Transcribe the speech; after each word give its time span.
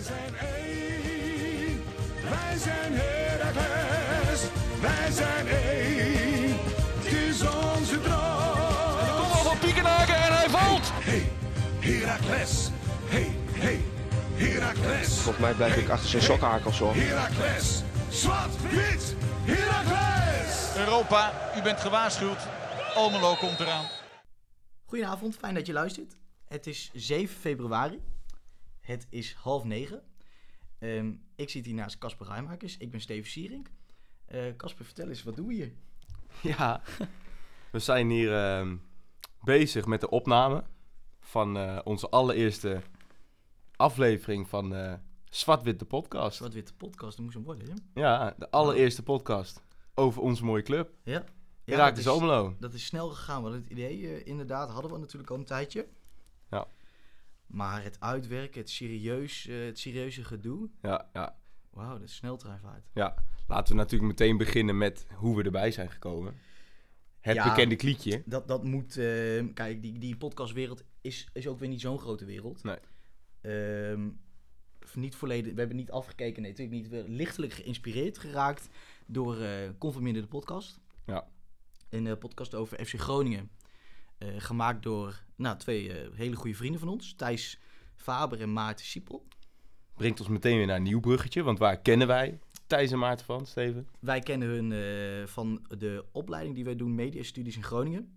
Wij 0.00 0.08
zijn 0.08 0.36
één, 0.36 1.82
wij 2.22 2.58
zijn 2.58 2.92
Heracles, 2.92 4.40
wij 4.80 5.10
zijn 5.10 5.46
één, 5.46 6.56
het 6.98 7.12
is 7.12 7.40
onze 7.40 8.00
droom. 8.00 9.16
Kom 9.16 9.30
al 9.30 9.44
van 9.44 9.58
Piekenhaken 9.58 10.14
en 10.14 10.36
hij 10.36 10.48
valt. 10.48 10.90
Hey, 10.92 11.32
Heracles, 11.80 12.68
hey, 13.04 13.36
hey, 13.52 13.80
Heracles. 14.34 15.08
Volgens 15.08 15.44
mij 15.44 15.54
blijf 15.54 15.76
ik 15.76 15.88
achter 15.88 16.08
zijn 16.08 16.22
sokkenhakels 16.22 16.78
hoor. 16.78 16.94
Heracles, 16.94 17.82
zwart, 18.08 18.70
wit, 18.70 19.14
Heracles. 19.44 20.76
Europa, 20.76 21.32
u 21.56 21.62
bent 21.62 21.80
gewaarschuwd. 21.80 22.46
Almelo 22.94 23.34
komt 23.34 23.60
eraan. 23.60 23.86
Goedenavond, 24.84 25.36
fijn 25.36 25.54
dat 25.54 25.66
je 25.66 25.72
luistert. 25.72 26.16
Het 26.48 26.66
is 26.66 26.90
7 26.94 27.36
februari. 27.36 28.00
Het 28.80 29.06
is 29.10 29.32
half 29.34 29.64
negen. 29.64 30.02
Ehm, 30.78 31.12
ik 31.36 31.50
zit 31.50 31.64
hier 31.64 31.74
naast 31.74 31.98
Casper 31.98 32.26
Rijmakers. 32.26 32.76
Ik 32.76 32.90
ben 32.90 33.00
Steven 33.00 33.30
Sierink. 33.30 33.70
Eh, 34.26 34.56
Casper, 34.56 34.84
vertel 34.84 35.08
eens, 35.08 35.22
wat 35.22 35.36
doen 35.36 35.46
we 35.46 35.54
hier? 35.54 35.72
Ja, 36.56 36.82
we 37.72 37.78
zijn 37.78 38.10
hier 38.10 38.34
ehm, 38.34 38.76
bezig 39.42 39.86
met 39.86 40.00
de 40.00 40.08
opname 40.10 40.64
van 41.20 41.56
eh, 41.56 41.78
onze 41.84 42.08
allereerste 42.08 42.82
aflevering 43.76 44.48
van 44.48 44.74
eh 44.74 44.94
Zwart-Wit 45.30 45.78
de 45.78 45.84
podcast. 45.84 46.38
Wat 46.38 46.52
witte 46.52 46.74
podcast, 46.74 47.16
dat 47.16 47.24
moest 47.24 47.34
hem 47.36 47.44
worden, 47.44 47.68
hè? 47.68 48.00
Ja, 48.00 48.34
de 48.38 48.50
allereerste 48.50 49.02
podcast 49.02 49.62
over 49.94 50.22
onze 50.22 50.44
mooie 50.44 50.62
club. 50.62 50.90
Ja. 51.02 51.24
Ja, 51.64 51.88
is- 51.90 51.94
dus 51.96 52.08
Almelo. 52.08 52.56
Dat 52.60 52.74
is 52.74 52.84
snel 52.86 53.08
gegaan, 53.08 53.42
want 53.42 53.54
het 53.54 53.66
idee 53.66 54.22
inderdaad 54.24 54.70
hadden 54.70 54.92
we 54.92 54.98
natuurlijk 54.98 55.30
al 55.30 55.36
een 55.36 55.44
tijdje. 55.44 55.88
Maar 57.50 57.82
het 57.82 58.00
uitwerken, 58.00 58.60
het, 58.60 58.70
serieus, 58.70 59.46
eh, 59.46 59.64
het 59.64 59.78
serieuze 59.78 60.24
gedoe, 60.24 60.68
Ja, 60.82 61.08
ja, 61.12 61.36
wauw, 61.70 61.92
dat 61.98 62.02
is 62.08 62.14
sneltreinvaart. 62.14 62.86
ja. 62.94 63.24
Laten 63.46 63.74
we 63.74 63.80
natuurlijk 63.80 64.10
meteen 64.10 64.36
beginnen 64.36 64.78
met 64.78 65.06
hoe 65.14 65.36
we 65.36 65.42
erbij 65.42 65.70
zijn 65.70 65.90
gekomen. 65.90 66.34
Het 67.20 67.34
Ja. 67.34 67.48
bekende 67.48 67.76
klietje. 67.76 68.22
Dat, 68.26 68.48
dat 68.48 68.64
moet, 68.64 68.96
eh, 68.96 69.44
kijk, 69.54 69.82
die, 69.82 69.98
die 69.98 70.16
podcastwereld 70.16 70.84
is, 71.00 71.28
is 71.32 71.46
ook 71.46 71.58
weer 71.58 71.68
niet 71.68 71.80
zo'n 71.80 71.98
grote 71.98 72.24
wereld. 72.24 72.62
Nee. 72.64 72.76
Ehm, 73.40 74.08
niet 74.94 75.14
volledig, 75.14 75.52
we 75.52 75.58
hebben 75.58 75.76
niet 75.76 75.90
afgekeken, 75.90 76.42
nee, 76.42 76.50
natuurlijk 76.50 76.76
niet. 76.82 76.88
We 76.88 77.04
lichtelijk 77.08 77.52
geïnspireerd 77.52 78.18
geraakt 78.18 78.68
door 79.06 79.40
eh 79.40 79.70
Conforminder 79.78 80.22
de 80.22 80.28
podcast. 80.28 80.80
Ja. 81.06 81.28
Een 81.88 82.06
eh, 82.06 82.18
podcast 82.18 82.54
over 82.54 82.84
FC 82.86 82.98
Groningen. 83.00 83.50
Eh, 84.20 84.28
gemaakt 84.36 84.82
door 84.82 85.22
nou, 85.36 85.58
twee 85.58 85.92
eh, 85.92 86.08
hele 86.14 86.36
goede 86.36 86.56
vrienden 86.56 86.80
van 86.80 86.88
ons. 86.88 87.14
Thijs 87.14 87.58
Faber 87.96 88.40
en 88.40 88.52
Maarten 88.52 88.84
Siepel. 88.84 89.26
Brengt 89.96 90.20
ons 90.20 90.28
meteen 90.28 90.56
weer 90.56 90.66
naar 90.66 90.76
een 90.76 90.82
nieuw 90.82 91.00
bruggetje. 91.00 91.42
Want 91.42 91.58
waar 91.58 91.80
kennen 91.80 92.06
wij 92.06 92.38
Thijs 92.66 92.92
en 92.92 92.98
Maarten 92.98 93.26
van, 93.26 93.46
Steven? 93.46 93.88
Wij 94.00 94.20
kennen 94.20 94.48
hun 94.48 94.72
eh, 94.72 95.26
van 95.26 95.66
de 95.78 96.04
opleiding 96.12 96.54
die 96.54 96.64
wij 96.64 96.76
doen, 96.76 96.94
Media 96.94 97.22
Studies 97.22 97.56
in 97.56 97.62
Groningen. 97.62 98.14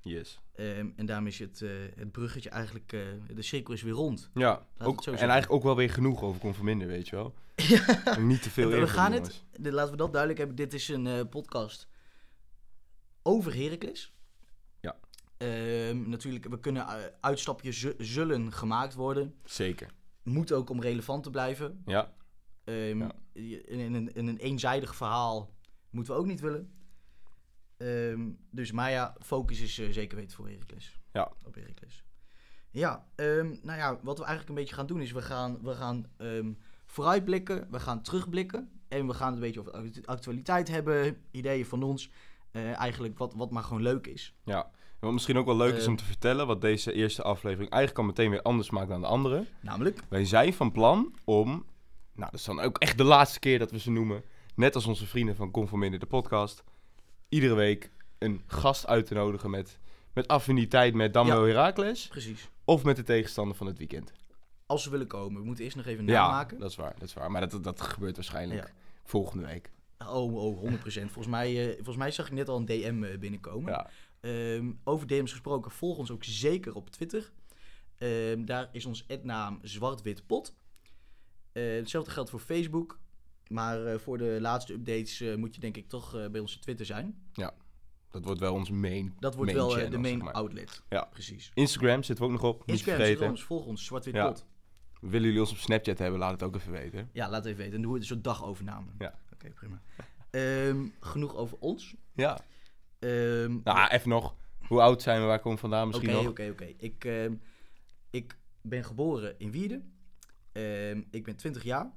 Yes. 0.00 0.40
Ehm, 0.54 0.88
en 0.96 1.06
daarom 1.06 1.26
is 1.26 1.38
het, 1.38 1.64
het 1.94 2.12
bruggetje 2.12 2.50
eigenlijk, 2.50 2.88
de 3.34 3.42
cirkel 3.42 3.74
is 3.74 3.82
weer 3.82 3.92
rond. 3.92 4.30
Ja, 4.34 4.66
ook, 4.78 5.02
zo 5.02 5.10
en 5.10 5.16
eigenlijk 5.16 5.52
ook 5.52 5.62
wel 5.62 5.76
weer 5.76 5.90
genoeg 5.90 6.22
over 6.22 6.40
Conforminder, 6.40 6.86
weet 6.88 7.08
je 7.08 7.16
wel. 7.16 7.34
Niet 8.18 8.42
te 8.42 8.50
veel 8.50 8.68
we 8.68 8.86
gaan 8.86 9.12
het, 9.12 9.42
laten 9.52 9.90
we 9.90 9.96
dat 9.96 10.10
duidelijk 10.10 10.38
hebben. 10.38 10.56
Dit 10.56 10.74
is 10.74 10.88
een 10.88 11.28
podcast 11.28 11.88
over 13.22 13.54
Heracles. 13.54 14.12
Ehm, 15.40 16.08
natuurlijk, 16.08 16.46
we 16.48 16.60
kunnen 16.60 16.86
eh, 16.86 16.94
uitstapjes 17.20 17.78
zu- 17.80 17.94
zullen 17.98 18.52
gemaakt 18.52 18.94
worden. 18.94 19.34
Zeker. 19.44 19.92
Moet 20.22 20.52
ook 20.52 20.70
om 20.70 20.80
relevant 20.80 21.22
te 21.22 21.30
blijven. 21.30 21.82
Ja, 21.86 22.12
Ja. 22.66 23.12
in, 23.32 23.64
in 23.66 23.94
een, 23.94 24.14
in 24.14 24.26
een 24.26 24.36
eenzijdig 24.36 24.94
verhaal 24.96 25.54
moeten 25.90 26.14
we 26.14 26.20
ook 26.20 26.26
niet 26.26 26.40
willen. 26.40 26.72
Ehm, 27.76 28.28
dus, 28.50 28.72
maar 28.72 28.90
ja, 28.90 29.16
focus 29.20 29.60
is 29.60 29.78
eh, 29.78 29.90
zeker 29.90 30.16
weten 30.16 30.36
voor 30.36 30.48
Heracles. 30.48 30.98
Ja. 31.12 31.32
Op 31.44 31.54
Heracles. 31.54 32.04
Ja, 32.70 33.06
ehm, 33.14 33.46
nou 33.62 33.78
ja, 33.78 33.98
wat 34.02 34.18
we 34.18 34.24
eigenlijk 34.24 34.48
een 34.48 34.54
beetje 34.64 34.74
gaan 34.74 34.86
doen 34.86 35.00
is, 35.00 35.12
we 35.12 35.22
gaan, 35.22 35.62
we 35.62 35.74
gaan 35.74 36.06
vooruitblikken, 36.86 37.66
we 37.70 37.80
gaan 37.80 38.02
terugblikken. 38.02 38.70
En 38.88 39.06
we 39.06 39.14
gaan 39.14 39.32
een 39.32 39.40
beetje 39.40 39.60
over 39.60 39.72
act- 39.72 40.06
actualiteit 40.06 40.68
hebben, 40.68 41.22
ideeën 41.30 41.66
van 41.66 41.82
ons. 41.82 42.10
Eh, 42.50 42.78
eigenlijk 42.78 43.18
wat, 43.18 43.34
wat 43.34 43.50
maar 43.50 43.62
gewoon 43.62 43.82
leuk 43.82 44.06
is. 44.06 44.34
Ja, 44.44 44.70
wat 45.00 45.12
misschien 45.12 45.36
ook 45.38 45.46
wel 45.46 45.56
leuk 45.56 45.74
is 45.76 45.82
Eh. 45.82 45.88
om 45.88 45.96
te 45.96 46.04
vertellen, 46.04 46.46
wat 46.46 46.60
deze 46.60 46.92
eerste 46.92 47.22
aflevering 47.22 47.70
eigenlijk 47.70 48.00
al 48.02 48.06
meteen 48.06 48.30
weer 48.30 48.42
anders 48.42 48.70
maakt 48.70 48.88
dan 48.88 49.00
de 49.00 49.06
andere. 49.06 49.46
Namelijk, 49.60 50.00
Wij 50.08 50.24
zijn 50.24 50.54
van 50.54 50.72
plan 50.72 51.14
om, 51.24 51.48
nou 52.14 52.30
dat 52.30 52.34
is 52.40 52.44
dan 52.44 52.60
ook 52.60 52.78
echt 52.78 52.98
de 52.98 53.04
laatste 53.04 53.38
keer 53.38 53.58
dat 53.58 53.70
we 53.70 53.78
ze 53.78 53.90
noemen, 53.90 54.24
net 54.54 54.74
als 54.74 54.86
onze 54.86 55.06
vrienden 55.06 55.36
van 55.36 55.50
Conforminder 55.50 56.00
de 56.00 56.06
podcast, 56.06 56.64
iedere 57.28 57.54
week 57.54 57.90
een 58.18 58.42
gast 58.46 58.86
uit 58.86 59.06
te 59.06 59.14
nodigen 59.14 59.50
met, 59.50 59.78
met 60.12 60.28
affiniteit 60.28 60.94
met 60.94 61.12
Damlo 61.12 61.46
Heracles 61.46 62.06
precies, 62.08 62.48
of 62.64 62.84
met 62.84 62.96
de 62.96 63.02
tegenstander 63.02 63.56
van 63.56 63.66
het 63.66 63.78
weekend. 63.78 64.12
als 64.66 64.82
ze 64.82 64.90
willen 64.90 65.06
komen. 65.06 65.40
We 65.40 65.46
moeten 65.46 65.64
eerst 65.64 65.76
nog 65.76 65.86
even 65.86 66.06
Ja, 66.06 66.26
namaken. 66.26 66.58
dat 66.58 66.70
is 66.70 66.76
waar, 66.76 66.94
dat 66.98 67.08
is 67.08 67.14
waar. 67.14 67.30
Maar 67.30 67.48
dat, 67.48 67.64
dat 67.64 67.80
gebeurt 67.80 68.16
waarschijnlijk 68.16 68.64
Ja. 68.66 68.70
volgende 69.04 69.46
week. 69.46 69.70
Oh, 70.06 70.34
oh, 70.34 70.58
100%. 70.58 71.12
volgens, 71.12 71.26
mij, 71.26 71.68
eh, 71.68 71.74
volgens 71.74 71.96
mij 71.96 72.10
zag 72.10 72.26
ik 72.26 72.32
net 72.32 72.48
al 72.48 72.56
een 72.56 72.64
DM 72.66 73.02
eh, 73.04 73.18
binnenkomen. 73.18 73.72
Ja, 73.72 73.90
Ehm, 74.20 74.72
over 74.84 75.06
DM's 75.06 75.30
gesproken, 75.30 75.70
volg 75.70 75.98
ons 75.98 76.10
ook 76.10 76.24
zeker 76.24 76.74
op 76.74 76.90
Twitter. 76.90 77.32
Ehm, 77.98 78.44
daar 78.44 78.68
is 78.72 78.86
ons 78.86 79.06
naam 79.22 79.58
zwartwitpot. 79.62 80.56
Eh 81.52 81.62
hetzelfde 81.62 82.10
geldt 82.10 82.30
voor 82.30 82.40
Facebook. 82.40 82.98
Maar 83.48 83.86
eh, 83.86 83.98
voor 83.98 84.18
de 84.18 84.38
laatste 84.40 84.72
updates 84.72 85.20
eh, 85.20 85.34
moet 85.34 85.54
je 85.54 85.60
denk 85.60 85.76
ik 85.76 85.88
toch 85.88 86.30
bij 86.30 86.40
onze 86.40 86.58
Twitter 86.58 86.86
zijn. 86.86 87.30
dat 88.10 88.24
wordt 88.24 88.40
wel 88.40 88.54
onze 88.54 88.72
main 88.72 89.14
Dat 89.18 89.34
wordt 89.34 89.52
main 89.52 89.64
wel 89.64 89.74
channel, 89.74 89.90
de 89.90 89.98
main 89.98 90.14
zeg 90.14 90.22
maar. 90.24 90.32
outlet. 90.32 90.82
Ja. 90.88 91.04
Precies. 91.04 91.50
Instagram 91.54 92.02
zitten 92.02 92.24
we 92.26 92.32
ook 92.32 92.40
nog 92.40 92.50
op, 92.50 92.62
Instagram, 92.66 93.16
volg 93.16 93.30
ons, 93.30 93.42
volg 93.42 93.66
ons, 93.66 93.84
zwartwitpot. 93.84 94.46
Willen 95.00 95.26
jullie 95.26 95.40
ons 95.40 95.50
op 95.50 95.56
Snapchat 95.56 95.98
hebben, 95.98 96.18
laat 96.18 96.30
het 96.30 96.42
ook 96.42 96.56
even 96.56 96.72
weten. 96.72 97.10
Ja. 97.12 97.28
laat 97.28 97.44
even 97.44 97.58
weten. 97.58 97.74
En 97.74 97.82
doe 97.82 97.92
het 97.92 98.00
een 98.02 98.08
soort 98.08 98.24
dagovername. 98.24 98.90
Ja. 98.98 99.18
Oké, 99.32 99.50
prima. 99.50 99.82
Ehm, 100.30 100.88
genoeg 101.00 101.36
over 101.36 101.58
ons. 101.58 101.94
Ja. 102.14 102.40
Ehm, 103.00 103.58
Nou, 103.64 103.88
even 103.90 104.08
nog. 104.08 104.34
Hoe 104.66 104.80
oud 104.80 105.02
zijn 105.02 105.20
we? 105.20 105.26
Waar 105.26 105.38
komen 105.38 105.54
we 105.54 105.60
vandaan 105.60 105.86
misschien 105.88 106.08
Oké, 106.10 106.18
nog? 106.22 106.30
oké, 106.30 106.48
oké. 106.50 106.64
Ik, 106.76 107.04
ehm, 107.04 107.34
ik 108.10 108.36
ben 108.62 108.84
geboren 108.84 109.34
in 109.38 109.50
Wierden. 109.50 109.92
Ehm, 110.52 111.02
ik 111.10 111.24
ben 111.24 111.36
20 111.36 111.62
jaar. 111.62 111.92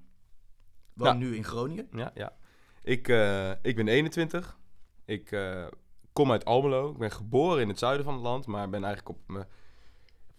Woon 0.94 1.08
Ja. 1.08 1.14
nu 1.14 1.36
in 1.36 1.44
Groningen. 1.44 1.88
Ja, 1.92 2.12
ja. 2.14 2.36
Ik, 2.84 3.08
eh, 3.08 3.52
ik 3.62 3.76
ben 3.76 3.88
21. 3.88 4.58
Ik 5.06 5.32
eh, 5.32 5.66
kom 6.14 6.32
uit 6.32 6.46
Almelo. 6.46 6.92
Ik 6.92 6.98
ben 6.98 7.12
geboren 7.12 7.62
in 7.62 7.68
het 7.68 7.80
zuiden 7.80 8.06
van 8.06 8.14
het 8.14 8.24
land, 8.24 8.46
maar 8.46 8.70
ben 8.70 8.84
eigenlijk 8.84 9.18
op 9.18 9.28
mijn 9.28 9.46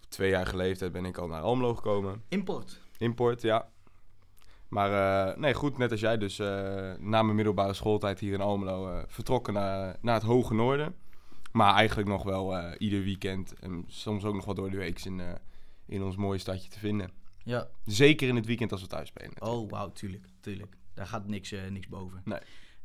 twee 0.09 0.29
jaar 0.29 0.55
leeftijd 0.55 0.91
ben 0.91 1.05
ik 1.05 1.17
al 1.17 1.27
naar 1.27 1.41
Almelo 1.41 1.75
gekomen. 1.75 2.23
Import. 2.29 2.81
Import, 2.97 3.41
ja. 3.41 3.71
Maar 4.67 5.29
eh, 5.29 5.37
nee, 5.37 5.53
goed, 5.53 5.77
net 5.77 5.91
als 5.91 5.99
jij 5.99 6.17
dus 6.17 6.39
eh, 6.39 6.47
na 6.99 7.23
mijn 7.23 7.35
middelbare 7.35 7.73
schooltijd 7.73 8.19
hier 8.19 8.33
in 8.33 8.41
Almelo 8.41 8.89
eh, 8.89 9.03
vertrokken 9.07 9.53
naar, 9.53 9.97
naar 10.01 10.13
het 10.13 10.23
hoge 10.23 10.53
noorden. 10.53 10.95
Maar 11.51 11.73
eigenlijk 11.73 12.09
nog 12.09 12.23
wel 12.23 12.73
ieder 12.73 13.03
weekend 13.03 13.53
en 13.59 13.83
soms 13.87 14.23
ook 14.23 14.35
nog 14.35 14.45
wel 14.45 14.53
door 14.55 14.69
de 14.71 14.77
week 14.77 15.05
in, 15.05 15.21
in 15.85 16.03
ons 16.03 16.15
mooie 16.15 16.39
stadje 16.39 16.69
te 16.69 16.79
vinden. 16.79 17.11
Ja. 17.43 17.67
Zeker 17.85 18.27
in 18.27 18.35
het 18.35 18.45
weekend 18.45 18.71
als 18.71 18.81
we 18.81 18.87
thuis 18.87 19.07
spelen. 19.07 19.29
natuurlijk. 19.29 19.61
Oh, 19.61 19.69
wauw, 19.69 19.91
tuurlijk, 19.91 20.25
tuurlijk. 20.39 20.75
Daar 20.93 21.07
gaat 21.07 21.27
niks, 21.27 21.53
niks 21.69 21.87
boven. 21.87 22.21
Nee. 22.25 22.39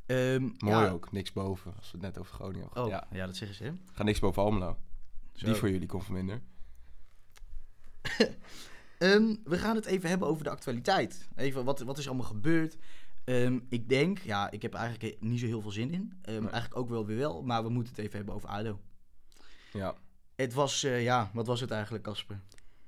Ehm, 0.07 0.43
Mooi 0.59 0.85
ja. 0.85 0.91
ook, 0.91 1.13
niks 1.13 1.33
boven, 1.33 1.75
als 1.77 1.91
we 1.91 1.97
het 1.97 2.07
net 2.07 2.19
over 2.19 2.35
Groningen 2.35 2.65
hebben. 2.67 2.83
Oh, 2.83 2.89
Ja, 2.89 3.07
ja. 3.13 3.27
dat 3.27 3.37
zeggen 3.37 3.57
ze, 3.57 3.65
hè? 3.65 3.73
ga 3.93 4.03
niks 4.03 4.19
boven 4.19 4.43
Almelo. 4.43 4.77
Zo. 5.35 5.47
Die 5.47 5.55
voor 5.55 5.71
jullie 5.71 5.89
komt 5.89 6.09
minder. 6.09 6.41
Ehm, 9.01 9.35
we 9.45 9.59
gaan 9.59 9.77
het 9.77 9.85
even 9.85 10.09
hebben 10.09 10.29
over 10.29 10.45
de 10.45 10.51
actualiteit. 10.51 11.29
Even, 11.37 11.65
wat, 11.65 11.81
wat 11.81 11.99
is 11.99 12.07
allemaal 12.07 12.27
gebeurd? 12.27 12.77
Ehm, 13.25 13.59
ik 13.69 13.89
denk, 13.89 14.19
ja, 14.19 14.51
ik 14.51 14.63
heb 14.63 14.75
eigenlijk 14.75 15.21
niet 15.21 15.41
zo 15.41 15.47
heel 15.47 15.61
veel 15.61 15.71
zin 15.71 15.93
in. 15.93 16.13
Ehm, 16.23 16.41
Nee. 16.41 16.51
Eigenlijk 16.51 16.77
ook 16.81 16.89
wel 16.89 17.07
weer 17.07 17.17
wel, 17.17 17.43
maar 17.43 17.63
we 17.63 17.69
moeten 17.69 17.95
het 17.95 18.05
even 18.05 18.17
hebben 18.17 18.35
over 18.35 18.49
ADO. 18.49 18.81
Ja. 19.73 19.95
Het 20.35 20.53
was, 20.53 20.85
eh, 20.85 21.03
ja, 21.03 21.31
wat 21.35 21.47
was 21.47 21.61
het 21.61 21.71
eigenlijk, 21.71 22.05
Casper? 22.05 22.41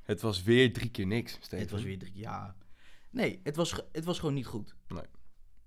Het 0.03 0.20
was 0.20 0.43
weer 0.43 0.73
drie 0.73 0.91
keer 0.91 1.06
niks, 1.06 1.32
Steven. 1.32 1.59
Het 1.59 1.70
was 1.70 1.82
weer 1.82 1.99
drie, 1.99 2.19
ja. 2.19 2.56
Nee, 3.11 3.41
het 3.43 3.56
was, 3.56 3.82
het 3.93 4.05
was 4.05 4.19
gewoon 4.19 4.35
niet 4.35 4.47
goed. 4.47 4.75
Nee. 4.88 5.06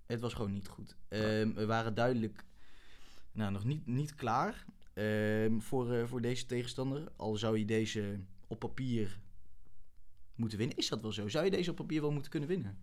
Het 0.06 0.20
was 0.20 0.34
gewoon 0.34 0.52
niet 0.52 0.68
goed. 0.68 0.96
We 1.10 1.64
waren 1.68 1.94
duidelijk, 1.94 2.44
nou, 3.32 3.52
nog 3.52 3.64
niet, 3.64 3.86
niet 3.88 4.16
klaar 4.16 4.66
voor, 5.60 5.94
eh, 5.94 6.06
voor 6.06 6.22
deze 6.22 6.46
tegenstander. 6.46 7.12
Al 7.16 7.36
zou 7.36 7.58
je 7.58 7.66
deze 7.66 8.20
op 8.48 8.60
papier 8.60 9.20
moeten 10.36 10.58
winnen. 10.58 10.78
Is 10.78 10.90
dat 10.90 11.02
wel 11.02 11.12
zo? 11.12 11.28
Zou 11.28 11.46
je 11.46 11.52
deze 11.52 11.70
op 11.70 11.76
papier 11.76 12.02
wel 12.02 12.12
moeten 12.12 12.32
kunnen 12.32 12.50
winnen? 12.50 12.78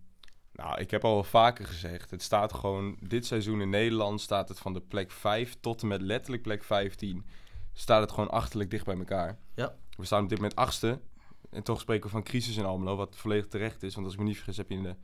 Nou, 0.53 0.79
ik 0.79 0.91
heb 0.91 1.03
al 1.03 1.13
wel 1.13 1.23
vaker 1.23 1.65
gezegd. 1.65 2.11
Het 2.11 2.21
staat 2.21 2.53
gewoon, 2.53 2.97
dit 2.99 3.25
seizoen 3.25 3.61
in 3.61 3.69
Nederland 3.69 4.21
staat 4.21 4.49
het 4.49 4.59
van 4.59 4.73
de 4.73 4.81
plek 4.81 5.11
5 5.11 5.55
tot 5.59 5.81
en 5.81 5.87
met 5.87 6.01
letterlijk 6.01 6.43
plek 6.43 6.63
15. 6.63 7.25
Staat 7.73 8.01
het 8.01 8.11
gewoon 8.11 8.29
achterlijk 8.29 8.69
dicht 8.69 8.85
bij 8.85 8.97
elkaar. 8.97 9.37
Ja. 9.55 9.75
We 9.97 10.05
staan 10.05 10.23
op 10.23 10.29
dit 10.29 10.37
moment 10.37 10.57
achtste. 10.57 10.99
en 11.49 11.63
toch 11.63 11.79
spreken 11.79 12.03
we 12.03 12.09
van 12.09 12.23
crisis 12.23 12.57
in 12.57 12.65
Almelo, 12.65 12.95
wat 12.95 13.15
volledig 13.15 13.47
terecht 13.47 13.83
is. 13.83 13.93
Want 13.93 14.05
als 14.05 14.15
ik 14.15 14.21
me 14.21 14.25
niet 14.27 14.35
vergis, 14.35 14.57
heb 14.57 14.69
je 14.69 14.75
in 14.75 14.83
de 14.83 14.95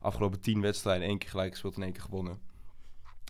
afgelopen 0.00 0.40
tien 0.40 0.60
wedstrijden 0.60 1.08
één 1.08 1.18
keer 1.18 1.30
gelijk 1.30 1.50
gespeeld 1.50 1.76
en 1.76 1.82
één 1.82 1.92
keer 1.92 2.02
gewonnen. 2.02 2.38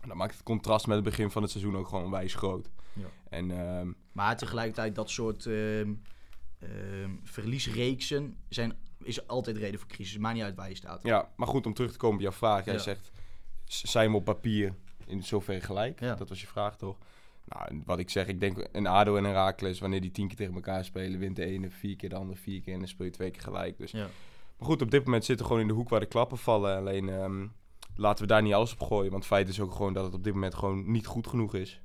En 0.03 0.09
dat 0.09 0.17
maakt 0.17 0.35
het 0.35 0.43
contrast 0.43 0.87
met 0.87 0.97
het 0.97 1.05
begin 1.05 1.31
van 1.31 1.43
het 1.43 1.51
seizoen 1.51 1.77
ook 1.77 1.89
gewoon 1.89 2.11
wijs 2.11 2.35
groot. 2.35 2.71
Ja. 2.93 3.07
En 3.29 3.51
ehm, 3.51 3.93
Maar 4.13 4.37
tegelijkertijd 4.37 4.95
dat 4.95 5.11
soort 5.11 5.47
ehm, 5.47 5.93
ehm, 6.59 7.11
verliesreeksen 7.23 8.37
zijn, 8.49 8.73
is 9.03 9.27
altijd 9.27 9.57
reden 9.57 9.81
voor 9.81 9.89
crisis. 9.89 10.19
Maakt 10.19 10.35
niet 10.35 10.45
uit 10.45 10.55
waar 10.55 10.69
je 10.69 10.75
staat. 10.75 11.01
ja, 11.03 11.29
maar 11.37 11.49
goed, 11.49 11.67
om 11.67 11.75
terug 11.75 11.93
te 11.93 11.99
komen 11.99 12.17
op 12.17 12.23
jouw 12.23 12.33
vraag. 12.33 12.65
Jij 12.65 12.75
Ja. 12.75 12.81
zegt, 12.81 13.11
zijn 13.65 14.11
we 14.11 14.17
op 14.17 14.25
papier 14.25 14.75
in 15.07 15.23
zoverre 15.23 15.61
gelijk? 15.61 16.01
Ja. 16.01 16.15
Dat 16.15 16.29
was 16.29 16.41
je 16.41 16.47
vraag 16.47 16.77
toch? 16.77 16.97
Nou, 17.45 17.83
wat 17.85 17.99
ik 17.99 18.11
zeg, 18.11 18.27
ik 18.27 18.41
denk 18.41 18.69
een 18.73 18.87
ADO 18.87 19.17
en 19.17 19.25
een 19.25 19.33
Raakles, 19.33 19.79
wanneer 19.79 20.01
die 20.01 20.11
tien 20.11 20.27
keer 20.29 20.37
tegen 20.37 20.55
elkaar 20.55 20.85
spelen, 20.85 21.19
wint 21.19 21.37
de 21.37 21.45
ene 21.45 21.71
vier 21.71 21.97
keer, 21.97 22.09
de 22.09 22.15
andere 22.17 22.39
vier 22.39 22.61
keer 22.61 22.73
en 22.73 22.79
dan 22.79 22.89
speel 22.89 23.07
je 23.07 23.13
twee 23.13 23.31
keer 23.31 23.43
gelijk. 23.43 23.79
Dus 23.79 23.91
Ja. 23.91 24.09
Maar 24.59 24.69
goed, 24.69 24.83
op 24.83 24.91
dit 24.91 25.05
moment 25.05 25.25
zitten 25.25 25.45
we 25.47 25.53
gewoon 25.53 25.69
in 25.69 25.73
de 25.75 25.79
hoek 25.79 25.89
waar 25.89 26.01
de 26.01 26.07
klappen 26.07 26.39
vallen. 26.39 26.77
Alleen 26.77 27.09
ehm, 27.09 27.47
laten 27.97 28.23
we 28.23 28.27
daar 28.27 28.43
niet 28.43 28.53
alles 28.53 28.73
op 28.73 28.81
gooien. 28.81 29.11
Want 29.11 29.23
het 29.25 29.33
feit 29.33 29.49
is 29.49 29.61
ook 29.61 29.73
gewoon 29.73 29.93
dat 29.93 30.05
het 30.05 30.15
op 30.15 30.25
dit 30.25 30.33
moment 30.35 30.55
gewoon 30.55 30.91
niet 30.91 31.07
goed 31.07 31.27
genoeg 31.27 31.55
is. 31.55 31.81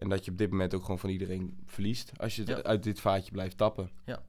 En 0.00 0.08
dat 0.08 0.24
je 0.24 0.30
op 0.30 0.38
dit 0.38 0.50
moment 0.50 0.74
ook 0.74 0.82
gewoon 0.82 0.98
van 0.98 1.10
iedereen 1.10 1.58
verliest. 1.66 2.12
Als 2.18 2.36
je 2.36 2.46
Ja. 2.46 2.62
uit 2.62 2.82
dit 2.82 3.00
vaatje 3.00 3.30
blijft 3.32 3.56
tappen. 3.56 3.90
Ja, 4.06 4.22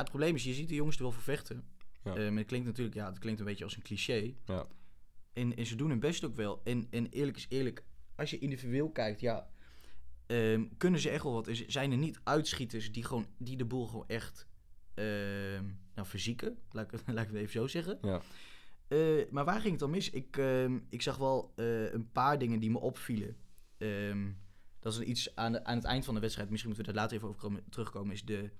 het 0.00 0.08
probleem 0.08 0.34
is, 0.34 0.44
je 0.44 0.54
ziet 0.54 0.68
de 0.68 0.74
jongens 0.74 0.96
er 0.96 1.02
wel 1.02 1.12
voor 1.12 1.22
vechten. 1.22 1.64
Ja. 2.04 2.14
Ehm, 2.16 2.36
het 2.36 2.46
klinkt 2.46 2.66
natuurlijk, 2.66 2.96
ja, 2.96 3.06
het 3.06 3.18
klinkt 3.18 3.40
een 3.40 3.46
beetje 3.46 3.64
als 3.64 3.76
een 3.76 3.82
cliché. 3.82 4.34
Ja. 4.44 4.66
En, 5.32 5.56
en 5.56 5.66
ze 5.66 5.76
doen 5.76 5.88
hun 5.88 6.00
best 6.00 6.24
ook 6.24 6.36
wel. 6.36 6.60
En, 6.64 6.86
en 6.90 7.06
eerlijk 7.10 7.36
is 7.36 7.46
eerlijk, 7.48 7.84
als 8.16 8.30
je 8.30 8.38
individueel 8.38 8.90
kijkt, 8.90 9.20
ja, 9.20 9.48
ehm, 10.26 10.64
kunnen 10.76 11.00
ze 11.00 11.10
echt 11.10 11.22
wel 11.22 11.32
wat. 11.32 11.48
Zijn 11.66 11.90
er 11.90 11.96
niet 11.98 12.20
uitschieters 12.24 12.92
die, 12.92 13.04
gewoon, 13.04 13.26
die 13.38 13.56
de 13.56 13.64
boel 13.64 13.86
gewoon 13.86 14.08
echt 14.08 14.46
ehm, 14.94 15.64
nou, 15.94 16.06
verzieken? 16.08 16.58
Laat 16.70 16.84
ik, 16.84 16.90
het- 16.90 17.02
laat 17.14 17.24
ik 17.24 17.30
het 17.30 17.38
even 17.40 17.52
zo 17.52 17.66
zeggen. 17.66 17.98
Ja. 18.02 18.20
Eh, 18.88 18.98
maar 19.30 19.44
waar 19.44 19.60
ging 19.60 19.70
het 19.70 19.80
dan 19.80 19.90
mis? 19.90 20.10
Ik, 20.10 20.36
ik 20.88 21.02
zag 21.02 21.16
wel 21.16 21.52
eh, 21.56 21.92
een 21.92 22.10
paar 22.12 22.38
dingen 22.38 22.60
die 22.60 22.70
me 22.70 22.78
opvielen. 22.80 23.36
Dat 24.84 24.92
is 24.92 25.00
iets 25.00 25.36
aan, 25.36 25.52
de, 25.52 25.64
aan 25.64 25.76
het 25.76 25.84
eind 25.84 26.04
van 26.04 26.14
de 26.14 26.20
wedstrijd. 26.20 26.50
Misschien 26.50 26.70
moeten 26.70 26.86
we 26.86 26.92
daar 26.92 27.02
later 27.02 27.16
even 27.16 27.28
over 27.28 27.40
komen, 27.40 27.64
terugkomen. 27.70 28.12
Is 28.12 28.24
de, 28.24 28.50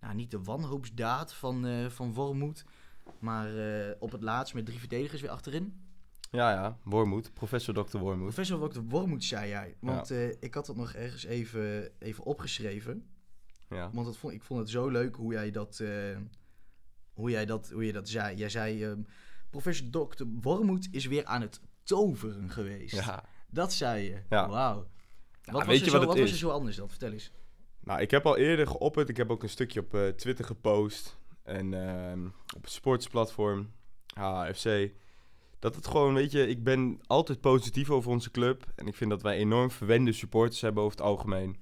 nou, 0.00 0.14
niet 0.14 0.30
de 0.30 0.42
wanhoopsdaad 0.42 1.34
van, 1.34 1.66
eh 1.66 1.86
van 1.86 2.14
Wormoed. 2.14 2.64
Maar 3.18 3.56
eh, 3.56 3.94
op 3.98 4.12
het 4.12 4.22
laatst 4.22 4.54
met 4.54 4.66
drie 4.66 4.78
verdedigers 4.78 5.20
weer 5.20 5.30
achterin. 5.30 5.80
Ja, 6.30 6.50
ja. 6.50 6.78
Wormoed. 6.84 7.32
Professor 7.34 7.74
Dr. 7.74 7.98
Wormoed. 7.98 8.34
Professor 8.34 8.70
Dr. 8.70 8.80
Wormoed 8.80 9.24
zei 9.24 9.48
jij. 9.48 9.76
Want 9.80 10.10
eh, 10.10 10.28
ik 10.28 10.54
had 10.54 10.66
dat 10.66 10.76
nog 10.76 10.92
ergens 10.92 11.24
even, 11.24 11.90
even 11.98 12.24
opgeschreven. 12.24 13.06
Ja. 13.68 13.90
Want 13.92 14.16
vond, 14.16 14.32
ik 14.32 14.42
vond 14.42 14.60
het 14.60 14.70
zo 14.70 14.88
leuk 14.88 15.16
hoe 15.16 15.32
jij 15.32 15.50
dat, 15.50 15.82
hoe 17.12 17.30
jij 17.30 17.46
dat, 17.46 17.70
hoe 17.70 17.86
je 17.86 17.92
dat 17.92 18.08
zei. 18.08 18.36
Jij 18.36 18.48
zei, 18.48 18.84
ehm, 18.84 19.02
professor 19.50 19.90
Dr. 19.90 20.24
Wormoed 20.40 20.88
is 20.90 21.06
weer 21.06 21.24
aan 21.24 21.40
het 21.40 21.60
toveren 21.82 22.50
geweest. 22.50 22.94
ja. 22.94 23.24
Dat 23.48 23.72
zei 23.72 24.04
je. 24.04 24.22
Ja. 24.28 24.48
Wauw. 24.48 24.86
Ja, 25.42 25.52
Wat, 25.52 25.60
was 25.60 25.66
weet 25.66 25.78
er 25.78 25.84
je 25.84 25.90
zo, 25.90 25.96
wat 25.98 26.06
wat 26.06 26.14
het 26.16 26.18
was 26.22 26.28
er 26.28 26.34
is? 26.34 26.40
zo 26.40 26.48
anders 26.50 26.76
dan? 26.76 26.88
Vertel 26.88 27.12
eens. 27.12 27.30
Nou, 27.80 28.00
ik 28.00 28.10
heb 28.10 28.26
al 28.26 28.36
eerder 28.36 28.66
geopperd. 28.66 29.08
Ik 29.08 29.16
heb 29.16 29.30
ook 29.30 29.42
een 29.42 29.48
stukje 29.48 29.80
op 29.80 29.94
eh, 29.94 30.08
Twitter 30.08 30.44
gepost. 30.44 31.18
En 31.42 31.74
ehm, 31.74 32.26
op 32.56 32.62
het 32.62 32.70
sportsplatform, 32.72 33.70
HFC. 34.14 34.90
Dat 35.58 35.74
het 35.74 35.86
gewoon, 35.86 36.14
weet 36.14 36.32
je, 36.32 36.46
ik 36.48 36.64
ben 36.64 37.00
altijd 37.06 37.40
positief 37.40 37.90
over 37.90 38.10
onze 38.10 38.30
club. 38.30 38.64
En 38.74 38.86
ik 38.86 38.94
vind 38.94 39.10
dat 39.10 39.22
wij 39.22 39.36
enorm 39.36 39.70
verwende 39.70 40.12
supporters 40.12 40.60
hebben 40.60 40.82
over 40.82 40.96
het 40.98 41.06
algemeen. 41.06 41.56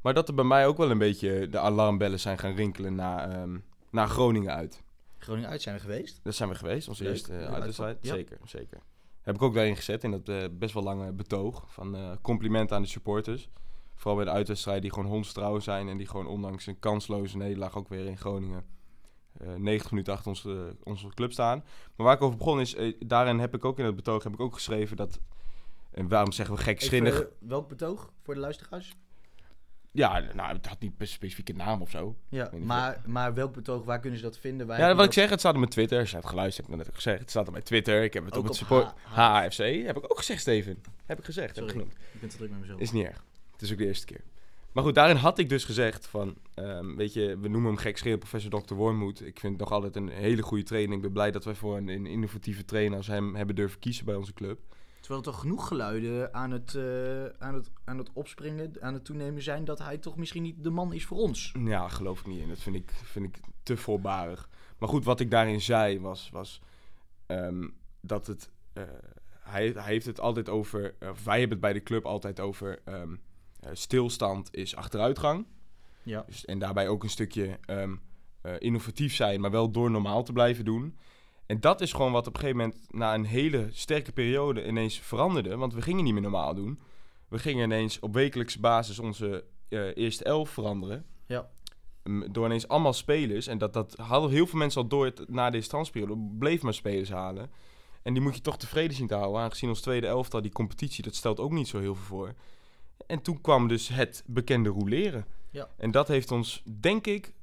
Maar 0.00 0.14
dat 0.14 0.28
er 0.28 0.34
bij 0.34 0.44
mij 0.44 0.66
ook 0.66 0.76
wel 0.76 0.90
een 0.90 0.98
beetje 0.98 1.48
de 1.48 1.58
alarmbellen 1.58 2.20
zijn 2.20 2.38
gaan 2.38 2.54
rinkelen 2.54 2.94
naar, 2.94 3.30
ehm, 3.30 3.58
naar 3.90 4.08
Groningen 4.08 4.54
uit. 4.54 4.82
Groningen 5.18 5.50
uit 5.50 5.62
zijn 5.62 5.74
we 5.74 5.80
geweest. 5.80 6.20
Dat 6.22 6.34
zijn 6.34 6.48
we 6.48 6.54
geweest, 6.54 6.88
onze 6.88 7.02
Leuk. 7.02 7.12
eerste 7.12 7.30
Leuke 7.32 7.46
uh, 7.46 7.52
uitwedstrijd. 7.52 7.96
uitval. 7.96 8.16
Ja. 8.16 8.24
Zeker, 8.24 8.38
zeker. 8.48 8.78
Heb 9.22 9.34
ik 9.34 9.42
ook 9.42 9.54
daarin 9.54 9.76
gezet 9.76 10.04
in 10.04 10.10
dat 10.10 10.28
eh, 10.28 10.44
best 10.52 10.74
wel 10.74 10.82
lange 10.82 11.12
betoog 11.12 11.64
van 11.72 11.96
eh 11.96 12.10
complimenten 12.22 12.76
aan 12.76 12.82
de 12.82 12.88
supporters. 12.88 13.48
Vooral 13.94 14.16
bij 14.16 14.24
de 14.24 14.30
uitwedstrijden 14.30 14.82
die 14.82 14.92
gewoon 14.92 15.10
hondstrouw 15.10 15.58
zijn 15.58 15.88
en 15.88 15.96
die 15.96 16.06
gewoon 16.06 16.26
ondanks 16.26 16.66
een 16.66 16.78
kansloze 16.78 17.36
nederlaag 17.36 17.76
ook 17.76 17.88
weer 17.88 18.06
in 18.06 18.18
Groningen 18.18 18.64
eh 19.38 19.54
90 19.54 19.90
minuten 19.90 20.12
achter 20.12 20.28
onze, 20.28 20.76
onze 20.82 21.08
club 21.08 21.32
staan. 21.32 21.64
Maar 21.96 22.06
waar 22.06 22.16
ik 22.16 22.22
over 22.22 22.36
begon 22.36 22.60
is, 22.60 22.74
eh, 22.74 22.94
daarin 23.06 23.38
heb 23.38 23.54
ik 23.54 23.64
ook 23.64 23.78
in 23.78 23.84
het 23.84 23.96
betoog 23.96 24.22
heb 24.22 24.32
ik 24.32 24.40
ook 24.40 24.54
geschreven 24.54 24.96
dat, 24.96 25.20
en 25.90 26.08
waarom 26.08 26.32
zeggen 26.32 26.54
we 26.54 26.62
gekschinnig? 26.62 27.14
Even, 27.14 27.26
eh, 27.26 27.48
welk 27.48 27.68
betoog 27.68 28.12
voor 28.22 28.34
de 28.34 28.40
luisteraars? 28.40 28.96
Ja, 29.92 30.22
nou, 30.34 30.56
het 30.56 30.66
had 30.66 30.80
niet 30.80 30.92
een 30.98 31.06
specifieke 31.06 31.52
naam 31.52 31.80
of 31.82 31.90
zo. 31.90 32.16
Ja, 32.28 32.50
maar, 32.58 33.00
maar 33.06 33.34
welk 33.34 33.52
betoog, 33.52 33.84
waar 33.84 34.00
kunnen 34.00 34.18
ze 34.18 34.24
dat 34.24 34.38
vinden? 34.38 34.66
Waar 34.66 34.78
Ja, 34.78 34.84
wat 34.86 34.92
ik 34.98 35.04
dat- 35.04 35.14
zeg, 35.14 35.30
het 35.30 35.38
staat 35.38 35.52
op 35.52 35.58
mijn 35.58 35.70
Twitter. 35.70 35.98
Als 36.00 36.10
je 36.10 36.16
hebt 36.16 36.28
geluisterd, 36.28 36.66
heb 36.66 36.74
ik 36.74 36.80
net 36.82 36.90
ook 36.90 36.94
gezegd. 36.96 37.20
Het 37.20 37.30
staat 37.30 37.46
op 37.46 37.52
mijn 37.52 37.64
Twitter. 37.64 38.02
Ik 38.02 38.12
heb 38.14 38.24
het 38.24 38.34
Ook 38.34 38.40
op 38.40 38.46
het 38.46 38.56
support... 38.56 38.86
H- 39.04 39.14
HAFC. 39.14 39.56
Heb 39.58 39.96
ik 39.96 40.04
ook 40.04 40.16
gezegd, 40.18 40.40
Steven. 40.40 40.82
Heb 41.06 41.18
ik 41.18 41.24
gezegd. 41.24 41.56
Heb 41.56 41.64
ik 41.64 41.70
genoemd. 41.70 41.92
ik 42.12 42.20
ben 42.20 42.28
te 42.28 42.36
druk 42.36 42.50
met 42.50 42.60
mezelf. 42.60 42.80
Is 42.80 42.92
niet 42.92 43.06
erg. 43.06 43.24
Het 43.52 43.62
is 43.62 43.72
ook 43.72 43.78
de 43.78 43.86
eerste 43.86 44.06
keer. 44.06 44.20
Maar 44.72 44.84
goed, 44.84 44.94
daarin 44.94 45.16
had 45.16 45.38
ik 45.38 45.48
dus 45.48 45.64
gezegd 45.64 46.06
van... 46.06 46.34
ehm, 46.54 46.94
weet 46.96 47.12
je, 47.12 47.26
we 47.40 47.48
noemen 47.48 47.70
hem 47.70 47.76
gek 47.76 47.98
schreeuwen 47.98 48.18
professor 48.20 48.62
Dr. 48.64 48.74
Wormoed. 48.74 49.20
Ik 49.26 49.40
vind 49.40 49.52
het 49.52 49.60
nog 49.62 49.70
altijd 49.72 49.96
een 49.96 50.08
hele 50.08 50.42
goede 50.42 50.64
trainer. 50.64 50.96
Ik 50.96 51.02
ben 51.02 51.12
blij 51.12 51.30
dat 51.30 51.44
wij 51.44 51.54
voor 51.54 51.76
een, 51.76 51.88
een 51.88 52.06
innovatieve 52.06 52.64
trainer 52.64 52.96
als 52.96 53.06
hem 53.06 53.34
hebben 53.34 53.54
durven 53.54 53.78
kiezen 53.78 54.04
bij 54.04 54.14
onze 54.14 54.32
club. 54.32 54.58
Terwijl 55.10 55.28
er 55.28 55.34
toch 55.34 55.42
genoeg 55.48 55.68
geluiden 55.68 56.34
aan 56.34 56.50
het, 56.50 56.74
eh, 56.74 57.24
aan, 57.24 57.54
het, 57.54 57.70
aan 57.84 57.98
het 57.98 58.10
opspringen, 58.12 58.72
aan 58.80 58.94
het 58.94 59.04
toenemen 59.04 59.42
zijn... 59.42 59.64
dat 59.64 59.78
hij 59.78 59.98
toch 59.98 60.16
misschien 60.16 60.42
niet 60.42 60.62
de 60.64 60.70
man 60.70 60.92
is 60.92 61.04
voor 61.04 61.18
ons. 61.18 61.54
Ja, 61.58 61.88
geloof 61.88 62.20
ik 62.20 62.26
niet 62.26 62.40
in. 62.40 62.48
Dat 62.48 62.58
vind 62.58 62.76
ik, 62.76 62.90
vind 62.90 63.24
ik 63.24 63.40
te 63.62 63.76
voorbarig. 63.76 64.48
Maar 64.78 64.88
goed, 64.88 65.04
wat 65.04 65.20
ik 65.20 65.30
daarin 65.30 65.60
zei 65.60 66.00
was, 66.00 66.30
was 66.30 66.60
ehm, 67.26 67.68
dat 68.00 68.26
het... 68.26 68.50
eh, 68.72 68.82
hij, 69.30 69.68
hij 69.68 69.92
heeft 69.92 70.06
het 70.06 70.20
altijd 70.20 70.48
over... 70.48 70.94
of 71.00 71.24
wij 71.24 71.38
hebben 71.38 71.58
het 71.58 71.66
bij 71.66 71.72
de 71.72 71.82
club 71.82 72.04
altijd 72.04 72.40
over... 72.40 72.80
ehm, 72.84 73.16
eh, 73.60 73.70
stilstand 73.72 74.54
is 74.54 74.76
achteruitgang. 74.76 75.46
Ja. 76.02 76.24
Dus, 76.26 76.44
en 76.44 76.58
daarbij 76.58 76.88
ook 76.88 77.02
een 77.02 77.10
stukje 77.10 77.58
ehm, 77.64 77.96
eh, 78.40 78.54
innovatief 78.58 79.14
zijn, 79.14 79.40
maar 79.40 79.50
wel 79.50 79.70
door 79.70 79.90
normaal 79.90 80.22
te 80.22 80.32
blijven 80.32 80.64
doen. 80.64 80.98
En 81.50 81.60
dat 81.60 81.80
is 81.80 81.92
gewoon 81.92 82.12
wat 82.12 82.26
op 82.26 82.34
een 82.34 82.40
gegeven 82.40 82.60
moment 82.60 82.92
na 82.92 83.14
een 83.14 83.24
hele 83.24 83.68
sterke 83.72 84.12
periode 84.12 84.66
ineens 84.66 84.98
veranderde. 84.98 85.56
Want 85.56 85.74
we 85.74 85.82
gingen 85.82 86.04
niet 86.04 86.12
meer 86.12 86.22
normaal 86.22 86.54
doen. 86.54 86.80
We 87.28 87.38
gingen 87.38 87.64
ineens 87.64 87.98
op 87.98 88.14
wekelijkse 88.14 88.60
basis 88.60 88.98
onze 88.98 89.44
eh, 89.68 89.96
eerste 89.96 90.24
elf 90.24 90.50
veranderen. 90.50 91.06
Ja. 91.26 91.50
Door 92.30 92.44
ineens 92.44 92.68
allemaal 92.68 92.92
spelers. 92.92 93.46
En 93.46 93.58
dat, 93.58 93.72
dat 93.72 93.96
hadden 93.96 94.30
heel 94.30 94.46
veel 94.46 94.58
mensen 94.58 94.82
al 94.82 94.88
door 94.88 95.04
het, 95.04 95.28
na 95.28 95.50
deze 95.50 95.68
transperiode. 95.68 96.16
Bleef 96.38 96.62
maar 96.62 96.74
spelers 96.74 97.10
halen. 97.10 97.50
En 98.02 98.12
die 98.12 98.22
moet 98.22 98.34
je 98.34 98.40
toch 98.40 98.58
tevreden 98.58 98.96
zien 98.96 99.06
te 99.06 99.14
houden. 99.14 99.40
Aangezien 99.40 99.68
ons 99.68 99.80
tweede 99.80 100.06
elftal, 100.06 100.42
die 100.42 100.52
competitie, 100.52 101.04
dat 101.04 101.14
stelt 101.14 101.40
ook 101.40 101.52
niet 101.52 101.68
zo 101.68 101.78
heel 101.78 101.94
veel 101.94 102.04
voor. 102.04 102.34
En 103.06 103.22
toen 103.22 103.40
kwam 103.40 103.68
dus 103.68 103.88
het 103.88 104.24
bekende 104.26 104.68
rouleren. 104.68 105.26
Ja. 105.50 105.68
En 105.76 105.90
dat 105.90 106.08
heeft 106.08 106.30
ons, 106.30 106.62
denk 106.80 107.06
ik, 107.06 107.34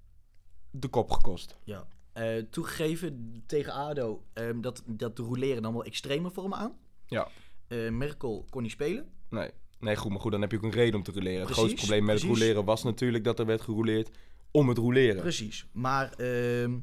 de 0.72 0.88
kop 0.88 1.12
gekost. 1.12 1.58
Ja. 1.64 1.88
Eh, 2.18 2.44
toegegeven 2.50 3.44
tegen 3.46 3.74
ADO 3.74 4.24
ehm, 4.34 4.62
dat, 4.62 4.84
dat 4.86 5.16
de 5.16 5.24
rouleren 5.24 5.62
dan 5.62 5.74
wel 5.74 5.84
extreme 5.84 6.30
vormen 6.32 6.58
aan. 6.58 6.78
Ja. 7.06 7.28
Eh, 7.68 7.90
Merkel 7.90 8.46
kon 8.50 8.62
niet 8.62 8.72
spelen. 8.72 9.10
Nee. 9.30 9.52
nee, 9.80 9.96
goed, 9.96 10.12
maar 10.12 10.20
goed, 10.20 10.32
dan 10.32 10.42
heb 10.42 10.52
je 10.52 10.58
ook 10.58 10.64
een 10.64 10.72
reden 10.72 10.96
om 10.96 11.04
te 11.04 11.12
rouleren. 11.12 11.42
het 11.42 11.52
grootste 11.52 11.76
probleem 11.76 12.04
met 12.06 12.14
het 12.14 12.24
precies. 12.24 12.40
rouleren 12.40 12.66
was 12.66 12.84
natuurlijk 12.84 13.24
dat 13.24 13.40
er 13.40 13.46
werd 13.46 13.62
gerouleerd 13.62 14.10
om 14.52 14.70
het 14.70 14.78
rouleren. 14.78 15.22
Precies. 15.22 15.68
Maar 15.72 16.14
ehm, 16.14 16.80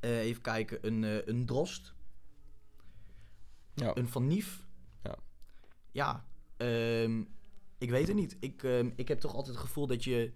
eh, 0.00 0.18
even 0.18 0.42
kijken, 0.42 0.78
een, 0.80 1.28
een 1.30 1.46
Drost, 1.46 1.94
Ja. 3.74 3.96
een 3.96 4.08
Van 4.08 4.26
Nief. 4.26 4.66
Ja. 5.02 5.18
Ja, 5.90 6.26
ehm, 6.56 7.22
ik 7.78 7.90
weet 7.90 8.06
het 8.06 8.16
niet. 8.16 8.36
Ik, 8.40 8.62
ik 8.96 9.08
heb 9.08 9.20
toch 9.20 9.34
altijd 9.34 9.56
het 9.56 9.64
gevoel 9.64 9.86
dat 9.86 10.04
je 10.04 10.32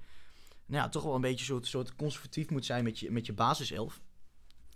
nou 0.69 0.83
ja, 0.83 0.89
toch 0.89 1.03
wel 1.03 1.15
een 1.15 1.21
beetje 1.21 1.45
soort, 1.45 1.67
soort 1.67 1.95
conservatief 1.97 2.51
moet 2.51 2.65
zijn 2.65 2.85
met 2.85 2.99
je, 2.99 3.11
met 3.11 3.27
je 3.27 3.33
basiself. 3.33 4.01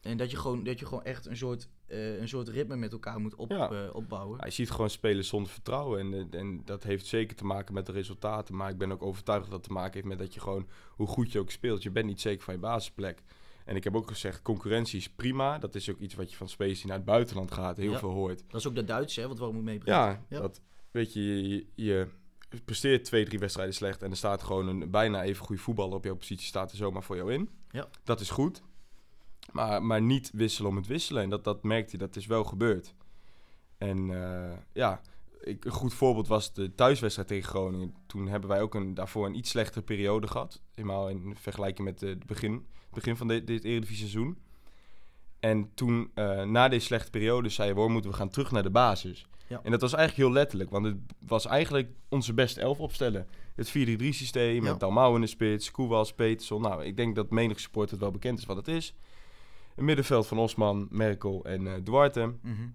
En 0.03 0.17
dat 0.17 0.31
je 0.31 0.37
gewoon, 0.37 0.65
dat 0.65 0.79
je 0.79 0.87
gewoon 0.87 1.05
echt 1.05 1.27
een 1.27 1.37
soort, 1.37 1.69
eh, 1.87 2.19
een 2.21 2.29
soort 2.29 2.49
ritme 2.49 2.77
met 2.77 2.93
elkaar 2.93 3.21
moet 3.21 3.35
op, 3.35 3.51
Ja. 3.51 3.71
eh, 3.71 3.95
opbouwen. 3.95 4.41
Je 4.45 4.51
ziet 4.51 4.71
gewoon 4.71 4.91
spelen 4.91 5.25
zonder 5.25 5.53
vertrouwen. 5.53 6.01
En, 6.01 6.29
eh, 6.33 6.41
en 6.41 6.63
dat 6.65 6.83
heeft 6.83 7.07
zeker 7.07 7.37
te 7.37 7.45
maken 7.45 7.75
met 7.75 7.87
de 7.87 7.93
resultaten. 7.93 8.57
Maar 8.57 8.71
ik 8.71 8.79
ben 8.79 8.93
ook 8.93 9.03
overtuigd 9.03 9.45
dat 9.45 9.53
het 9.53 9.63
te 9.63 9.73
maken 9.73 9.93
heeft 9.95 10.07
met 10.07 10.19
dat 10.19 10.35
je 10.35 10.41
gewoon, 10.41 10.69
hoe 10.91 11.07
goed 11.07 11.33
je 11.33 11.39
ook 11.39 11.51
speelt, 11.51 11.83
je 11.83 11.91
bent 11.91 12.07
niet 12.07 12.21
zeker 12.21 12.45
van 12.45 12.55
je 12.55 12.61
basisplek. 12.61 13.23
En 13.65 13.77
ik 13.77 13.85
heb 13.85 13.97
ook 13.97 14.09
gezegd, 14.09 14.43
concurrentie 14.43 14.99
is 14.99 15.11
prima. 15.11 15.59
Dat 15.59 15.75
is 15.75 15.91
ook 15.91 15.99
iets 15.99 16.15
wat 16.15 16.31
je 16.31 16.37
van 16.37 16.49
die 16.57 16.87
naar 16.87 16.97
het 16.97 17.05
buitenland 17.05 17.53
gaat 17.53 17.77
heel 17.77 17.91
Ja. 17.93 17.99
veel 17.99 18.11
hoort. 18.11 18.43
Dat 18.49 18.61
is 18.61 18.67
ook 18.67 18.75
de 18.75 18.85
Duits, 18.85 19.17
hè, 19.17 19.29
wat 19.29 19.39
waarom 19.39 19.57
moet 19.57 19.65
meebrengen. 19.65 20.01
Ja, 20.01 20.25
Ja. 20.29 20.41
dat 20.41 20.61
weet 20.91 21.13
je, 21.13 21.49
je, 21.49 21.67
je 21.75 22.07
presteert 22.65 23.05
twee, 23.05 23.25
drie 23.25 23.39
wedstrijden 23.39 23.75
slecht 23.75 24.03
en 24.03 24.11
er 24.11 24.17
staat 24.17 24.43
gewoon 24.43 24.69
een 24.69 24.91
bijna 24.91 25.23
even 25.23 25.45
goede 25.45 25.63
voetballer 25.63 25.95
op 25.95 26.05
jouw 26.05 26.17
positie, 26.17 26.47
staat 26.47 26.71
er 26.71 26.77
zomaar 26.77 27.03
voor 27.03 27.17
jou 27.17 27.33
in. 27.33 27.49
Ja. 27.71 27.89
Dat 28.05 28.21
is 28.21 28.31
goed. 28.31 28.63
Maar, 29.53 29.83
maar 29.83 30.03
niet 30.03 30.31
wisselen 30.33 30.71
om 30.71 30.77
het 30.77 30.87
wisselen. 30.87 31.23
En 31.23 31.31
dat, 31.31 31.45
dat 31.45 31.63
merkt 31.63 31.91
hij, 31.91 31.99
dat 31.99 32.17
is 32.17 32.27
wel 32.27 32.45
gebeurd. 32.45 32.95
En 33.79 34.25
eh, 34.25 34.57
ja, 34.73 35.01
ik, 35.41 35.65
een 35.65 35.71
goed 35.71 35.95
voorbeeld 35.95 36.29
was 36.29 36.53
de 36.53 36.75
thuiswedstrijd 36.75 37.29
tegen 37.29 37.49
Groningen. 37.49 37.95
Toen 38.07 38.29
hebben 38.29 38.49
wij 38.49 38.61
ook 38.61 38.75
een, 38.75 38.95
daarvoor 38.95 39.27
een 39.27 39.37
iets 39.37 39.51
slechtere 39.51 39.85
periode 39.85 40.27
gehad. 40.27 40.61
Helemaal 40.75 41.09
in 41.09 41.37
vergelijking 41.37 41.89
met 41.89 41.99
de, 41.99 42.07
het 42.07 42.27
begin, 42.27 42.53
het 42.53 42.95
begin 42.95 43.17
van 43.17 43.29
dit, 43.29 43.47
dit 43.47 43.65
Eredivisie 43.65 44.09
seizoen. 44.09 44.39
En 45.41 45.71
toen, 45.75 46.11
eh, 46.15 46.43
na 46.43 46.69
deze 46.69 46.87
slechte 46.87 47.11
periode, 47.11 47.49
zei 47.49 47.73
Worm, 47.73 47.93
moeten 47.93 48.11
we 48.11 48.17
gaan 48.17 48.29
terug 48.29 48.51
naar 48.51 48.63
de 48.63 48.71
basis. 48.71 49.27
Ja. 49.53 49.61
En 49.63 49.71
dat 49.71 49.81
was 49.81 49.93
eigenlijk 49.93 50.27
heel 50.29 50.37
letterlijk, 50.39 50.71
want 50.71 50.85
het 50.85 50.97
was 51.19 51.47
eigenlijk 51.47 51.89
onze 52.09 52.35
beste 52.35 52.61
elf 52.61 52.79
opstellen. 52.81 53.27
Het 53.55 53.69
4-3-3 53.69 53.73
systeem 54.09 54.65
Ja. 54.65 54.71
met 54.71 54.81
Dalmau 54.81 55.15
in 55.15 55.21
de 55.21 55.27
spits, 55.27 55.71
Koewas, 55.71 56.13
Peterson. 56.15 56.63
Nou, 56.63 56.85
ik 56.85 56.97
denk 56.97 57.15
dat 57.15 57.31
menig 57.31 57.61
support 57.61 57.91
het 57.91 58.01
wel 58.01 58.11
bekend 58.11 58.39
is 58.39 58.45
wat 58.45 58.57
het 58.57 58.69
is. 58.69 58.95
Een 59.77 59.85
middenveld 59.85 60.27
van 60.27 60.39
Osman, 60.39 60.87
Merkel 60.91 61.45
en 61.45 61.67
eh, 61.67 61.73
Duarte. 61.85 62.35
Mhm, 62.43 62.69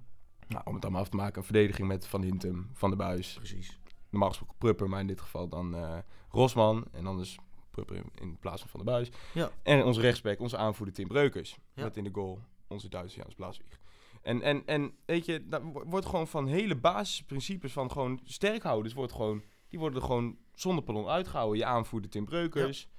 Nou, 0.47 0.61
om 0.65 0.73
het 0.73 0.83
allemaal 0.83 1.01
af 1.01 1.09
te 1.09 1.15
maken, 1.17 1.37
een 1.37 1.43
verdediging 1.43 1.87
met 1.87 2.07
Van 2.07 2.21
Hintem, 2.21 2.69
Van 2.73 2.89
der 2.89 2.97
Buis. 2.97 3.33
Precies. 3.33 3.79
Normaal 4.09 4.29
gesproken 4.29 4.55
Prupper, 4.57 4.89
maar 4.89 4.99
in 4.99 5.07
dit 5.07 5.21
geval 5.21 5.47
dan 5.47 5.75
eh, 5.75 5.97
Rosman. 6.29 6.85
En 6.91 7.03
dan 7.03 7.17
dus 7.17 7.37
Prupper 7.71 7.95
in, 7.95 8.11
in 8.21 8.37
plaats 8.39 8.61
van 8.61 8.69
Van 8.69 8.79
der 8.85 8.93
Buis. 8.93 9.09
Ja. 9.33 9.49
En 9.63 9.83
onze 9.83 10.01
rechtsback, 10.01 10.39
onze 10.39 10.57
aanvoerder 10.57 10.95
Tim 10.95 11.07
Breukers. 11.07 11.57
Met 11.73 11.97
in 11.97 12.03
de 12.03 12.09
goal 12.13 12.39
onze 12.67 12.89
Duitse 12.89 13.17
Jans 13.17 13.33
Blaaswieg. 13.35 13.79
En, 14.21 14.41
en, 14.41 14.65
en 14.65 14.93
weet 15.05 15.25
je, 15.25 15.47
dat 15.47 15.61
wo- 15.61 15.83
wordt 15.85 16.05
gewoon 16.05 16.27
van 16.27 16.47
hele 16.47 16.75
basisprincipes 16.75 17.71
van 17.73 17.91
gewoon 17.91 18.19
sterkhouders, 18.23 18.93
wordt 18.93 19.11
gewoon, 19.11 19.43
die 19.67 19.79
worden 19.79 19.99
er 19.99 20.05
gewoon 20.05 20.37
zonder 20.53 20.83
pardon 20.83 21.07
uitgehouden. 21.07 21.57
Je 21.57 21.65
aanvoerder 21.65 22.09
Tim 22.09 22.25
Breukers, 22.25 22.89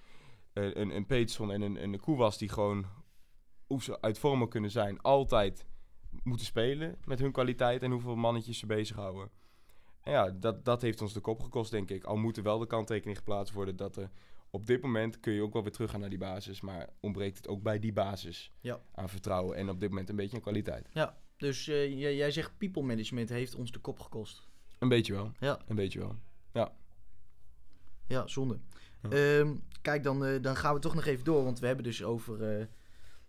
eh, 0.53 0.75
een, 0.75 0.97
een 0.97 1.07
Peterson 1.07 1.53
en 1.53 1.61
een, 1.63 1.83
een 1.83 2.01
Koewas 2.01 2.39
die 2.39 2.49
gewoon, 2.49 2.87
hoe 3.67 3.83
ze 3.83 4.01
uit 4.01 4.19
vormen 4.19 4.49
kunnen 4.49 4.71
zijn, 4.71 5.01
altijd 5.01 5.67
moeten 6.23 6.47
spelen 6.47 6.99
met 7.05 7.19
hun 7.19 7.33
kwaliteit 7.33 7.83
en 7.83 7.91
hoeveel 7.91 8.17
mannetjes 8.17 8.59
ze 8.59 8.67
bezighouden. 8.67 9.31
En 10.03 10.13
ja, 10.13 10.31
dat, 10.31 10.65
dat 10.65 10.83
heeft 10.83 11.01
ons 11.03 11.13
de 11.13 11.21
kop 11.21 11.41
gekost, 11.41 11.71
denk 11.71 11.91
ik. 11.91 12.05
Al 12.05 12.17
moet 12.17 12.37
er 12.37 12.43
wel 12.43 12.59
de 12.59 12.67
kanttekening 12.67 13.17
geplaatst 13.17 13.55
worden 13.55 13.77
dat 13.77 13.97
er 13.97 14.11
op 14.51 14.67
dit 14.67 14.83
moment 14.83 15.21
kun 15.21 15.33
je 15.33 15.43
ook 15.43 15.53
wel 15.53 15.63
weer 15.63 15.73
teruggaan 15.73 16.01
naar 16.01 16.09
die 16.09 16.19
basis. 16.19 16.61
Maar 16.61 16.89
ontbreekt 17.01 17.37
het 17.37 17.49
ook 17.49 17.63
bij 17.63 17.79
die 17.79 17.93
basis 17.93 18.53
Ja. 18.61 18.81
aan 18.95 19.09
vertrouwen 19.09 19.57
en 19.57 19.69
op 19.69 19.81
dit 19.81 19.89
moment 19.89 20.09
een 20.09 20.17
beetje 20.17 20.37
aan 20.37 20.43
kwaliteit. 20.43 20.89
Ja, 20.93 21.19
dus 21.37 21.69
eh, 21.69 21.99
jij, 21.99 22.17
jij 22.17 22.31
zegt 22.31 22.59
people 22.59 22.83
management 22.83 23.29
heeft 23.29 23.55
ons 23.55 23.73
de 23.73 23.79
kop 23.79 23.99
gekost. 24.01 24.49
Een 24.79 24.89
beetje 24.89 25.13
wel. 25.13 25.33
Ja. 25.41 25.59
Een 25.67 25.77
beetje 25.77 25.99
wel. 25.99 26.17
Ja, 28.07 28.27
zonde. 28.27 28.59
Ja. 29.03 29.09
Ehm, 29.11 29.55
kijk, 29.83 30.03
dan, 30.03 30.25
eh, 30.25 30.43
dan 30.43 30.57
gaan 30.57 30.75
we 30.75 30.81
toch 30.81 30.95
nog 30.95 31.05
even 31.05 31.25
door, 31.25 31.45
want 31.45 31.59
we 31.59 31.67
hebben 31.67 31.85
dus 31.85 32.03
over... 32.05 32.35
eh, 32.43 32.67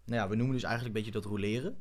nou 0.05 0.21
ja, 0.21 0.27
we 0.29 0.35
noemen 0.35 0.53
dus 0.55 0.63
eigenlijk 0.63 0.95
een 0.95 1.03
beetje 1.03 1.19
dat 1.21 1.29
roleren. 1.31 1.77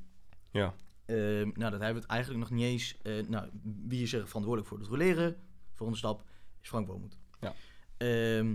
Ja. 0.51 0.75
Ehm, 1.07 1.51
nou, 1.55 1.71
dat 1.71 1.81
hebben 1.81 1.95
we 1.95 2.01
het 2.01 2.07
eigenlijk 2.11 2.41
nog 2.41 2.51
niet 2.51 2.65
eens... 2.65 2.97
nou, 3.29 3.49
wie 3.63 4.03
is 4.03 4.13
er 4.13 4.27
verantwoordelijk 4.27 4.69
voor 4.69 4.79
het 4.79 4.89
roleren? 4.89 5.37
Volgende 5.73 5.99
stap 6.01 6.25
is 6.61 6.69
Frank 6.69 6.87
Wormoed. 6.87 7.19
Ja. 7.41 7.55
Ehm, 7.97 8.55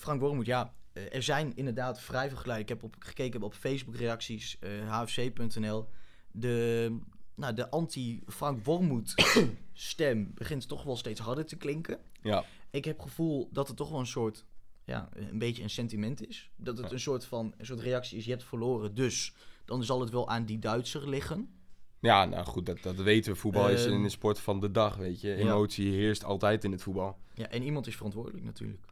Frank 0.00 0.20
Wormoed, 0.20 0.46
ja. 0.46 0.74
eh, 0.92 1.14
er 1.14 1.22
zijn 1.22 1.56
inderdaad 1.56 2.00
vrij 2.00 2.28
veel 2.28 2.36
geluiden. 2.38 2.68
Ik 2.68 2.80
heb 2.80 2.82
op, 2.90 2.96
gekeken 2.98 3.42
op 3.42 3.54
Facebook-reacties, 3.54 4.58
eh, 4.58 4.70
hfc.nl. 5.00 5.88
De, 6.32 6.96
nou, 7.34 7.54
de 7.54 7.70
anti-Frank 7.70 8.64
Wormoed 8.64 9.14
stem 9.72 10.30
begint 10.34 10.68
toch 10.68 10.82
wel 10.82 10.96
steeds 10.96 11.20
harder 11.20 11.46
te 11.46 11.56
klinken. 11.56 11.98
Ja. 12.22 12.44
Ik 12.70 12.84
heb 12.84 12.96
het 12.98 13.06
gevoel 13.08 13.48
dat 13.52 13.68
het 13.68 13.76
toch 13.76 13.90
wel 13.90 13.98
een 14.00 14.06
soort, 14.06 14.44
ja, 14.84 15.08
een 15.14 15.38
beetje 15.38 15.62
een 15.62 15.70
sentiment 15.70 16.28
is. 16.28 16.50
Dat 16.56 16.76
het 16.76 16.86
Ja. 16.86 16.92
een 16.92 17.00
soort 17.00 17.24
van, 17.24 17.54
een 17.56 17.66
soort 17.66 17.80
reactie 17.80 18.18
is, 18.18 18.24
je 18.24 18.30
hebt 18.30 18.44
verloren, 18.44 18.94
dus 18.94 19.34
dan 19.64 19.84
zal 19.84 20.00
het 20.00 20.10
wel 20.10 20.28
aan 20.28 20.44
die 20.44 20.58
Duitser 20.58 21.08
liggen. 21.08 21.54
Ja, 22.00 22.24
nou 22.24 22.44
goed, 22.46 22.66
dat, 22.66 22.82
dat 22.82 22.96
weten 22.96 23.32
we. 23.32 23.38
Voetbal 23.38 23.68
is 23.68 23.84
Ehm, 23.86 24.04
een 24.04 24.10
sport 24.10 24.40
van 24.40 24.60
de 24.60 24.70
dag, 24.70 24.96
weet 24.96 25.20
je. 25.20 25.28
ja. 25.28 25.34
Emotie 25.36 25.92
heerst 25.92 26.24
altijd 26.24 26.64
in 26.64 26.72
het 26.72 26.82
voetbal. 26.82 27.18
Ja, 27.34 27.48
en 27.48 27.62
iemand 27.62 27.86
is 27.86 27.96
verantwoordelijk 27.96 28.44
natuurlijk. 28.44 28.84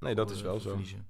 Nee, 0.00 0.14
dat 0.14 0.30
is 0.30 0.38
eh, 0.38 0.44
wel 0.44 0.60
zo. 0.60 0.68
verliezen. 0.68 1.06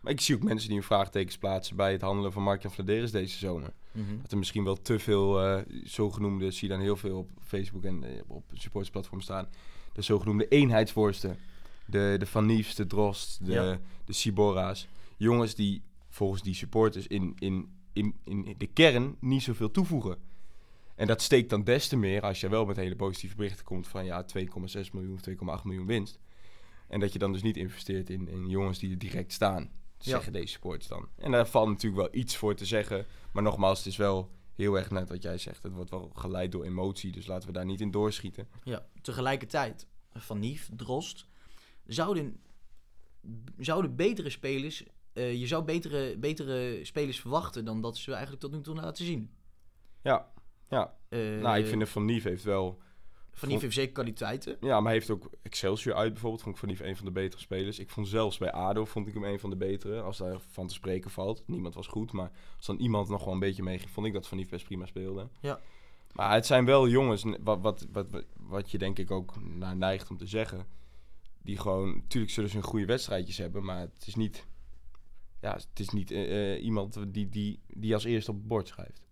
Maar 0.00 0.12
ik 0.12 0.20
zie 0.20 0.34
ook 0.34 0.42
mensen 0.42 0.68
die 0.68 0.76
hun 0.76 0.86
vraagtekens 0.86 1.38
plaatsen 1.38 1.76
bij 1.76 1.92
het 1.92 2.00
handelen 2.00 2.32
van 2.32 2.42
Mark 2.42 2.64
en 2.64 2.70
Vladeris 2.70 3.10
deze 3.10 3.38
zomer. 3.38 3.72
Mhm. 3.92 4.16
Dat 4.22 4.32
er 4.32 4.38
misschien 4.38 4.64
wel 4.64 4.82
te 4.82 4.98
veel 4.98 5.42
eh, 5.42 5.62
zogenoemde, 5.84 6.50
zie 6.50 6.68
je 6.68 6.74
dan 6.74 6.82
heel 6.82 6.96
veel 6.96 7.18
op 7.18 7.30
Facebook 7.44 7.84
en 7.84 8.04
eh, 8.04 8.22
op 8.26 8.44
supportersplatform 8.52 9.20
staan. 9.20 9.48
De 9.92 10.02
zogenoemde 10.02 10.48
eenheidsworsten. 10.48 11.38
De, 11.86 12.16
de 12.18 12.26
Van 12.26 12.46
Niefs, 12.46 12.74
de 12.74 12.86
Drost, 12.86 13.46
de, 13.46 13.52
Ja. 13.52 13.78
de 14.04 14.12
Sibora's. 14.12 14.88
Jongens 15.16 15.54
die 15.54 15.82
volgens 16.08 16.42
die 16.42 16.54
supporters 16.54 17.06
in, 17.06 17.34
in, 17.38 17.70
in, 17.92 18.14
in 18.24 18.54
de 18.58 18.66
kern 18.66 19.16
niet 19.20 19.42
zoveel 19.42 19.70
toevoegen. 19.70 20.18
En 20.94 21.06
dat 21.06 21.22
steekt 21.22 21.50
dan 21.50 21.64
des 21.64 21.88
te 21.88 21.96
meer 21.96 22.22
als 22.22 22.40
je 22.40 22.48
wel 22.48 22.64
met 22.64 22.76
hele 22.76 22.96
positieve 22.96 23.36
berichten 23.36 23.64
komt 23.64 23.88
van 23.88 24.04
ja, 24.04 24.26
2,6 24.38 24.44
miljoen 24.92 25.14
of 25.14 25.58
2,8 25.60 25.64
miljoen 25.64 25.86
winst. 25.86 26.18
En 26.88 27.00
dat 27.00 27.12
je 27.12 27.18
dan 27.18 27.32
dus 27.32 27.42
niet 27.42 27.56
investeert 27.56 28.10
in, 28.10 28.28
in 28.28 28.48
jongens 28.48 28.78
die 28.78 28.90
er 28.90 28.98
direct 28.98 29.32
staan. 29.32 29.62
Ja. 29.98 30.10
Zeggen 30.10 30.32
deze 30.32 30.46
supporters 30.46 30.88
dan. 30.88 31.08
En 31.16 31.30
daar 31.30 31.46
valt 31.46 31.68
natuurlijk 31.68 32.02
wel 32.02 32.20
iets 32.20 32.36
voor 32.36 32.54
te 32.54 32.64
zeggen. 32.64 33.06
Maar 33.32 33.42
nogmaals, 33.42 33.78
het 33.78 33.86
is 33.86 33.96
wel 33.96 34.30
heel 34.54 34.76
erg 34.76 34.90
net 34.90 35.08
wat 35.08 35.22
jij 35.22 35.38
zegt. 35.38 35.62
Het 35.62 35.72
wordt 35.72 35.90
wel 35.90 36.10
geleid 36.14 36.52
door 36.52 36.64
emotie. 36.64 37.12
Dus 37.12 37.26
laten 37.26 37.48
we 37.48 37.54
daar 37.54 37.64
niet 37.64 37.80
in 37.80 37.90
doorschieten. 37.90 38.48
Ja, 38.64 38.86
tegelijkertijd, 39.02 39.86
Van 40.12 40.38
Nief, 40.38 40.70
Drost, 40.76 41.26
zouden, 41.86 42.40
zouden 43.58 43.96
betere 43.96 44.30
spelers, 44.30 44.84
eh, 45.12 45.34
je 45.40 45.46
zou 45.46 45.64
betere, 45.64 46.16
betere 46.18 46.84
spelers 46.84 47.20
verwachten 47.20 47.64
dan 47.64 47.80
dat 47.80 47.96
ze 47.96 48.10
eigenlijk 48.10 48.42
tot 48.42 48.52
nu 48.52 48.60
toe 48.60 48.74
laten 48.74 49.04
zien. 49.04 49.30
Ja, 50.02 50.32
ja. 50.68 50.96
Eh, 51.08 51.18
nou, 51.18 51.58
ik 51.58 51.66
vind 51.66 51.80
dat 51.80 51.88
Van 51.88 52.04
Nief 52.04 52.24
heeft 52.24 52.44
wel... 52.44 52.80
Van 53.38 53.48
Nief 53.48 53.60
heeft 53.60 53.74
zeker 53.74 53.92
kwaliteiten. 53.92 54.56
Ja, 54.60 54.74
maar 54.74 54.82
hij 54.82 54.92
heeft 54.92 55.10
ook 55.10 55.30
Excelsior 55.42 55.94
uit 55.94 56.12
bijvoorbeeld. 56.12 56.42
Vond 56.42 56.54
ik 56.54 56.60
Van 56.60 56.68
Nief 56.68 56.80
een 56.80 56.96
van 56.96 57.04
de 57.04 57.12
betere 57.12 57.42
spelers. 57.42 57.78
Ik 57.78 57.90
vond 57.90 58.08
zelfs 58.08 58.38
bij 58.38 58.52
ADO 58.52 58.84
vond 58.84 59.06
ik 59.06 59.14
hem 59.14 59.24
een 59.24 59.38
van 59.38 59.50
de 59.50 59.56
betere. 59.56 60.00
Als 60.00 60.18
daar 60.18 60.40
van 60.50 60.66
te 60.66 60.74
spreken 60.74 61.10
valt. 61.10 61.42
Niemand 61.46 61.74
was 61.74 61.86
goed, 61.86 62.12
maar 62.12 62.30
als 62.56 62.66
dan 62.66 62.78
iemand 62.78 63.08
nog 63.08 63.24
wel 63.24 63.32
een 63.32 63.38
beetje 63.38 63.62
meeging... 63.62 63.90
vond 63.90 64.06
ik 64.06 64.12
dat 64.12 64.26
Van 64.26 64.36
Nief 64.36 64.48
best 64.48 64.64
prima 64.64 64.86
speelde. 64.86 65.28
Ja. 65.40 65.60
Maar 66.12 66.34
het 66.34 66.46
zijn 66.46 66.64
wel 66.64 66.88
jongens, 66.88 67.24
wat, 67.40 67.60
wat, 67.60 67.86
wat, 67.92 68.06
wat 68.36 68.70
je 68.70 68.78
denk 68.78 68.98
ik 68.98 69.10
ook 69.10 69.34
naar 69.42 69.76
neigt 69.76 70.10
om 70.10 70.16
te 70.16 70.26
zeggen... 70.26 70.66
die 71.42 71.58
gewoon... 71.58 71.94
Natuurlijk 71.94 72.32
zullen 72.32 72.50
ze 72.50 72.56
een 72.56 72.62
goede 72.62 72.86
wedstrijdjes 72.86 73.38
hebben, 73.38 73.64
maar 73.64 73.80
het 73.80 74.06
is 74.06 74.14
niet... 74.14 74.46
Ja, 75.40 75.52
het 75.52 75.80
is 75.80 75.88
niet 75.88 76.10
eh, 76.10 76.54
eh, 76.54 76.64
iemand 76.64 76.98
die, 77.08 77.28
die, 77.28 77.60
die 77.66 77.94
als 77.94 78.04
eerste 78.04 78.30
op 78.30 78.36
het 78.36 78.46
bord 78.46 78.68
schrijft. 78.68 79.05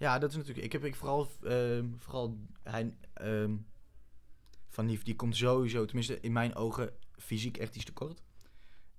Ja, 0.00 0.18
dat 0.18 0.30
is 0.30 0.36
natuurlijk. 0.36 0.64
Ik 0.64 0.72
heb 0.72 0.84
ik 0.84 0.96
vooral, 0.96 1.28
ehm, 1.42 1.86
vooral 1.98 2.38
hij, 2.62 2.94
ehm, 3.14 3.56
Van 4.68 4.86
Nief, 4.86 5.02
die 5.02 5.16
komt 5.16 5.36
sowieso, 5.36 5.84
tenminste 5.84 6.20
in 6.20 6.32
mijn 6.32 6.54
ogen, 6.54 6.92
fysiek 7.18 7.56
echt 7.56 7.76
iets 7.76 7.84
te 7.84 7.92
kort. 7.92 8.22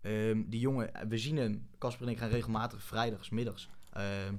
Ehm, 0.01 0.43
die 0.45 0.59
jongen, 0.59 0.91
we 1.07 1.17
zien 1.17 1.37
hem, 1.37 1.67
Casper 1.77 2.05
en 2.05 2.11
ik 2.11 2.17
gaan 2.17 2.29
regelmatig 2.29 2.83
vrijdags, 2.83 3.29
middags, 3.29 3.69
ehm 3.91 4.35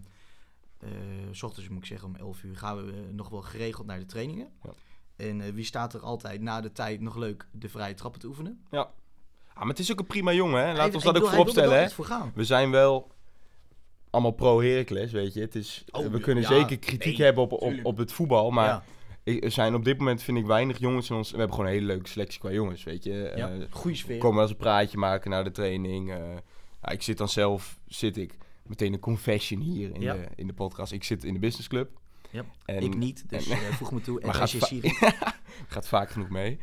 eh, 0.79 0.89
s 1.31 1.43
ochtends 1.43 1.69
moet 1.69 1.79
ik 1.79 1.87
zeggen 1.87 2.09
om 2.09 2.17
11 2.17 2.43
uur, 2.43 2.57
gaan 2.57 2.77
we 2.87 2.93
eh, 2.93 2.99
nog 3.15 3.29
wel 3.29 3.43
geregeld 3.43 3.87
naar 3.87 3.99
de 3.99 4.07
trainingen. 4.07 4.49
Ja. 4.63 4.71
En 5.17 5.41
eh, 5.41 5.53
wie 5.53 5.65
staat 5.65 5.95
er 5.95 6.01
altijd 6.01 6.41
na 6.41 6.61
de 6.61 6.73
tijd 6.73 7.01
nog 7.01 7.17
leuk 7.17 7.47
de 7.53 7.69
vrije 7.69 7.95
trappen 7.95 8.21
te 8.21 8.27
oefenen? 8.27 8.65
Ah, 8.71 8.89
maar 9.55 9.67
het 9.67 9.79
is 9.79 9.93
ook 9.93 9.99
een 9.99 10.07
prima 10.07 10.33
jongen, 10.33 10.61
hè? 10.61 10.67
Laat 10.67 10.77
Hij- 10.77 10.95
ons 10.95 11.05
dat 11.05 11.17
ook 11.23 11.29
vooropstellen, 11.29 11.79
hè? 11.79 11.91
voor. 11.91 12.31
We 12.35 12.45
zijn 12.45 12.71
wel 12.71 13.11
allemaal 14.13 14.31
pro-Heracles, 14.33 15.13
weet 15.13 15.35
je. 15.35 15.41
Het 15.41 15.55
is, 15.55 15.85
Oh, 15.91 16.07
we 16.07 16.21
kunnen 16.21 16.43
ja, 16.43 16.49
zeker 16.49 16.79
kritiek 16.79 17.17
nee, 17.19 17.27
hebben 17.27 17.43
op, 17.45 17.53
op, 17.53 17.75
op 17.83 17.97
het 17.97 18.13
voetbal, 18.13 18.51
maar 18.51 18.83
ja, 19.25 19.41
er 19.41 19.51
zijn 19.51 19.75
op 19.75 19.85
dit 19.85 19.99
moment, 19.99 20.23
vind 20.23 20.39
ik, 20.39 20.47
weinig 20.47 20.79
jongens 20.79 21.11
in 21.11 21.17
ons... 21.17 21.31
We 21.31 21.37
hebben 21.37 21.57
gewoon 21.57 21.71
een 21.71 21.77
hele 21.77 21.87
leuke 21.93 22.09
selectie 22.09 22.41
qua 22.41 22.51
jongens, 22.51 22.85
weet 22.85 23.05
je. 23.05 23.33
ja, 23.37 23.49
Eh, 23.51 23.57
goede 23.71 23.97
sfeer. 23.97 24.15
we 24.15 24.19
komen 24.21 24.35
wel 24.35 24.43
eens 24.43 24.53
een 24.53 24.59
praatje 24.63 24.99
maken 24.99 25.31
na 25.31 25.43
de 25.43 25.51
training. 25.51 26.11
eh, 26.13 26.93
ik 26.93 27.03
zit 27.03 27.19
dan 27.19 27.29
zelf, 27.29 27.79
zit 27.87 28.17
ik 28.17 28.35
meteen 28.67 28.93
een 28.93 28.99
confession 29.01 29.61
hier 29.61 29.95
in, 29.95 30.01
Ja. 30.01 30.13
de, 30.15 30.27
in 30.37 30.47
de 30.47 30.53
podcast. 30.53 30.93
Ik 30.93 31.05
zit 31.05 31.25
in 31.25 31.33
de 31.33 31.39
businessclub. 31.41 31.91
Ja, 32.31 32.45
En, 32.65 32.83
ik 32.83 32.97
niet, 32.97 33.25
dus 33.31 33.49
en- 33.49 33.57
eh, 33.57 33.63
voeg 33.73 33.93
me 33.93 34.01
toe. 34.01 34.19
En 34.21 34.27
Maar 34.27 34.35
gaat 34.35 34.51
va- 34.51 35.33
gaat 35.75 35.89
vaak 35.89 36.11
genoeg 36.11 36.29
mee. 36.31 36.59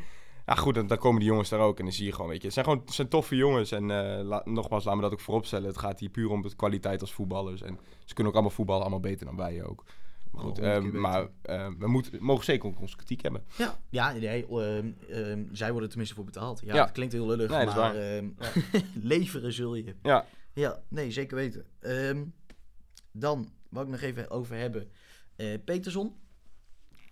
Ja, 0.50 0.56
goed, 0.56 0.76
dan, 0.76 0.88
dan 0.88 0.98
komen 0.98 1.20
die 1.20 1.30
jongens 1.30 1.50
daar 1.50 1.60
ook. 1.60 1.78
En 1.80 1.84
dan 1.84 1.94
zie 1.94 2.06
je 2.06 2.12
gewoon, 2.14 2.30
weet 2.30 2.38
je, 2.40 2.44
het 2.46 2.54
zijn 2.54 2.66
gewoon 2.66 2.82
het 2.86 2.94
zijn 2.94 3.08
toffe 3.08 3.36
jongens. 3.36 3.72
En 3.72 3.92
eh, 3.92 4.24
la- 4.26 4.42
nogmaals, 4.46 4.84
laten 4.84 5.00
we 5.02 5.06
dat 5.10 5.14
ook 5.14 5.20
vooropstellen. 5.26 5.68
Het 5.68 5.78
gaat 5.78 6.00
hier 6.00 6.10
puur 6.10 6.30
om 6.30 6.42
de 6.42 6.56
kwaliteit 6.56 7.02
als 7.02 7.14
voetballers. 7.14 7.62
En 7.62 7.80
ze 8.06 8.14
kunnen 8.14 8.28
ook 8.28 8.34
allemaal 8.40 8.56
voetballen, 8.56 8.82
allemaal 8.82 9.00
beter 9.00 9.26
dan 9.26 9.36
wij 9.36 9.64
ook. 9.64 9.84
Maar 10.32 10.42
goed, 10.44 10.60
Oh, 10.60 10.66
ehm, 10.66 10.90
keer 10.92 11.00
maar 11.00 11.28
eh, 11.42 11.68
we 11.80 11.88
moeten, 11.88 12.24
mogen 12.24 12.44
zeker 12.46 12.70
ook 12.70 12.80
onze 12.80 12.96
kritiek 12.96 13.22
hebben. 13.22 13.44
Ja, 13.58 13.80
ja 13.90 14.12
nee, 14.12 14.48
ehm, 14.48 14.92
ehm, 15.10 15.44
zij 15.52 15.72
worden 15.72 15.90
tenminste 15.90 16.16
voor 16.16 16.26
betaald. 16.26 16.62
Ja, 16.66 16.76
Ja. 16.76 16.82
het 16.84 16.92
klinkt 16.92 17.14
heel 17.14 17.26
lullig, 17.28 17.50
Nee, 17.50 17.66
maar 17.66 17.96
ehm, 17.96 18.30
leveren 19.14 19.54
zul 19.54 19.76
je. 19.76 19.96
Ja, 20.02 20.26
Ja, 20.54 20.82
nee, 20.88 21.12
zeker 21.12 21.36
weten. 21.36 21.66
Ehm, 21.80 22.24
dan, 23.12 23.50
wou 23.70 23.86
ik 23.86 23.92
nog 23.92 24.02
even 24.02 24.30
over 24.30 24.56
hebben. 24.56 24.92
Eh 25.36 25.58
Peterson, 25.66 26.16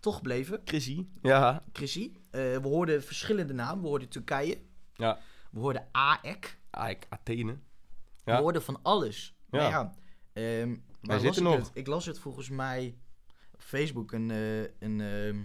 toch 0.07 0.15
gebleven. 0.15 0.61
Chrissy. 0.65 1.05
Ja. 1.21 1.63
Chrissy, 1.73 2.11
eh, 2.29 2.41
we 2.41 2.59
hoorden 2.67 3.03
verschillende 3.03 3.53
namen. 3.53 3.81
We 3.81 3.87
hoorden 3.87 4.09
Turkije. 4.09 4.57
Ja. 4.93 5.19
We 5.51 5.59
hoorden 5.59 5.87
AEK. 5.91 6.57
Aik, 6.69 7.05
Athene. 7.09 7.51
We 8.23 8.31
Ja. 8.31 8.39
hoorden 8.41 8.61
van 8.63 8.79
alles. 8.81 9.35
Ja. 9.49 9.57
Maar 9.61 9.69
ja, 9.69 9.93
ehm, 10.33 10.69
waar 11.01 11.15
las 11.15 11.21
zitten 11.21 11.41
ik 11.43 11.47
nog. 11.49 11.57
Het? 11.57 11.71
Ik 11.73 11.87
las 11.87 12.05
het 12.05 12.19
volgens 12.19 12.49
mij 12.49 12.95
op 13.53 13.61
Facebook 13.61 14.11
een, 14.11 14.31
eh, 14.31 14.61
een 14.79 15.01
ehm, 15.01 15.43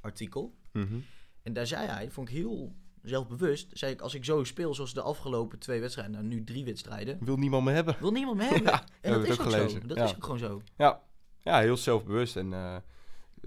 artikel. 0.00 0.54
Mhm. 0.72 0.94
En 1.42 1.52
daar 1.52 1.66
zei 1.66 1.86
hij, 1.86 2.10
vond 2.10 2.28
ik 2.28 2.34
heel 2.34 2.74
zelfbewust, 3.02 3.70
zei 3.72 3.92
ik, 3.92 4.00
als 4.00 4.14
ik 4.14 4.24
zo 4.24 4.44
speel 4.44 4.74
zoals 4.74 4.94
de 4.94 5.00
afgelopen 5.02 5.58
twee 5.58 5.80
wedstrijden, 5.80 6.12
nou 6.14 6.24
nu 6.24 6.44
drie 6.44 6.64
wedstrijden, 6.64 7.18
Wil 7.24 7.36
niemand 7.36 7.64
meer 7.64 7.74
hebben. 7.74 7.96
wil 8.00 8.10
niemand 8.12 8.36
me 8.36 8.44
hebben. 8.52 8.62
Ja, 8.72 8.84
en 9.00 9.12
dat 9.12 9.20
we 9.22 9.26
is 9.28 9.40
ook 9.40 9.46
ook 9.46 9.52
zo. 9.70 9.78
Dat 9.86 9.96
Ja. 9.96 10.04
is 10.04 10.14
ook 10.14 10.22
gewoon 10.24 10.38
zo. 10.38 10.62
Ja, 10.76 11.02
ja 11.40 11.58
heel 11.60 11.76
zelfbewust. 11.76 12.36
En 12.36 12.52
eh, 12.52 12.76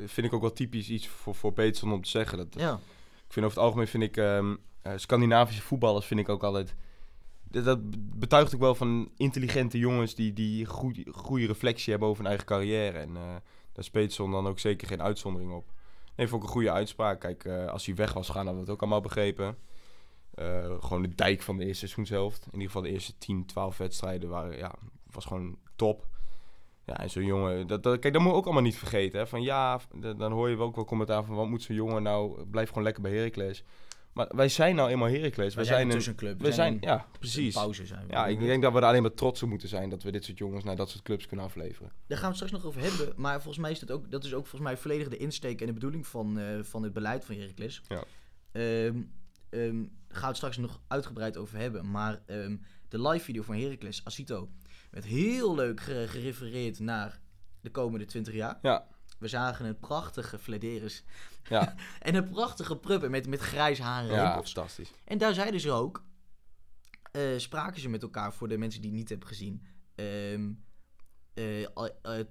vind 0.06 0.28
ik 0.28 0.34
ook 0.34 0.42
wel 0.42 0.54
typisch 0.54 0.90
iets 0.90 1.08
voor, 1.08 1.36
voor 1.36 1.54
Peterson 1.54 1.94
om 1.94 2.02
te 2.02 2.10
zeggen. 2.10 2.38
Dat, 2.38 2.48
Ja, 2.58 2.74
Ik 3.28 3.34
vind 3.34 3.46
over 3.46 3.58
het 3.58 3.66
algemeen 3.66 3.88
vind 3.88 4.04
ik 4.04 4.18
ehm, 4.18 4.56
eh, 4.88 4.94
Scandinavische 4.96 5.62
voetballers 5.62 6.06
vind 6.06 6.20
ik 6.20 6.30
ook 6.30 6.44
altijd. 6.44 6.76
Dat, 7.44 7.66
dat 7.66 7.80
betuigt 8.20 8.56
ook 8.56 8.62
wel 8.62 8.76
van 8.76 9.12
intelligente 9.18 9.78
jongens 9.78 10.16
die, 10.16 10.34
die 10.34 10.66
goede, 10.66 11.06
goede 11.12 11.46
reflectie 11.46 11.92
hebben 11.92 12.10
over 12.10 12.22
hun 12.22 12.32
eigen 12.32 12.48
carrière. 12.48 12.98
En 12.98 13.10
eh, 13.16 13.24
daar 13.72 13.84
is 13.84 13.90
Peterson 13.90 14.32
dan 14.32 14.48
ook 14.48 14.60
zeker 14.60 14.88
geen 14.88 15.02
uitzondering 15.02 15.52
op. 15.52 15.72
Nee, 16.16 16.28
vond 16.28 16.42
ik 16.42 16.48
een 16.48 16.54
goede 16.54 16.72
uitspraak. 16.72 17.20
Kijk, 17.20 17.46
eh, 17.46 17.68
als 17.68 17.86
hij 17.86 17.96
weg 17.96 18.14
was 18.14 18.30
gaan, 18.30 18.46
hadden 18.46 18.54
we 18.54 18.60
het 18.60 18.70
ook 18.70 18.82
allemaal 18.82 19.02
begrepen. 19.02 19.58
Gewoon 20.80 21.02
de 21.02 21.16
dijk 21.16 21.42
van 21.42 21.58
de 21.58 21.66
eerste 21.66 21.88
seizoenshelft. 21.88 22.46
In 22.46 22.52
ieder 22.52 22.68
geval 22.68 22.82
de 22.82 22.90
eerste 22.90 23.18
10, 23.18 23.46
12 23.46 23.78
wedstrijden 23.78 24.30
waren, 24.30 24.58
ja, 24.58 24.76
was 25.12 25.26
gewoon 25.26 25.58
top. 25.76 26.08
Ja, 26.88 27.00
en 27.00 27.10
zo'n 27.10 27.26
jongen, 27.26 27.68
dat, 27.68 27.84
dat, 27.84 28.00
kijk, 28.00 28.14
dat 28.14 28.22
moet 28.22 28.32
je 28.32 28.38
ook 28.38 28.46
allemaal 28.46 28.64
niet 28.64 28.78
vergeten. 28.78 29.20
Hè? 29.20 29.28
Van 29.28 29.42
ja, 29.42 29.80
dan 30.18 30.32
hoor 30.32 30.50
je 30.50 30.56
wel 30.56 30.68
ook 30.68 30.76
wel 30.76 30.86
commentaar 30.86 31.24
van 31.24 31.36
wat 31.36 31.48
moet 31.48 31.64
zo'n 31.64 31.76
jongen 31.76 32.04
nou, 32.04 32.46
blijf 32.46 32.68
gewoon 32.68 32.84
lekker 32.84 33.02
bij 33.02 33.12
Heracles. 33.12 33.64
Maar 34.14 34.28
wij 34.36 34.50
zijn 34.50 34.76
nou 34.76 34.90
eenmaal 34.90 35.08
Heracles. 35.08 35.56
wij 35.56 35.64
We 35.64 35.70
zijn 35.70 35.88
een 35.88 35.94
tussenclub. 35.94 36.42
we 36.42 36.52
zijn, 36.52 36.78
ja, 36.82 37.08
precies. 37.20 37.54
pauze 37.54 37.86
zijn. 37.86 38.06
Ja, 38.10 38.28
ik 38.28 38.40
denk 38.40 38.62
dat 38.62 38.74
we 38.74 38.80
er 38.80 38.86
alleen 38.86 39.02
maar 39.02 39.14
trots 39.14 39.44
op 39.44 39.50
moeten 39.50 39.68
zijn 39.68 39.90
dat 39.90 40.04
we 40.04 40.12
dit 40.12 40.26
soort 40.26 40.38
jongens 40.38 40.64
naar 40.64 40.76
dat 40.76 40.90
soort 40.90 41.04
clubs 41.04 41.28
kunnen 41.28 41.46
afleveren. 41.46 41.92
Daar 42.08 42.18
gaan 42.18 42.32
we 42.32 42.38
het 42.38 42.46
straks 42.46 42.52
nog 42.52 42.66
over 42.66 42.82
hebben. 42.82 43.14
Maar 43.16 43.34
volgens 43.34 43.58
mij 43.58 43.72
is 43.72 43.80
dat 43.80 43.92
ook, 43.92 44.12
dat 44.12 44.24
is 44.24 44.34
ook 44.34 44.48
volgens 44.48 44.62
mij 44.62 44.78
volledig 44.78 45.08
de 45.08 45.18
insteek 45.18 45.62
en 45.62 45.68
de 45.68 45.74
bedoeling 45.74 46.08
van, 46.08 46.40
eh, 46.40 46.46
van 46.62 46.84
het 46.84 46.94
beleid 46.94 47.26
van 47.26 47.36
Heracles. 47.36 47.82
Ja. 47.88 48.04
Ehm, 48.52 49.02
ehm, 49.50 49.82
daar 50.08 50.18
gaan 50.18 50.22
we 50.22 50.28
het 50.28 50.36
straks 50.36 50.58
nog 50.58 50.80
uitgebreid 50.88 51.38
over 51.38 51.58
hebben. 51.58 51.92
Maar 51.92 52.22
ehm, 52.26 52.56
de 52.88 53.02
live 53.02 53.24
video 53.24 53.42
van 53.42 53.56
Heracles, 53.56 54.02
Asito, 54.06 54.50
werd 55.02 55.06
heel 55.10 55.56
leuk 55.56 55.82
ge- 55.82 56.06
gerefereerd 56.10 56.80
naar 56.80 57.20
de 57.62 57.70
komende 57.72 58.06
20 58.06 58.34
jaar. 58.34 58.60
Ja, 58.62 58.88
We 59.20 59.28
zagen 59.28 59.66
een 59.66 59.80
prachtige 59.80 60.38
Flederis 60.40 61.04
ja, 61.50 61.76
en 62.00 62.16
een 62.16 62.30
prachtige 62.30 62.78
Prupper 62.78 63.10
met, 63.10 63.28
met 63.28 63.40
grijs 63.40 63.80
haar 63.80 64.04
en 64.10 64.16
ja, 64.16 64.24
rimpels. 64.28 64.52
fantastisch. 64.52 64.92
En 65.06 65.18
daar 65.18 65.34
zeiden 65.34 65.60
ze 65.60 65.72
ook, 65.72 66.04
eh, 67.12 67.22
spraken 67.38 67.82
ze 67.82 67.90
met 67.90 68.02
elkaar 68.02 68.34
voor 68.34 68.48
de 68.48 68.58
mensen 68.58 68.82
die 68.82 68.90
het 68.90 69.00
niet 69.00 69.10
hebben 69.10 69.28
gezien. 69.28 69.62
ehm, 69.96 70.50
eh, 71.34 71.64
eh, 71.64 71.70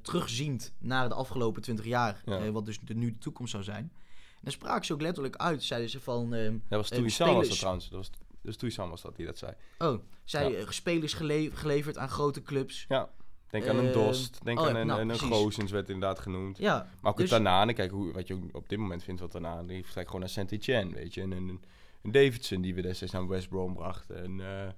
terugziend 0.02 0.72
naar 0.78 1.08
de 1.08 1.14
afgelopen 1.14 1.62
20 1.62 1.84
jaar, 1.84 2.22
Ja. 2.24 2.50
wat 2.50 2.64
dus 2.66 2.78
de, 2.80 2.94
nu 2.94 3.10
de 3.12 3.18
toekomst 3.18 3.50
zou 3.50 3.62
zijn. 3.62 3.92
En 4.34 4.42
dan 4.42 4.52
spraken 4.52 4.84
ze 4.84 4.92
ook 4.92 5.00
letterlijk 5.00 5.36
uit, 5.36 5.62
zeiden 5.62 5.90
ze 5.90 6.00
van, 6.00 6.34
ehm, 6.34 6.52
Dat 6.68 6.78
was 6.80 6.90
Eh, 6.90 6.98
Toeisan 6.98 7.34
was 7.34 7.48
dat 7.48 7.56
trouwens. 7.58 7.88
Dat 7.88 7.98
was, 7.98 8.10
dus 8.46 8.76
was 8.76 9.02
dat 9.02 9.16
die 9.16 9.26
dat 9.26 9.38
zei. 9.38 9.52
oh, 9.78 10.00
zij 10.24 10.50
Ja. 10.50 10.58
eh, 10.58 10.68
spelers 10.68 11.12
gele- 11.14 11.50
geleverd 11.52 11.98
aan 11.98 12.08
grote 12.08 12.42
clubs. 12.42 12.84
Ja, 12.88 13.10
denk 13.50 13.66
aan 13.66 13.76
een 13.76 13.86
Eh, 13.86 13.92
Dost, 13.92 14.44
denk 14.44 14.60
oh 14.60 14.66
aan 14.66 14.76
een, 14.76 14.86
nou, 14.86 15.00
een, 15.00 15.08
een. 15.10 15.18
Gozens 15.18 15.70
werd 15.70 15.88
inderdaad 15.88 16.18
genoemd. 16.18 16.58
Ja, 16.58 16.88
Maar 17.00 17.12
ook 17.12 17.18
dus- 17.18 17.28
Tanane, 17.30 17.72
kijk 17.72 17.90
hoe, 17.90 18.12
wat 18.12 18.26
je 18.26 18.48
op 18.52 18.68
dit 18.68 18.78
moment 18.78 19.04
vindt 19.04 19.20
wat 19.20 19.30
Tanane, 19.30 19.66
die 19.66 19.82
vertrekt 19.84 20.06
gewoon 20.06 20.20
naar 20.20 20.30
Saint-Etienne, 20.30 20.94
weet 20.94 21.14
je. 21.14 21.20
En 21.22 21.30
een, 21.30 21.60
een 22.02 22.12
Davidson 22.12 22.60
die 22.60 22.74
we 22.74 22.82
destijds 22.82 23.12
naar 23.12 23.28
West 23.28 23.48
Brom 23.48 23.74
brachten. 23.74 24.22
En 24.22 24.36
ja, 24.38 24.74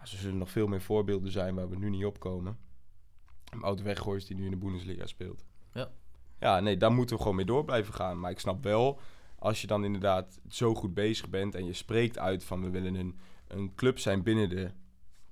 er 0.00 0.08
zullen 0.08 0.38
nog 0.38 0.50
veel 0.50 0.66
meer 0.66 0.82
voorbeelden 0.82 1.30
zijn 1.32 1.54
waar 1.54 1.68
we 1.68 1.76
nu 1.76 1.90
niet 1.90 2.04
op 2.04 2.18
komen. 2.20 2.58
Een 3.50 3.62
oude 3.62 3.82
weggoois 3.82 4.26
die 4.26 4.36
nu 4.36 4.44
in 4.44 4.50
de 4.50 4.56
Bundesliga 4.56 5.06
speelt. 5.06 5.44
Ja. 5.72 5.90
Ja, 6.40 6.60
nee, 6.60 6.76
daar 6.76 6.92
moeten 6.92 7.16
we 7.16 7.22
gewoon 7.22 7.36
mee 7.36 7.46
door 7.46 7.64
blijven 7.64 7.94
gaan. 7.94 8.20
Maar 8.20 8.30
ik 8.30 8.38
snap 8.38 8.62
wel, 8.64 9.00
als 9.42 9.60
je 9.60 9.66
dan 9.66 9.84
inderdaad 9.84 10.40
zo 10.48 10.74
goed 10.74 10.94
bezig 10.94 11.28
bent 11.30 11.54
en 11.54 11.64
je 11.64 11.72
spreekt 11.72 12.18
uit 12.18 12.44
van 12.44 12.62
we 12.62 12.70
willen 12.70 12.94
een, 12.94 13.18
een 13.48 13.74
club 13.74 13.98
zijn 13.98 14.22
binnen 14.22 14.48
de 14.48 14.70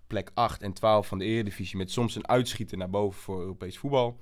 plek 0.06 0.30
8 0.34 0.62
en 0.62 0.72
12 0.72 1.06
van 1.06 1.18
de 1.18 1.24
Eredivisie 1.24 1.76
met 1.76 1.90
soms 1.90 2.14
een 2.14 2.28
uitschieter 2.28 2.78
naar 2.78 2.90
boven 2.90 3.20
voor 3.20 3.40
Europees 3.40 3.78
voetbal. 3.78 4.20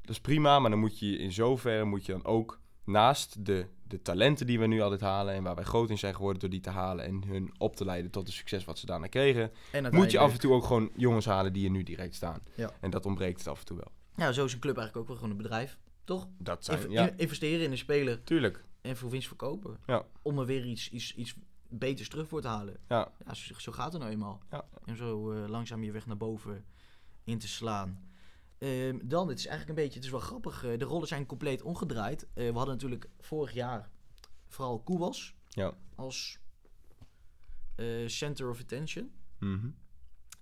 Dat 0.00 0.10
is 0.10 0.20
prima, 0.20 0.58
maar 0.58 0.70
dan 0.70 0.78
moet 0.78 0.98
je 0.98 1.18
in 1.18 1.32
zoverre 1.32 1.84
moet 1.84 2.06
je 2.06 2.12
dan 2.12 2.24
ook 2.24 2.60
naast 2.84 3.44
de, 3.44 3.66
de 3.88 4.02
talenten 4.02 4.46
die 4.46 4.58
we 4.58 4.66
nu 4.66 4.80
altijd 4.80 5.00
halen 5.00 5.34
en 5.34 5.42
waar 5.42 5.54
wij 5.54 5.64
groot 5.64 5.90
in 5.90 5.98
zijn 5.98 6.14
geworden 6.14 6.40
door 6.40 6.50
die 6.50 6.60
te 6.60 6.70
halen 6.70 7.04
en 7.04 7.22
hun 7.26 7.54
op 7.58 7.76
te 7.76 7.84
leiden 7.84 8.10
tot 8.10 8.26
het 8.26 8.36
succes 8.36 8.64
wat 8.64 8.78
ze 8.78 8.86
daarna 8.86 9.06
kregen, 9.06 9.50
en 9.72 9.94
moet 9.94 10.10
je 10.10 10.18
af 10.18 10.32
en 10.32 10.38
toe 10.40 10.52
ook 10.52 10.64
gewoon 10.64 10.90
jongens 10.96 11.26
halen 11.26 11.52
die 11.52 11.64
er 11.64 11.70
nu 11.70 11.82
direct 11.82 12.14
staan. 12.14 12.42
Ja. 12.54 12.70
En 12.80 12.90
dat 12.90 13.06
ontbreekt 13.06 13.38
het 13.38 13.48
af 13.48 13.58
en 13.58 13.64
toe 13.64 13.76
wel. 13.76 13.92
Ja, 14.16 14.32
zo 14.32 14.44
is 14.44 14.52
een 14.52 14.58
club 14.60 14.76
eigenlijk 14.76 14.96
ook 14.96 15.06
wel 15.12 15.16
gewoon 15.22 15.36
een 15.36 15.42
bedrijf, 15.42 15.78
toch? 16.04 16.26
Dat 16.38 16.64
zijn, 16.64 16.90
ja, 16.90 17.08
in- 17.08 17.18
investeren 17.18 17.64
in 17.64 17.70
een 17.70 17.78
speler 17.78 18.22
tuurlijk. 18.24 18.64
En 18.86 18.96
voor 18.96 19.10
winst 19.10 19.28
verkopen. 19.28 19.78
Ja. 19.86 20.06
Om 20.22 20.38
er 20.38 20.46
weer 20.46 20.64
iets, 20.64 20.90
iets, 20.90 21.14
iets 21.14 21.34
beters 21.68 22.08
terug 22.08 22.28
voor 22.28 22.40
te 22.40 22.48
halen. 22.48 22.76
Ja, 22.88 23.12
Ja, 23.26 23.34
zo, 23.34 23.54
zo 23.58 23.72
gaat 23.72 23.92
het 23.92 24.00
nou 24.00 24.12
eenmaal. 24.12 24.42
Ja. 24.50 24.64
En 24.84 24.96
zo 24.96 25.32
eh, 25.32 25.48
langzaam 25.48 25.82
je 25.82 25.92
weg 25.92 26.06
naar 26.06 26.16
boven 26.16 26.64
in 27.24 27.38
te 27.38 27.48
slaan. 27.48 28.10
Ehm, 28.58 28.98
dan, 29.02 29.28
het 29.28 29.38
is 29.38 29.46
eigenlijk 29.46 29.78
een 29.78 29.84
beetje, 29.84 29.98
het 29.98 30.04
is 30.04 30.10
wel 30.10 30.20
grappig, 30.20 30.64
eh, 30.64 30.78
de 30.78 30.84
rollen 30.84 31.08
zijn 31.08 31.26
compleet 31.26 31.62
omgedraaid. 31.62 32.22
Eh, 32.22 32.34
we 32.34 32.56
hadden 32.56 32.74
natuurlijk 32.74 33.08
vorig 33.20 33.52
jaar 33.52 33.90
vooral 34.46 34.82
Koewas 34.82 35.34
ja. 35.48 35.74
als 35.94 36.38
center 38.06 38.50
of 38.50 38.60
attention. 38.60 39.12
Mhm. 39.38 39.64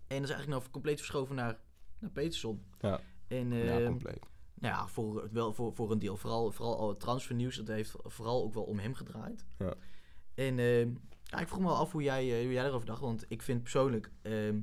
En 0.07 0.21
dat 0.21 0.23
is 0.23 0.31
eigenlijk 0.31 0.49
nou 0.49 0.71
compleet 0.71 0.99
verschoven 0.99 1.35
naar, 1.35 1.59
naar 1.99 2.11
Peterson. 2.11 2.65
Ja. 2.81 3.01
En 3.27 3.53
ja, 3.53 3.79
ehm, 3.79 3.87
compleet. 3.87 4.27
Nou 4.55 4.75
ja, 4.75 4.87
voor, 4.87 5.29
wel 5.33 5.53
voor, 5.53 5.75
voor 5.75 5.91
een 5.91 5.99
deel. 5.99 6.17
Vooral, 6.17 6.51
vooral 6.51 6.79
al 6.79 6.89
het 6.89 7.01
transfernieuws, 7.01 7.57
dat 7.57 7.67
heeft 7.67 7.95
vooral 8.03 8.43
ook 8.43 8.55
wel 8.55 8.63
om 8.63 8.79
hem 8.79 8.95
gedraaid. 8.95 9.45
Ja. 9.59 9.75
En 10.35 10.59
ehm, 10.59 10.91
ja, 11.23 11.41
ik 11.41 11.49
vroeg 11.49 11.61
me 11.61 11.67
wel 11.67 11.77
af 11.77 11.93
hoe 11.93 12.03
jij, 12.03 12.39
eh, 12.39 12.45
hoe 12.45 12.53
jij 12.53 12.65
erover 12.65 12.87
dacht. 12.87 13.01
Want 13.01 13.25
ik 13.29 13.43
vind 13.43 13.63
persoonlijk 13.63 14.11
ehm 14.23 14.61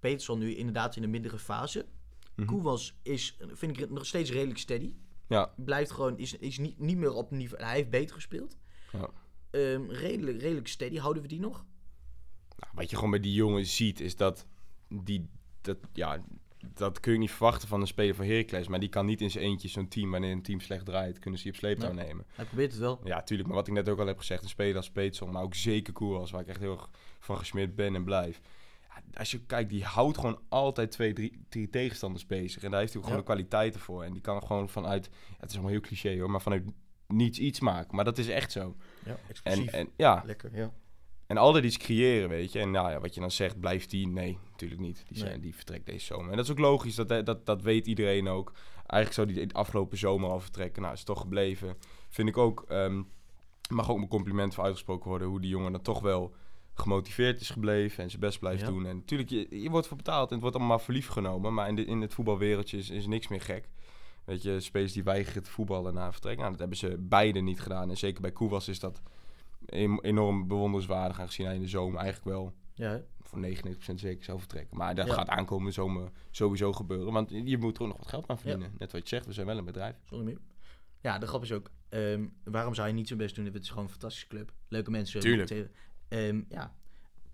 Peterson 0.00 0.38
nu 0.38 0.54
inderdaad 0.54 0.96
in 0.96 1.02
een 1.02 1.10
mindere 1.10 1.38
fase. 1.38 1.86
Mhm. 2.34 2.46
Koewas 2.46 2.98
is, 3.02 3.36
vind 3.52 3.80
ik, 3.80 3.90
nog 3.90 4.06
steeds 4.06 4.30
redelijk 4.30 4.58
steady. 4.58 4.94
Ja, 5.28 5.52
Blijft 5.56 5.90
gewoon, 5.90 6.18
is, 6.18 6.36
is 6.36 6.58
niet, 6.58 6.78
niet 6.78 6.96
meer 6.96 7.12
op 7.12 7.30
niveau. 7.30 7.62
Hij 7.62 7.74
heeft 7.74 7.90
beter 7.90 8.14
gespeeld. 8.14 8.56
Ja. 8.92 9.10
Ehm, 9.50 9.90
redelijk, 9.90 10.40
redelijk 10.40 10.68
steady. 10.68 10.98
Houden 10.98 11.22
we 11.22 11.28
die 11.28 11.40
nog? 11.40 11.64
Nou, 12.56 12.72
wat 12.74 12.90
je 12.90 12.96
gewoon 12.96 13.10
bij 13.10 13.20
die 13.20 13.32
jongen 13.32 13.66
ziet, 13.66 14.00
is 14.00 14.16
dat 14.16 14.46
die, 14.88 15.30
dat, 15.60 15.78
ja, 15.92 16.24
dat 16.74 17.00
kun 17.00 17.12
je 17.12 17.18
niet 17.18 17.30
verwachten 17.30 17.68
van 17.68 17.80
een 17.80 17.86
speler 17.86 18.14
van 18.14 18.24
Heracles. 18.26 18.68
Maar 18.68 18.80
die 18.80 18.88
kan 18.88 19.06
niet 19.06 19.20
in 19.20 19.30
zijn 19.30 19.44
eentje 19.44 19.68
zo'n 19.68 19.88
team, 19.88 20.10
wanneer 20.10 20.32
een 20.32 20.42
team 20.42 20.60
slecht 20.60 20.84
draait, 20.84 21.18
kunnen 21.18 21.38
ze 21.38 21.44
die 21.44 21.52
op 21.54 21.58
sleeptouw 21.58 21.92
Nee. 21.92 22.06
nemen. 22.06 22.26
Hij 22.34 22.44
probeert 22.44 22.70
het 22.70 22.80
wel. 22.80 23.00
Ja, 23.04 23.22
tuurlijk. 23.22 23.48
Maar 23.48 23.58
wat 23.58 23.66
ik 23.68 23.74
net 23.74 23.88
ook 23.88 23.98
al 23.98 24.06
heb 24.06 24.18
gezegd, 24.18 24.42
een 24.42 24.48
speler 24.48 24.76
als 24.76 24.90
Peetson, 24.90 25.30
maar 25.32 25.42
ook 25.42 25.54
zeker 25.54 25.92
Koeras, 25.92 26.30
waar 26.30 26.40
ik 26.40 26.46
echt 26.48 26.60
heel 26.60 26.72
erg 26.72 26.88
van 27.18 27.36
gesmeerd 27.38 27.74
ben 27.74 27.94
en 27.94 28.04
blijf. 28.04 28.40
Ja, 28.88 29.02
als 29.18 29.30
je 29.30 29.40
kijkt, 29.46 29.70
die 29.70 29.84
houdt 29.84 30.18
gewoon 30.18 30.40
altijd 30.48 30.90
twee, 30.90 31.12
drie, 31.12 31.44
drie 31.48 31.70
tegenstanders 31.70 32.26
bezig. 32.26 32.62
En 32.62 32.70
daar 32.70 32.80
heeft 32.80 32.92
hij 32.92 33.02
ook 33.02 33.08
gewoon 33.08 33.22
Ja. 33.24 33.28
de 33.28 33.32
kwaliteiten 33.34 33.80
voor. 33.80 34.02
En 34.04 34.12
die 34.12 34.22
kan 34.22 34.42
gewoon 34.42 34.68
vanuit, 34.68 35.04
ja, 35.28 35.34
het 35.38 35.48
is 35.48 35.54
allemaal 35.54 35.72
heel 35.72 35.80
cliché 35.80 36.18
hoor, 36.18 36.30
maar 36.30 36.40
vanuit 36.42 36.64
niets 37.08 37.38
iets 37.38 37.60
maken. 37.60 37.96
Maar 37.96 38.04
dat 38.04 38.18
is 38.18 38.28
echt 38.28 38.52
zo. 38.52 38.76
Ja, 39.04 39.16
En, 39.42 39.68
en 39.72 39.88
ja, 39.96 40.22
Lekker, 40.26 40.56
ja. 40.56 40.72
En 41.26 41.36
altijd 41.36 41.64
iets 41.64 41.76
creëren, 41.76 42.28
weet 42.28 42.52
je. 42.52 42.58
En 42.58 42.70
nou 42.70 42.90
ja, 42.90 43.00
wat 43.00 43.14
je 43.14 43.20
dan 43.20 43.30
zegt, 43.30 43.60
blijft 43.60 43.90
die? 43.90 44.06
Nee, 44.08 44.38
natuurlijk 44.50 44.80
niet. 44.80 45.04
Die, 45.08 45.18
zijn, 45.18 45.30
Nee. 45.30 45.40
die 45.40 45.54
vertrekt 45.54 45.86
deze 45.86 46.04
zomer. 46.06 46.30
En 46.30 46.36
dat 46.36 46.44
is 46.44 46.50
ook 46.50 46.58
logisch, 46.58 46.94
dat, 46.94 47.26
dat, 47.26 47.46
dat 47.46 47.62
weet 47.62 47.86
iedereen 47.86 48.28
ook. 48.28 48.52
Eigenlijk 48.86 49.12
zou 49.12 49.26
die 49.26 49.46
de 49.46 49.54
afgelopen 49.54 49.98
zomer 49.98 50.30
al 50.30 50.40
vertrekken. 50.40 50.82
Nou, 50.82 50.94
is 50.94 51.02
toch 51.04 51.20
gebleven. 51.20 51.76
Vind 52.08 52.28
ik 52.28 52.36
ook, 52.36 52.64
ehm, 52.68 53.02
mag 53.70 53.90
ook 53.90 53.96
mijn 53.96 54.08
compliment 54.08 54.54
voor 54.54 54.64
uitgesproken 54.64 55.08
worden... 55.08 55.28
hoe 55.28 55.40
die 55.40 55.50
jongen 55.50 55.72
dan 55.72 55.82
toch 55.82 56.00
wel 56.00 56.34
gemotiveerd 56.74 57.40
is 57.40 57.50
gebleven 57.50 58.02
en 58.02 58.08
zijn 58.10 58.20
best 58.20 58.38
blijft 58.38 58.60
Ja. 58.60 58.66
doen. 58.66 58.86
En 58.86 58.96
natuurlijk, 58.96 59.30
je, 59.30 59.46
je 59.62 59.70
wordt 59.70 59.86
voor 59.86 59.96
betaald 59.96 60.26
en 60.28 60.32
het 60.32 60.40
wordt 60.40 60.56
allemaal 60.56 60.76
maar 60.76 60.84
voor 60.84 60.94
lief 60.94 61.06
genomen. 61.08 61.54
Maar 61.54 61.68
in, 61.68 61.74
de, 61.76 61.84
in 61.84 62.00
het 62.00 62.14
voetbalwereldje 62.14 62.76
is, 62.78 62.90
is 62.90 63.06
niks 63.06 63.28
meer 63.28 63.40
gek. 63.40 63.68
Weet 64.24 64.42
je, 64.42 64.60
spelers 64.60 64.92
die 64.92 65.04
weigeren 65.04 65.42
te 65.42 65.50
voetballen 65.50 65.94
na 65.94 66.12
vertrek. 66.12 66.36
Nou, 66.38 66.50
dat 66.50 66.58
hebben 66.58 66.76
ze 66.78 66.96
beide 66.98 67.40
niet 67.40 67.60
gedaan. 67.60 67.90
En 67.90 67.96
zeker 67.96 68.20
bij 68.20 68.32
Koewas 68.32 68.68
is 68.68 68.80
dat 68.80 69.02
enorm 70.00 70.48
bewonderenswaardig. 70.48 71.20
Aangezien 71.20 71.46
hij 71.46 71.54
in 71.54 71.60
de 71.60 71.68
zomer 71.68 72.00
eigenlijk 72.00 72.36
wel 72.36 72.52
Ja, 72.74 73.02
voor 73.22 73.38
99% 73.38 73.94
zeker 73.94 74.24
zou 74.24 74.38
vertrekken. 74.38 74.76
Maar 74.76 74.94
dat 74.94 75.06
Ja. 75.06 75.12
gaat 75.14 75.28
aankomende 75.28 75.70
zomer 75.72 76.10
sowieso 76.30 76.72
gebeuren. 76.72 77.12
Want 77.12 77.30
je 77.30 77.58
moet 77.58 77.76
er 77.76 77.82
ook 77.82 77.88
nog 77.88 77.96
wat 77.96 78.08
geld 78.08 78.26
aan 78.28 78.38
verdienen. 78.38 78.72
Net 78.78 78.92
wat 78.92 79.02
je 79.02 79.08
zegt, 79.08 79.26
we 79.26 79.32
zijn 79.32 79.46
wel 79.46 79.58
een 79.58 79.64
bedrijf. 79.64 79.96
Zonder 80.04 80.26
meer. 80.26 80.38
Ja, 81.00 81.18
de 81.18 81.26
grap 81.26 81.42
is 81.42 81.52
ook, 81.52 81.70
ehm, 81.88 82.26
waarom 82.44 82.74
zou 82.74 82.88
je 82.88 82.94
niet 82.94 83.08
zo 83.08 83.16
best 83.16 83.34
doen? 83.34 83.44
Het 83.44 83.62
is 83.62 83.68
gewoon 83.68 83.84
een 83.84 83.90
fantastische 83.90 84.28
club. 84.28 84.52
Leuke 84.68 84.90
mensen. 84.90 85.20
Tuurlijk. 85.20 85.50
Eh, 85.50 86.28
ehm, 86.28 86.42
ja, 86.48 86.74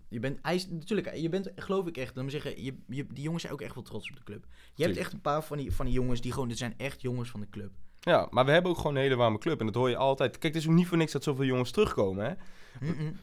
je 0.09 0.19
bent, 0.19 0.39
hij 0.41 0.55
is, 0.55 0.67
natuurlijk, 0.69 1.15
je 1.15 1.29
bent, 1.29 1.51
geloof 1.55 1.87
ik 1.87 1.97
echt, 1.97 2.15
dan 2.15 2.29
zeggen, 2.29 2.63
je, 2.63 2.77
je, 2.87 3.07
die 3.07 3.23
jongens 3.23 3.41
zijn 3.41 3.53
ook 3.53 3.61
echt 3.61 3.75
wel 3.75 3.83
trots 3.83 4.09
op 4.09 4.15
de 4.15 4.23
club. 4.23 4.45
Je 4.73 4.83
hebt 4.83 4.97
echt 4.97 5.13
een 5.13 5.21
paar 5.21 5.43
van 5.43 5.57
die, 5.57 5.71
van 5.71 5.85
die 5.85 5.93
jongens 5.93 6.21
die 6.21 6.31
gewoon, 6.31 6.47
dit 6.47 6.57
zijn 6.57 6.73
echt 6.77 7.01
jongens 7.01 7.29
van 7.29 7.39
de 7.39 7.49
club. 7.49 7.71
Ja, 8.05 8.27
maar 8.29 8.45
we 8.45 8.51
hebben 8.51 8.71
ook 8.71 8.77
gewoon 8.77 8.95
een 8.95 9.01
hele 9.01 9.15
warme 9.15 9.37
club. 9.37 9.59
En 9.59 9.65
dat 9.65 9.75
hoor 9.75 9.89
je 9.89 9.97
altijd. 9.97 10.31
Kijk, 10.37 10.53
het 10.53 10.63
is 10.63 10.69
ook 10.69 10.75
niet 10.75 10.87
voor 10.87 10.97
niks 10.97 11.11
dat 11.11 11.23
zoveel 11.23 11.45
jongens 11.45 11.71
terugkomen, 11.71 12.25
hè? 12.25 12.33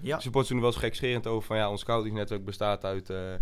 Ja, 0.03 0.21
Supporters 0.21 0.49
doen 0.49 0.61
wel 0.61 0.71
eens 0.71 0.81
gekscherend 0.81 1.27
over 1.27 1.47
van... 1.47 1.57
ja, 1.57 1.71
ons 1.71 1.81
scoutingnetwerk 1.81 2.45
bestaat 2.45 2.85
uit... 2.85 3.11
eh, 3.11 3.35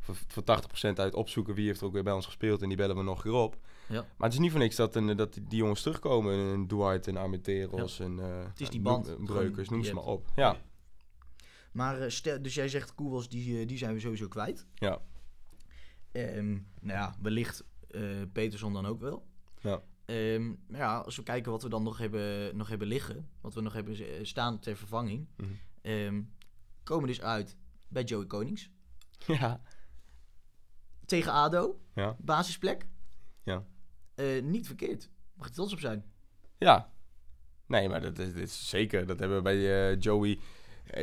voor, 0.00 0.16
voor 0.26 0.42
80% 0.90 0.92
uit 0.94 1.14
opzoeken 1.14 1.54
wie 1.54 1.66
heeft 1.66 1.80
er 1.80 1.86
ook 1.86 1.92
weer 1.92 2.02
bij 2.02 2.12
ons 2.12 2.26
gespeeld. 2.26 2.62
En 2.62 2.68
die 2.68 2.76
bellen 2.76 2.96
we 2.96 3.02
nog 3.02 3.22
weer 3.22 3.32
op. 3.32 3.56
Ja. 3.88 4.00
Maar 4.00 4.28
het 4.28 4.32
is 4.32 4.38
niet 4.38 4.50
voor 4.50 4.60
niks 4.60 4.76
dat, 4.76 4.94
een, 4.96 5.16
dat 5.16 5.32
die, 5.32 5.58
jongens 5.58 5.82
terugkomen. 5.82 6.34
Een 6.34 6.66
Duarte, 6.68 7.10
een 7.10 7.16
Armenteros, 7.16 7.98
een 7.98 8.18
uh, 8.18 8.26
is 8.56 8.70
die 8.70 8.80
band. 8.80 9.08
Een 9.08 9.24
Breukers, 9.24 9.68
noem 9.68 9.84
ze 9.84 9.94
maar 9.94 10.04
op. 10.04 10.26
Ja, 10.36 10.56
Maar 11.72 12.00
eh, 12.00 12.08
stel, 12.10 12.42
dus 12.42 12.54
jij 12.54 12.68
zegt 12.68 12.94
Koewels, 12.94 13.28
die, 13.28 13.60
eh, 13.60 13.66
die 13.66 13.78
zijn 13.78 13.94
we 13.94 14.00
sowieso 14.00 14.28
kwijt. 14.28 14.66
ja. 14.74 15.00
Ehm, 16.12 16.50
nou 16.80 16.98
ja, 16.98 17.14
wellicht 17.22 17.64
eh 17.90 18.00
Peterson 18.32 18.72
dan 18.72 18.86
ook 18.86 19.00
wel. 19.00 19.26
Ja. 19.60 19.82
Ehm, 20.04 20.46
maar 20.68 20.80
ja, 20.80 20.98
als 20.98 21.16
we 21.16 21.22
kijken 21.22 21.52
wat 21.52 21.62
we 21.62 21.68
dan 21.68 21.82
nog 21.82 21.98
hebben, 21.98 22.56
nog 22.56 22.68
hebben 22.68 22.88
liggen, 22.88 23.28
wat 23.40 23.54
we 23.54 23.60
nog 23.60 23.72
hebben 23.72 23.94
eh, 23.94 24.24
staan 24.24 24.58
ter 24.58 24.76
vervanging, 24.76 25.26
Mhm. 25.36 25.48
ehm, 25.82 26.22
komen 26.82 27.06
dus 27.08 27.20
uit 27.20 27.56
bij 27.88 28.02
Joey 28.02 28.26
Konings. 28.26 28.70
ja. 29.26 29.60
Tegen 31.06 31.32
ADO, 31.32 31.80
Ja. 31.94 32.16
basisplek. 32.18 32.86
Ja. 33.42 33.64
Eh, 34.14 34.42
niet 34.42 34.66
verkeerd. 34.66 35.10
Mag 35.34 35.46
je 35.48 35.52
trots 35.54 35.72
op 35.72 35.78
zijn. 35.80 36.04
Ja. 36.58 36.92
Nee, 37.66 37.88
maar 37.88 38.00
dat 38.00 38.18
is, 38.18 38.32
dat 38.32 38.42
is 38.42 38.68
zeker. 38.68 39.06
Dat 39.06 39.18
hebben 39.18 39.36
we 39.36 39.42
bij 39.42 39.90
eh, 39.92 40.00
Joey. 40.00 40.38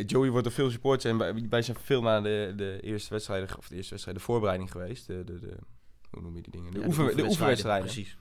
Joey 0.05 0.29
wordt 0.29 0.45
er 0.45 0.51
veel 0.53 0.69
supporters 0.69 1.11
en 1.11 1.17
wij, 1.17 1.47
wij 1.49 1.61
zijn 1.61 1.77
veel 1.77 2.01
naar 2.01 2.23
de, 2.23 2.53
de 2.55 2.79
eerste 2.81 3.09
wedstrijden, 3.09 3.57
of 3.57 3.67
de 3.67 3.75
eerste 3.75 3.89
wedstrijd, 3.91 4.17
de 4.17 4.23
voorbereiding 4.23 4.71
geweest. 4.71 5.07
De, 5.07 5.23
de, 5.23 5.39
de, 5.39 5.57
hoe 6.09 6.21
noem 6.21 6.35
je 6.35 6.41
die 6.41 6.51
dingen? 6.51 6.71
De, 6.71 6.79
Ja, 6.79 6.85
oefen, 6.85 7.15
de 7.15 7.23
oefenwedstrijden. 7.23 7.85
Precies. 7.85 8.17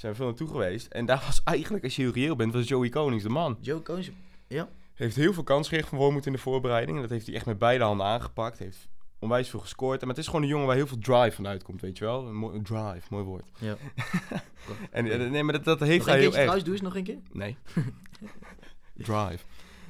Zijn 0.00 0.12
we 0.12 0.18
veel 0.18 0.26
naartoe 0.28 0.48
geweest. 0.48 0.86
En 0.86 1.06
daar 1.06 1.22
was 1.26 1.40
eigenlijk, 1.44 1.84
als 1.84 1.96
je 1.96 2.02
heel 2.02 2.12
reëel 2.12 2.36
bent, 2.36 2.52
was 2.52 2.68
Joey 2.68 2.88
Konings 2.88 3.22
de 3.22 3.28
man. 3.28 3.58
Joey 3.60 3.82
Konings, 3.82 4.10
ja. 4.48 4.68
Heeft 4.94 5.16
heel 5.16 5.32
veel 5.32 5.42
kans 5.42 5.68
gekregen 5.68 5.88
van 5.88 5.98
Wormoed 5.98 6.26
in 6.26 6.32
de 6.32 6.38
voorbereiding. 6.38 6.96
En 6.96 7.02
dat 7.02 7.10
heeft 7.10 7.26
hij 7.26 7.34
echt 7.34 7.46
met 7.46 7.58
beide 7.58 7.84
handen 7.84 8.06
aangepakt. 8.06 8.58
Heeft 8.58 8.88
onwijs 9.18 9.48
veel 9.48 9.60
gescoord. 9.60 10.00
En 10.00 10.06
maar 10.06 10.16
het 10.16 10.24
is 10.24 10.30
gewoon 10.30 10.42
een 10.42 10.48
jongen 10.52 10.66
waar 10.66 10.76
heel 10.76 10.86
veel 10.86 10.98
drive 10.98 11.30
van 11.36 11.46
uitkomt, 11.46 11.80
weet 11.80 11.98
je 11.98 12.04
wel. 12.04 12.26
Een 12.26 12.34
mooi, 12.36 12.62
drive, 12.62 13.00
mooi 13.10 13.24
woord. 13.24 13.44
ja. 13.58 13.76
En, 14.90 15.10
en- 15.10 15.30
nee, 15.30 15.42
maar 15.42 15.52
dat, 15.52 15.64
dat 15.64 15.80
heeft 15.80 15.98
Nog 15.98 16.06
hij 16.06 16.16
heel 16.18 16.24
erg. 16.26 16.34
trouwens, 16.34 16.64
doe 16.64 16.72
eens 16.72 16.82
nog 16.82 16.96
een 16.96 17.04
keer. 17.04 17.18
Nee. 17.32 17.56
Drive. 18.94 19.44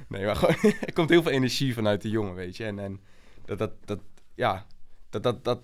Nee, 0.07 0.25
maar 0.25 0.35
gewoon, 0.35 0.55
er 0.85 0.93
komt 0.93 1.09
heel 1.09 1.21
veel 1.21 1.31
energie 1.31 1.73
vanuit 1.73 2.01
die 2.01 2.11
jongen, 2.11 2.35
weet 2.35 2.57
je. 2.57 2.63
En, 2.65 2.79
en 2.79 2.99
dat, 3.45 3.57
dat, 3.57 3.71
dat, 3.85 3.99
ja, 4.35 4.65
dat, 5.09 5.23
dat, 5.23 5.43
dat, 5.43 5.59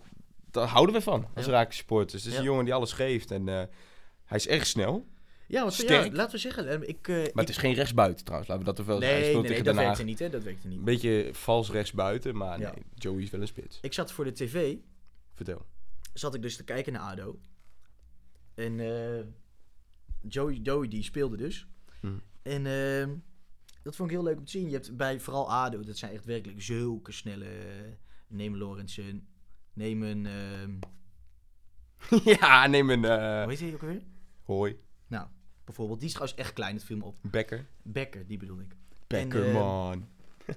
daar 0.51 0.67
houden 0.67 0.95
we 0.95 1.01
van 1.01 1.25
als 1.35 1.45
Ja. 1.45 1.51
Raakse 1.51 1.77
supporters. 1.77 2.13
Het 2.13 2.25
is 2.25 2.31
Ja. 2.33 2.39
een 2.39 2.45
jongen 2.49 2.65
die 2.65 2.73
alles 2.73 2.91
geeft 2.93 3.31
en 3.31 3.49
eh, 3.49 3.61
hij 4.27 4.37
is 4.37 4.47
echt 4.47 4.67
snel. 4.67 5.07
Ja, 5.47 5.63
wat 5.63 5.73
Sterk. 5.73 6.05
Ja, 6.05 6.11
laten 6.15 6.31
we 6.31 6.37
zeggen. 6.37 6.67
eh, 6.81 6.87
Ik, 6.89 7.07
eh, 7.07 7.15
Maar 7.15 7.25
ik- 7.25 7.33
het 7.35 7.49
is 7.49 7.57
geen 7.57 7.73
rechtsbuiten 7.73 8.23
trouwens, 8.25 8.49
laten 8.51 8.65
we 8.65 8.71
dat 8.71 8.79
er 8.79 8.85
wel 8.91 8.99
Nee, 8.99 9.09
nee, 9.11 9.21
nee, 9.21 9.63
dat 9.63 9.75
werkte 9.75 9.83
Haag. 9.83 10.03
niet, 10.03 10.19
hè? 10.19 10.29
Dat 10.29 10.43
werkte 10.43 10.67
niet. 10.67 10.77
Een 10.77 10.83
beetje 10.83 11.29
vals 11.33 11.71
rechtsbuiten, 11.71 12.35
maar 12.37 12.59
Ja. 12.59 12.71
nee, 12.71 12.83
Joey 12.95 13.21
is 13.21 13.29
wel 13.29 13.41
een 13.41 13.47
spits. 13.47 13.79
Ik 13.81 13.93
zat 13.93 14.11
voor 14.11 14.23
de 14.23 14.31
tv, 14.31 14.75
Vertel. 15.33 15.65
zat 16.13 16.35
ik 16.35 16.41
dus 16.41 16.55
te 16.55 16.63
kijken 16.63 16.93
naar 16.93 17.01
ADO. 17.01 17.39
En 18.55 18.79
eh 18.79 19.23
Joey, 20.27 20.53
Joey 20.53 20.87
die 20.87 21.03
speelde 21.03 21.37
dus. 21.37 21.67
Mhm. 22.01 22.13
En 22.41 22.65
eh, 22.65 23.07
dat 23.83 23.95
vond 23.95 24.09
ik 24.09 24.15
heel 24.15 24.25
leuk 24.25 24.37
om 24.37 24.45
te 24.45 24.51
zien. 24.51 24.65
Je 24.69 24.73
hebt 24.73 24.97
bij 24.97 25.19
vooral 25.19 25.51
ADO, 25.51 25.83
dat 25.83 25.97
zijn 25.97 26.11
echt 26.13 26.25
werkelijk 26.25 26.61
zulke 26.61 27.11
snelle... 27.11 27.47
Neem 28.27 28.57
Lorentzen, 28.57 29.27
neem 29.73 30.03
een... 30.03 30.25
ehm, 30.25 30.71
ja, 32.39 32.67
neem 32.67 32.89
een 32.89 33.03
hoe 33.05 33.45
heet 33.49 33.59
hij 33.59 33.73
ook 33.73 33.81
alweer? 33.81 34.01
Hoi, 34.47 34.79
Nou, 35.07 35.27
bijvoorbeeld, 35.65 35.99
die 35.99 36.07
is 36.07 36.13
trouwens 36.13 36.39
echt 36.39 36.53
klein, 36.53 36.75
het 36.75 36.83
viel 36.83 36.97
me 36.97 37.03
op. 37.03 37.15
Becker. 37.21 37.65
Becker, 37.81 38.27
die 38.27 38.37
bedoel 38.37 38.59
ik. 38.59 38.75
Becker, 39.07 39.47
eh, 39.47 39.53
man. 39.53 40.07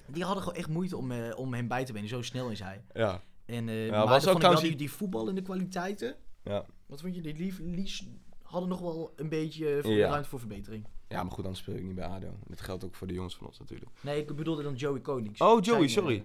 Die 0.06 0.24
hadden 0.24 0.42
gewoon 0.42 0.58
echt 0.58 0.68
moeite 0.68 0.96
om, 0.96 1.10
eh, 1.10 1.38
om 1.38 1.54
hem 1.54 1.68
bij 1.68 1.84
te 1.84 1.92
benen, 1.92 2.08
zo 2.08 2.22
snel 2.22 2.50
is 2.50 2.60
hij. 2.60 2.84
Ja, 2.94 3.22
En 3.44 3.68
eh 3.68 3.86
Ja, 3.86 3.90
maar 3.98 4.06
was 4.08 4.28
ook 4.28 4.36
trouwens 4.36 4.64
die, 4.64 4.76
die- 4.76 4.90
voetballende 4.90 5.42
kwaliteiten... 5.42 6.16
ja. 6.42 6.66
Wat 6.86 7.00
vond 7.00 7.14
je? 7.14 7.20
Die 7.22 7.36
lief, 7.36 7.58
lies 7.58 8.06
hadden 8.42 8.68
nog 8.68 8.80
wel 8.80 9.12
een 9.16 9.28
beetje 9.28 9.80
Ja. 9.84 10.08
ruimte 10.08 10.28
voor 10.28 10.38
verbetering. 10.38 10.86
ja, 11.08 11.22
maar 11.22 11.32
goed, 11.32 11.44
dan 11.44 11.56
speel 11.56 11.74
ik 11.74 11.82
niet 11.82 11.94
bij 11.94 12.04
ADO. 12.06 12.38
Dat 12.46 12.60
geldt 12.60 12.84
ook 12.84 12.94
voor 12.94 13.06
de 13.06 13.12
jongens 13.14 13.36
van 13.36 13.46
ons 13.46 13.58
natuurlijk. 13.58 13.90
Nee, 14.00 14.20
ik 14.20 14.36
bedoelde 14.36 14.62
dan 14.62 14.74
Joey 14.74 15.00
Konings. 15.00 15.40
Oh, 15.40 15.62
Joey, 15.64 15.78
Zijn, 15.78 15.90
sorry. 15.90 16.24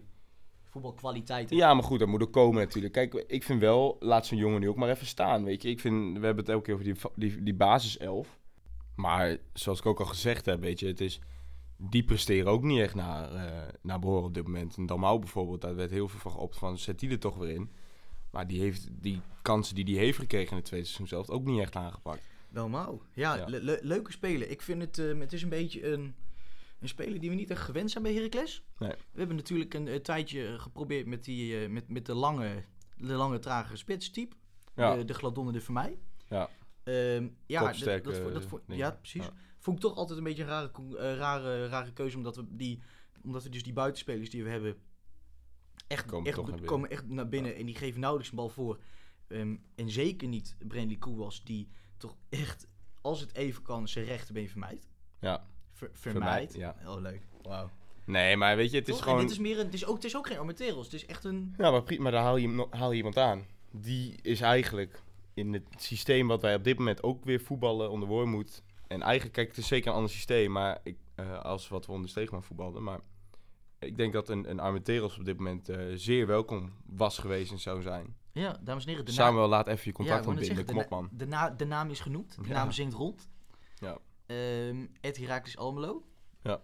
Voetbalkwaliteiten. 0.81 1.55
Ja, 1.55 1.73
maar 1.73 1.83
goed, 1.83 1.99
dat 1.99 2.07
moet 2.07 2.21
er 2.21 2.27
komen 2.27 2.61
natuurlijk. 2.61 2.93
Kijk, 2.93 3.13
ik 3.13 3.43
vind 3.43 3.59
wel, 3.59 3.97
laat 3.99 4.25
zo'n 4.25 4.37
jongen 4.37 4.59
nu 4.59 4.69
ook 4.69 4.75
maar 4.75 4.89
even 4.89 5.05
staan, 5.07 5.43
weet 5.43 5.61
je. 5.61 5.69
Ik 5.69 5.79
vind, 5.79 6.17
we 6.19 6.25
hebben 6.25 6.43
het 6.43 6.49
elke 6.53 6.63
keer 6.63 6.73
over 6.73 6.85
die, 6.85 6.95
die, 7.15 7.43
die 7.43 7.53
basiself. 7.53 8.39
Maar 8.95 9.37
zoals 9.53 9.79
ik 9.79 9.85
ook 9.85 9.99
al 9.99 10.05
gezegd 10.05 10.45
heb, 10.45 10.59
weet 10.61 10.79
je, 10.79 10.87
het 10.87 11.01
is... 11.01 11.19
Die 11.77 12.03
presteren 12.03 12.51
ook 12.51 12.63
niet 12.63 12.79
echt 12.79 12.95
naar, 12.95 13.33
eh, 13.33 13.73
naar 13.81 13.99
behoren 13.99 14.23
op 14.25 14.33
dit 14.33 14.43
moment. 14.43 14.77
En 14.77 14.85
Dalmau 14.85 15.19
bijvoorbeeld, 15.19 15.61
daar 15.61 15.75
werd 15.75 15.91
heel 15.91 16.07
veel 16.07 16.19
van 16.19 16.31
geopt 16.31 16.57
van, 16.57 16.77
zet 16.77 16.99
die 16.99 17.09
er 17.09 17.19
toch 17.19 17.37
weer 17.37 17.49
in. 17.49 17.69
Maar 18.31 18.47
die 18.47 18.59
heeft 18.59 18.87
die 18.91 19.21
kansen 19.41 19.75
die 19.75 19.95
hij 19.95 20.03
heeft 20.03 20.17
gekregen 20.19 20.49
in 20.51 20.57
het 20.57 20.65
tweede 20.65 20.85
seizoen 20.85 21.07
zelf 21.07 21.29
ook 21.29 21.45
niet 21.45 21.59
echt 21.59 21.75
aangepakt. 21.75 22.27
Mouw. 22.49 23.01
Ja, 23.13 23.35
Ja. 23.35 23.45
le- 23.47 23.59
le- 23.61 23.79
leuke 23.81 24.11
speler. 24.11 24.49
Ik 24.49 24.61
vind 24.61 24.81
het, 24.81 24.97
eh, 24.99 25.19
het 25.19 25.33
is 25.33 25.43
een 25.43 25.49
beetje 25.49 25.91
een, 25.91 26.15
een 26.85 26.91
speler 26.91 27.19
die 27.19 27.29
we 27.29 27.35
niet 27.35 27.49
echt 27.51 27.61
gewend 27.61 27.91
zijn 27.91 28.03
bij 28.03 28.13
Heracles. 28.13 28.63
Nee. 28.77 28.89
We 29.11 29.19
hebben 29.19 29.35
natuurlijk 29.35 29.73
een, 29.73 29.87
eh, 29.87 29.95
tijdje 29.99 30.59
geprobeerd 30.59 31.05
met, 31.05 31.23
die, 31.23 31.63
eh, 31.63 31.69
met, 31.69 31.89
met 31.89 32.05
de, 32.05 32.13
lange, 32.13 32.63
de 32.97 33.13
lange 33.13 33.39
trage 33.39 33.75
spits 33.75 34.09
type. 34.09 34.35
Ja, 34.75 34.95
De, 34.95 35.05
de 35.05 35.13
Gladonne 35.13 35.51
de 35.51 35.61
Vermeij. 35.61 35.99
ja. 36.29 36.49
Ehm, 36.83 37.27
ja, 37.45 37.71
dat, 37.71 38.03
dat, 38.03 38.17
vo- 38.17 38.61
dat 38.67 38.77
ja, 38.77 38.91
precies. 38.91 39.23
Ja. 39.25 39.33
Vond 39.59 39.75
ik 39.77 39.81
toch 39.83 39.95
altijd 39.95 40.17
een 40.17 40.23
beetje 40.23 40.43
een 40.43 40.49
rare, 40.49 40.71
eh, 40.97 41.15
rare, 41.17 41.67
rare 41.67 41.93
keuze, 41.93 42.17
omdat 42.17 42.35
we, 42.35 42.45
die, 42.49 42.81
omdat 43.23 43.43
we 43.43 43.49
dus 43.49 43.63
die 43.63 43.73
buitenspelers 43.73 44.29
die 44.29 44.43
we 44.43 44.49
hebben 44.49 44.77
echt 45.87 46.05
Komen 46.05 46.27
echt, 46.27 46.35
naar 46.37 46.45
binnen. 46.45 46.65
komen 46.65 46.89
echt 46.89 47.07
naar 47.07 47.29
binnen 47.29 47.55
en 47.55 47.65
die 47.65 47.75
geven 47.75 47.99
nauwelijks 47.99 48.31
een 48.31 48.37
bal 48.37 48.49
voor. 48.49 48.79
Ehm, 49.27 49.55
en 49.75 49.89
zeker 49.91 50.27
niet 50.27 50.55
Brandley 50.67 50.95
Koewas, 50.97 51.43
die 51.43 51.67
toch 51.97 52.15
echt, 52.29 52.67
als 53.01 53.19
het 53.19 53.33
even 53.35 53.61
kan, 53.63 53.87
zijn 53.87 54.05
rechterbeen 54.05 54.49
vermijdt. 54.49 54.87
ja. 55.19 55.47
Ver, 55.75 55.89
vermijdt. 55.93 56.51
Vermijdt, 56.51 56.79
ja. 56.83 56.91
Oh, 56.93 57.01
leuk. 57.01 57.21
Wauw. 57.41 57.69
Nee, 58.05 58.37
maar 58.37 58.55
weet 58.55 58.71
je, 58.71 58.77
het 58.77 58.87
is 58.87 58.93
Toch? 58.93 59.03
En 59.03 59.09
gewoon... 59.09 59.21
dit 59.25 59.31
is 59.31 59.39
meer 59.39 59.59
een, 59.59 59.65
het, 59.65 59.73
is 59.73 59.85
ook, 59.85 59.95
het 59.95 60.03
is 60.03 60.15
ook 60.15 60.27
geen 60.27 60.37
Armenteros, 60.37 60.83
het 60.85 60.93
is 60.93 61.05
echt 61.05 61.23
een... 61.23 61.53
Ja, 61.57 61.71
maar 61.71 61.83
prima, 61.83 62.09
daar 62.09 62.23
haal 62.23 62.37
je, 62.37 62.47
hem- 62.47 62.65
haal 62.69 62.91
je 62.91 62.97
iemand 62.97 63.17
aan. 63.17 63.45
Die 63.71 64.19
is 64.21 64.41
eigenlijk 64.41 65.01
in 65.33 65.53
het 65.53 65.63
systeem 65.77 66.27
wat 66.27 66.41
wij 66.41 66.55
op 66.55 66.63
dit 66.63 66.77
moment 66.77 67.03
ook 67.03 67.23
weer 67.25 67.39
voetballen 67.41 67.89
onder 67.91 68.07
Wormoed. 68.07 68.63
En 68.87 69.01
eigenlijk, 69.01 69.33
kijk, 69.33 69.47
het 69.47 69.57
is 69.57 69.67
zeker 69.67 69.89
een 69.89 69.95
ander 69.95 70.11
systeem, 70.11 70.51
maar 70.51 70.79
ik, 70.83 70.97
eh, 71.15 71.41
als 71.41 71.67
wat 71.67 71.85
we 71.85 71.91
onder 71.91 72.09
Steegman 72.09 72.43
voetballen. 72.43 72.83
Maar 72.83 72.99
ik 73.79 73.97
denk 73.97 74.13
dat 74.13 74.29
een, 74.29 74.49
een 74.49 74.59
Armenteros 74.59 75.17
op 75.17 75.25
dit 75.25 75.37
moment 75.37 75.69
eh, 75.69 75.79
zeer 75.93 76.27
welkom 76.27 76.73
was 76.85 77.17
geweest 77.17 77.51
en 77.51 77.59
zou 77.59 77.81
zijn. 77.81 78.15
Ja, 78.31 78.57
dames 78.61 78.83
en 78.83 78.89
heren, 78.89 79.05
de 79.05 79.11
naam... 79.13 79.25
Samuel, 79.27 79.47
laat 79.47 79.67
even 79.67 79.81
je 79.83 79.89
Ja, 79.89 79.93
contact 79.95 80.19
net 80.25 80.27
ontbinden. 80.37 80.65
Kom 80.65 80.77
op, 80.77 80.89
man. 80.89 81.09
de, 81.11 81.25
na- 81.27 81.49
de, 81.49 81.49
na- 81.49 81.55
de 81.55 81.65
naam 81.65 81.89
is 81.89 81.99
genoemd, 81.99 82.35
de 82.41 82.47
Ja. 82.47 82.53
naam 82.53 82.71
zingt 82.71 82.93
rond. 82.93 83.29
Ja. 83.75 83.97
Ehm 84.25 84.85
Ed 85.01 85.17
Herakles 85.17 85.57
Almelo. 85.57 86.03
Ja. 86.41 86.61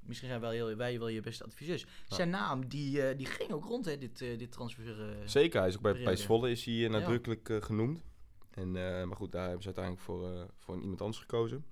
Misschien 0.00 0.28
zijn 0.28 0.40
wij, 0.40 0.54
heel, 0.54 0.76
wij 0.76 0.98
wel 0.98 1.08
je 1.08 1.20
beste 1.20 1.44
adviseurs. 1.44 1.86
Zijn 2.06 2.30
naam, 2.30 2.68
die, 2.68 3.02
eh, 3.02 3.16
die 3.16 3.26
ging 3.26 3.50
ook 3.50 3.64
rond, 3.64 3.84
hè, 3.84 3.98
dit, 3.98 4.20
eh, 4.20 4.38
dit 4.38 4.52
transfer. 4.52 5.10
eh. 5.10 5.26
Zeker, 5.26 5.58
hij 5.60 5.68
is 5.68 5.76
ook 5.76 5.82
bij, 5.82 6.02
bij. 6.04 6.16
Zwolle 6.16 6.50
is 6.50 6.64
hij 6.64 6.88
nadrukkelijk 6.88 7.50
genoemd. 7.60 8.04
En, 8.50 8.72
maar 9.08 9.16
goed, 9.16 9.32
daar 9.32 9.42
hebben 9.42 9.62
ze 9.62 9.66
uiteindelijk 9.66 10.04
voor, 10.04 10.50
voor 10.58 10.80
iemand 10.80 11.00
anders 11.00 11.20
gekozen. 11.20 11.64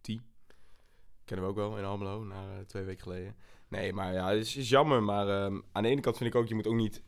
T. 0.00 0.06
Kennen 1.24 1.46
we 1.46 1.50
ook 1.52 1.56
wel 1.56 1.78
in 1.78 1.84
Almelo, 1.84 2.24
na 2.24 2.64
twee 2.66 2.84
weken 2.84 3.02
geleden. 3.02 3.36
Nee, 3.68 3.92
maar 3.92 4.12
ja, 4.12 4.28
het 4.28 4.40
is, 4.46 4.56
is 4.56 4.68
jammer. 4.68 5.02
Maar 5.02 5.28
ehm, 5.28 5.60
aan 5.72 5.82
de 5.82 5.88
ene 5.88 6.00
kant 6.00 6.16
vind 6.16 6.34
ik 6.34 6.40
ook, 6.40 6.48
je 6.48 6.54
moet 6.54 6.66
ook 6.66 6.74
niet... 6.74 7.02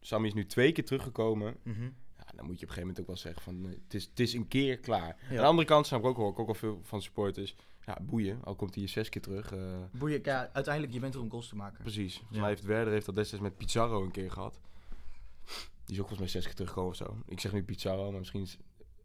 Sammy 0.00 0.26
is 0.26 0.34
nu 0.34 0.46
twee 0.46 0.72
keer 0.72 0.84
teruggekomen. 0.84 1.56
Mhm. 1.62 1.90
Dan 2.38 2.46
moet 2.46 2.60
je 2.60 2.64
op 2.66 2.68
een 2.70 2.74
gegeven 2.76 2.80
moment 2.80 3.00
ook 3.00 3.06
wel 3.06 3.16
zeggen 3.16 3.42
van... 3.42 3.64
eh, 3.64 3.78
het, 3.84 3.94
is, 3.94 4.04
het 4.04 4.20
is 4.20 4.32
een 4.32 4.48
keer 4.48 4.78
klaar. 4.78 5.16
Ja. 5.20 5.28
Aan 5.28 5.36
de 5.36 5.42
andere 5.42 5.66
kant 5.68 5.86
snap 5.86 6.00
ik 6.00 6.06
ook 6.06 6.16
wel, 6.16 6.36
ook 6.36 6.48
al 6.48 6.54
veel 6.54 6.80
van 6.82 7.02
supporters... 7.02 7.56
Ja, 7.86 7.98
boeien, 8.02 8.44
al 8.44 8.54
komt 8.54 8.74
hij 8.74 8.82
hier 8.82 8.92
zes 8.92 9.08
keer 9.08 9.22
terug. 9.22 9.52
eh, 9.52 9.82
Boeien, 9.92 10.20
ja, 10.22 10.50
uiteindelijk, 10.52 10.94
je 10.94 11.00
bent 11.00 11.14
er 11.14 11.20
om 11.20 11.30
goals 11.30 11.48
te 11.48 11.56
maken. 11.56 11.82
Precies. 11.82 12.14
Volgens 12.16 12.34
Ja. 12.36 12.40
mij 12.40 12.50
heeft 12.50 12.62
Werder 12.62 12.92
heeft 12.92 13.06
dat 13.06 13.14
destijds 13.14 13.44
met 13.44 13.56
Pizarro 13.56 14.02
een 14.02 14.10
keer 14.10 14.30
gehad. 14.30 14.60
Die 15.84 15.94
is 15.96 16.00
ook 16.02 16.08
volgens 16.08 16.18
mij 16.18 16.28
zes 16.28 16.44
keer 16.44 16.54
teruggekomen 16.54 16.90
of 16.90 16.96
zo. 16.96 17.16
Ik 17.26 17.40
zeg 17.40 17.52
nu 17.52 17.62
Pizarro, 17.64 18.10
maar 18.10 18.18
misschien 18.18 18.42
is... 18.42 18.58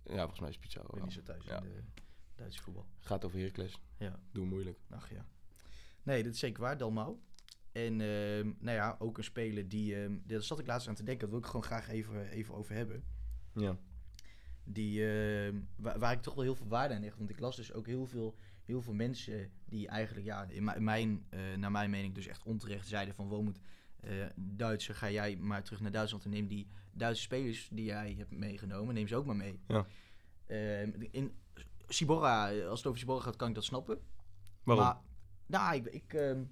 Ja, 0.06 0.18
volgens 0.18 0.40
mij 0.40 0.50
is 0.50 0.58
Pizarro 0.58 0.88
Ik 0.88 0.94
ben 0.96 1.04
niet 1.04 1.14
zo 1.14 1.22
thuis 1.24 1.46
Ja. 1.46 1.58
in 1.58 1.64
de 1.64 1.82
Duitse 2.36 2.62
voetbal. 2.62 2.86
Gaat 3.00 3.26
over 3.26 3.38
Heracles. 3.38 3.80
Ja, 3.98 4.20
Doe 4.32 4.46
moeilijk. 4.46 4.78
ach 4.90 5.10
ja. 5.10 5.26
Nee, 6.04 6.24
dat 6.24 6.34
is 6.34 6.40
zeker 6.40 6.62
waar, 6.62 6.78
Dalmau. 6.78 7.18
En 7.72 8.02
ehm, 8.02 8.52
nou 8.60 8.78
ja, 8.78 8.96
ook 9.00 9.18
een 9.18 9.24
speler 9.24 9.68
die... 9.70 9.96
ehm, 10.04 10.18
daar 10.24 10.42
zat 10.42 10.60
ik 10.60 10.68
laatst 10.68 10.88
aan 10.88 10.96
te 10.96 11.04
denken, 11.04 11.22
dat 11.22 11.30
wil 11.30 11.40
ik 11.40 11.46
gewoon 11.46 11.64
graag 11.64 11.90
even, 11.90 12.30
even 12.30 12.54
over 12.56 12.76
hebben. 12.76 13.04
Ja. 13.56 13.78
Die, 14.64 15.06
ehm, 15.08 15.60
waar, 15.76 16.00
waar 16.00 16.12
ik 16.12 16.22
toch 16.22 16.34
wel 16.34 16.44
heel 16.44 16.56
veel 16.56 16.68
waarde 16.68 16.94
aan 16.96 17.02
hecht. 17.02 17.18
Want 17.18 17.30
ik 17.30 17.40
las 17.40 17.56
dus 17.56 17.74
ook 17.74 17.88
heel 17.88 18.06
veel, 18.06 18.36
heel 18.66 18.82
veel 18.82 18.94
mensen 18.94 19.52
die 19.66 19.88
eigenlijk, 19.88 20.26
ja, 20.26 20.44
in 20.50 20.64
mi- 20.64 20.80
mijn, 20.80 21.26
eh, 21.30 21.40
naar 21.58 21.72
mijn 21.72 21.90
mening 21.90 22.14
dus 22.16 22.28
echt 22.28 22.44
onterecht 22.44 22.88
zeiden 22.88 23.16
van... 23.16 23.28
Woonmoed, 23.28 23.60
eh 24.00 24.26
Duitser, 24.36 24.96
ga 24.96 25.10
jij 25.12 25.36
maar 25.36 25.64
terug 25.64 25.82
naar 25.82 25.92
Duitsland 25.92 26.24
en 26.26 26.30
neem 26.30 26.48
die 26.48 26.68
Duitse 26.92 27.22
spelers 27.22 27.70
die 27.72 27.86
jij 27.86 28.14
hebt 28.18 28.32
meegenomen, 28.32 28.94
neem 28.94 29.08
ze 29.08 29.16
ook 29.16 29.26
maar 29.26 29.36
mee. 29.36 29.60
Ja. 29.68 29.86
Ehm, 30.46 30.92
in 31.12 31.36
Sibora, 31.88 32.48
als 32.66 32.78
het 32.80 32.88
over 32.88 33.00
Sibora 33.00 33.22
gaat, 33.24 33.36
kan 33.36 33.48
ik 33.50 33.56
dat 33.56 33.64
snappen. 33.64 34.00
Waarom? 34.64 34.86
Maar, 34.86 34.98
nou, 35.46 35.76
ik, 35.76 35.86
ik 35.86 36.14
ehm, 36.14 36.44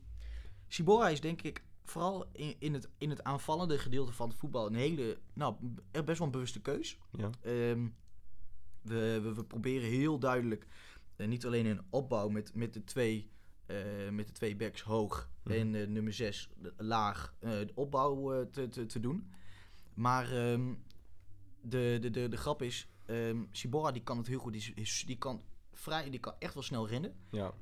Sibora 0.67 1.09
is 1.09 1.21
denk 1.21 1.41
ik 1.41 1.63
vooral 1.83 2.25
in, 2.31 2.55
in, 2.59 2.73
het, 2.73 2.89
in 2.97 3.09
het 3.09 3.23
aanvallende 3.23 3.79
gedeelte 3.79 4.11
van 4.11 4.29
het 4.29 4.37
voetbal 4.37 4.67
een 4.67 4.75
hele, 4.75 5.17
nou, 5.33 5.55
best 5.91 6.17
wel 6.17 6.27
een 6.27 6.31
bewuste 6.33 6.61
keus. 6.61 6.97
Ja. 7.17 7.29
Ehm, 7.41 7.87
we, 8.81 9.19
we, 9.23 9.33
we 9.33 9.43
proberen 9.43 9.89
heel 9.89 10.19
duidelijk, 10.19 10.67
eh, 11.15 11.27
niet 11.27 11.45
alleen 11.45 11.65
in 11.65 11.81
opbouw 11.89 12.29
met, 12.29 12.55
met, 12.55 12.73
de, 12.73 12.83
twee, 12.83 13.29
eh, 13.65 13.77
met 14.11 14.27
de 14.27 14.33
twee 14.33 14.55
backs 14.55 14.81
hoog 14.81 15.29
Mhm. 15.43 15.53
en 15.53 15.75
eh, 15.75 15.87
nummer 15.87 16.13
6 16.13 16.49
laag, 16.77 17.33
de 17.39 17.71
opbouw 17.75 18.49
te, 18.49 18.69
te, 18.69 18.85
te 18.85 18.99
doen. 18.99 19.31
Maar 19.93 20.31
ehm, 20.31 20.73
de, 21.61 21.97
de, 22.01 22.09
de, 22.09 22.27
de 22.29 22.37
grap 22.37 22.61
is, 22.61 22.87
ehm 23.05 23.43
Sibora 23.51 23.91
die 23.91 24.03
kan 24.03 24.17
het 24.17 24.27
heel 24.27 24.39
goed, 24.39 24.53
die, 24.53 24.73
die, 25.05 25.17
kan 25.17 25.41
vrij, 25.73 26.09
die 26.09 26.19
kan 26.19 26.33
echt 26.39 26.53
wel 26.53 26.63
snel 26.63 26.87
rennen. 26.87 27.15
Ja. 27.29 27.53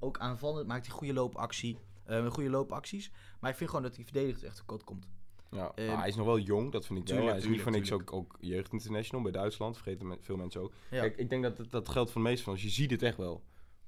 Ook 0.00 0.18
aanvallend 0.18 0.66
maakt 0.66 0.86
hij 0.86 0.94
goede 0.94 1.12
loopactie, 1.12 1.78
eh, 2.06 2.26
goede 2.30 2.50
loopacties. 2.50 3.10
Maar 3.40 3.50
ik 3.50 3.56
vind 3.56 3.70
gewoon 3.70 3.84
dat 3.84 3.94
hij 3.96 4.04
verdedigd 4.04 4.42
echt 4.42 4.56
tekort 4.56 4.84
komt. 4.84 5.06
Ja, 5.50 5.72
Ehm, 5.74 5.86
maar 5.86 5.98
hij 5.98 6.08
is 6.08 6.14
nog 6.16 6.26
wel 6.26 6.38
jong, 6.38 6.72
dat 6.72 6.86
vind 6.86 6.98
ik 6.98 7.04
wel. 7.06 7.16
tuurlijk, 7.16 7.36
Hij 7.38 7.46
is 7.46 7.52
niet 7.52 7.62
voor 7.62 7.72
niks 7.72 7.92
ook, 7.92 8.12
ook 8.12 8.36
jeugdinternational 8.40 9.22
bij 9.22 9.32
Duitsland, 9.32 9.76
vergeten 9.76 10.06
me- 10.06 10.16
veel 10.20 10.36
mensen 10.36 10.60
ook. 10.60 10.72
Ja. 10.90 11.00
Kijk, 11.00 11.16
ik 11.16 11.28
denk 11.28 11.42
dat 11.42 11.70
dat 11.70 11.88
geldt 11.88 12.10
voor 12.10 12.22
de 12.22 12.28
meeste 12.28 12.44
van 12.44 12.52
ons. 12.52 12.62
Je 12.62 12.68
ziet 12.68 12.90
het 12.90 13.02
echt 13.02 13.16
wel. 13.16 13.42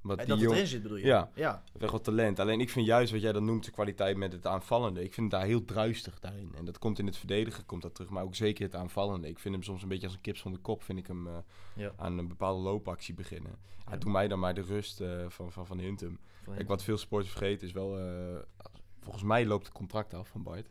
Wat 0.06 0.18
En 0.18 0.26
die 0.26 0.44
dat 0.44 0.52
erin 0.54 0.66
zit 0.66 0.82
bedoel 0.82 0.96
je? 0.98 1.04
Ja. 1.34 1.62
echt 1.78 1.90
wel 1.90 2.00
talent. 2.00 2.38
Alleen 2.40 2.60
ik 2.60 2.70
vind 2.70 2.86
juist 2.86 3.12
wat 3.12 3.20
jij 3.20 3.32
dan 3.32 3.44
noemt 3.44 3.64
de 3.64 3.70
kwaliteit 3.70 4.16
met 4.16 4.32
het 4.32 4.46
aanvallende. 4.46 5.04
Ik 5.04 5.14
vind 5.14 5.32
het 5.32 5.40
daar 5.40 5.48
heel 5.50 5.64
druistig 5.64 6.20
daarin. 6.20 6.52
En 6.56 6.64
dat 6.64 6.78
komt 6.78 6.98
in 6.98 7.06
het 7.06 7.16
verdedigen 7.16 7.66
komt 7.66 7.82
dat 7.82 7.94
terug, 7.94 8.10
maar 8.10 8.22
ook 8.22 8.34
zeker 8.34 8.64
het 8.64 8.74
aanvallende. 8.74 9.28
Ik 9.28 9.38
vind 9.38 9.54
hem 9.54 9.62
soms 9.62 9.82
een 9.82 9.88
beetje 9.88 10.06
als 10.06 10.14
een 10.14 10.20
kip 10.20 10.36
zonder 10.36 10.60
kop. 10.60 10.82
Vind 10.82 10.98
ik 10.98 11.06
hem 11.06 11.26
eh, 11.26 11.32
Ja. 11.74 11.92
aan 11.96 12.18
een 12.18 12.28
bepaalde 12.28 12.62
loopactie 12.62 13.14
beginnen. 13.14 13.56
Ja. 13.90 13.96
Doe 13.96 14.10
mij 14.10 14.28
dan 14.28 14.38
maar 14.38 14.54
de 14.54 14.62
rust 14.62 15.00
eh, 15.00 15.24
van 15.28 15.52
Van, 15.52 15.66
van 15.66 15.78
Hintem. 15.78 16.18
Kijk, 16.54 16.68
wat 16.68 16.82
veel 16.82 16.98
sporters 16.98 17.32
vergeten 17.32 17.66
is 17.66 17.72
wel... 17.72 17.98
eh, 17.98 18.38
volgens 19.00 19.24
mij 19.24 19.46
loopt 19.46 19.66
het 19.66 19.74
contract 19.74 20.14
af 20.14 20.28
van 20.28 20.42
Bart. 20.42 20.68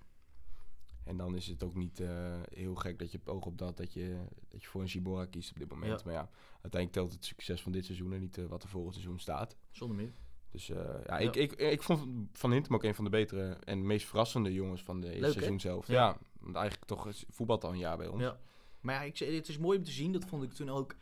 En 1.05 1.17
dan 1.17 1.35
is 1.35 1.47
het 1.47 1.63
ook 1.63 1.75
niet 1.75 1.99
eh, 1.99 2.39
heel 2.53 2.75
gek 2.75 2.99
dat 2.99 3.11
je 3.11 3.17
op 3.17 3.27
oog 3.27 3.45
op 3.45 3.57
dat, 3.57 3.77
dat 3.77 3.93
je, 3.93 4.17
dat 4.49 4.61
je 4.61 4.67
voor 4.67 4.81
een 4.81 4.89
Shibora 4.89 5.25
kiest 5.25 5.51
op 5.51 5.57
dit 5.57 5.69
moment. 5.69 5.99
Ja. 5.99 6.05
Maar 6.05 6.13
ja, 6.13 6.29
uiteindelijk 6.51 6.91
telt 6.91 7.11
het 7.11 7.25
succes 7.25 7.61
van 7.61 7.71
dit 7.71 7.85
seizoen 7.85 8.13
en 8.13 8.19
niet 8.19 8.37
eh, 8.37 8.45
wat 8.45 8.63
er 8.63 8.69
volgend 8.69 8.93
seizoen 8.93 9.19
staat. 9.19 9.55
Zonder 9.71 9.97
meer. 9.97 10.13
Dus 10.51 10.69
eh, 10.69 10.75
ja, 11.05 11.17
Ja. 11.17 11.17
Ik, 11.17 11.35
ik, 11.35 11.51
ik 11.53 11.81
vond 11.83 12.27
Van 12.33 12.51
Hintem 12.51 12.75
ook 12.75 12.83
een 12.83 12.95
van 12.95 13.03
de 13.03 13.09
betere 13.09 13.49
en 13.49 13.85
meest 13.85 14.05
verrassende 14.07 14.53
jongens 14.53 14.83
van 14.83 15.01
de 15.01 15.07
eerste 15.07 15.21
Leuk, 15.21 15.31
seizoen 15.33 15.59
zelf. 15.59 15.87
Ja. 15.87 15.93
Ja. 15.93 16.17
want 16.39 16.55
eigenlijk 16.55 16.85
toch 16.87 17.07
is- 17.07 17.25
voetbalt 17.29 17.63
al 17.63 17.71
een 17.71 17.77
jaar 17.77 17.97
bij 17.97 18.07
ons. 18.07 18.21
Ja. 18.21 18.39
Maar 18.81 18.95
ja, 18.95 19.01
ik, 19.01 19.17
zei, 19.17 19.35
het 19.35 19.47
is 19.47 19.57
mooi 19.57 19.77
om 19.77 19.83
te 19.83 19.91
zien. 19.91 20.11
Dat 20.11 20.25
vond 20.25 20.43
ik 20.43 20.51
toen 20.53 20.69
ook. 20.69 20.95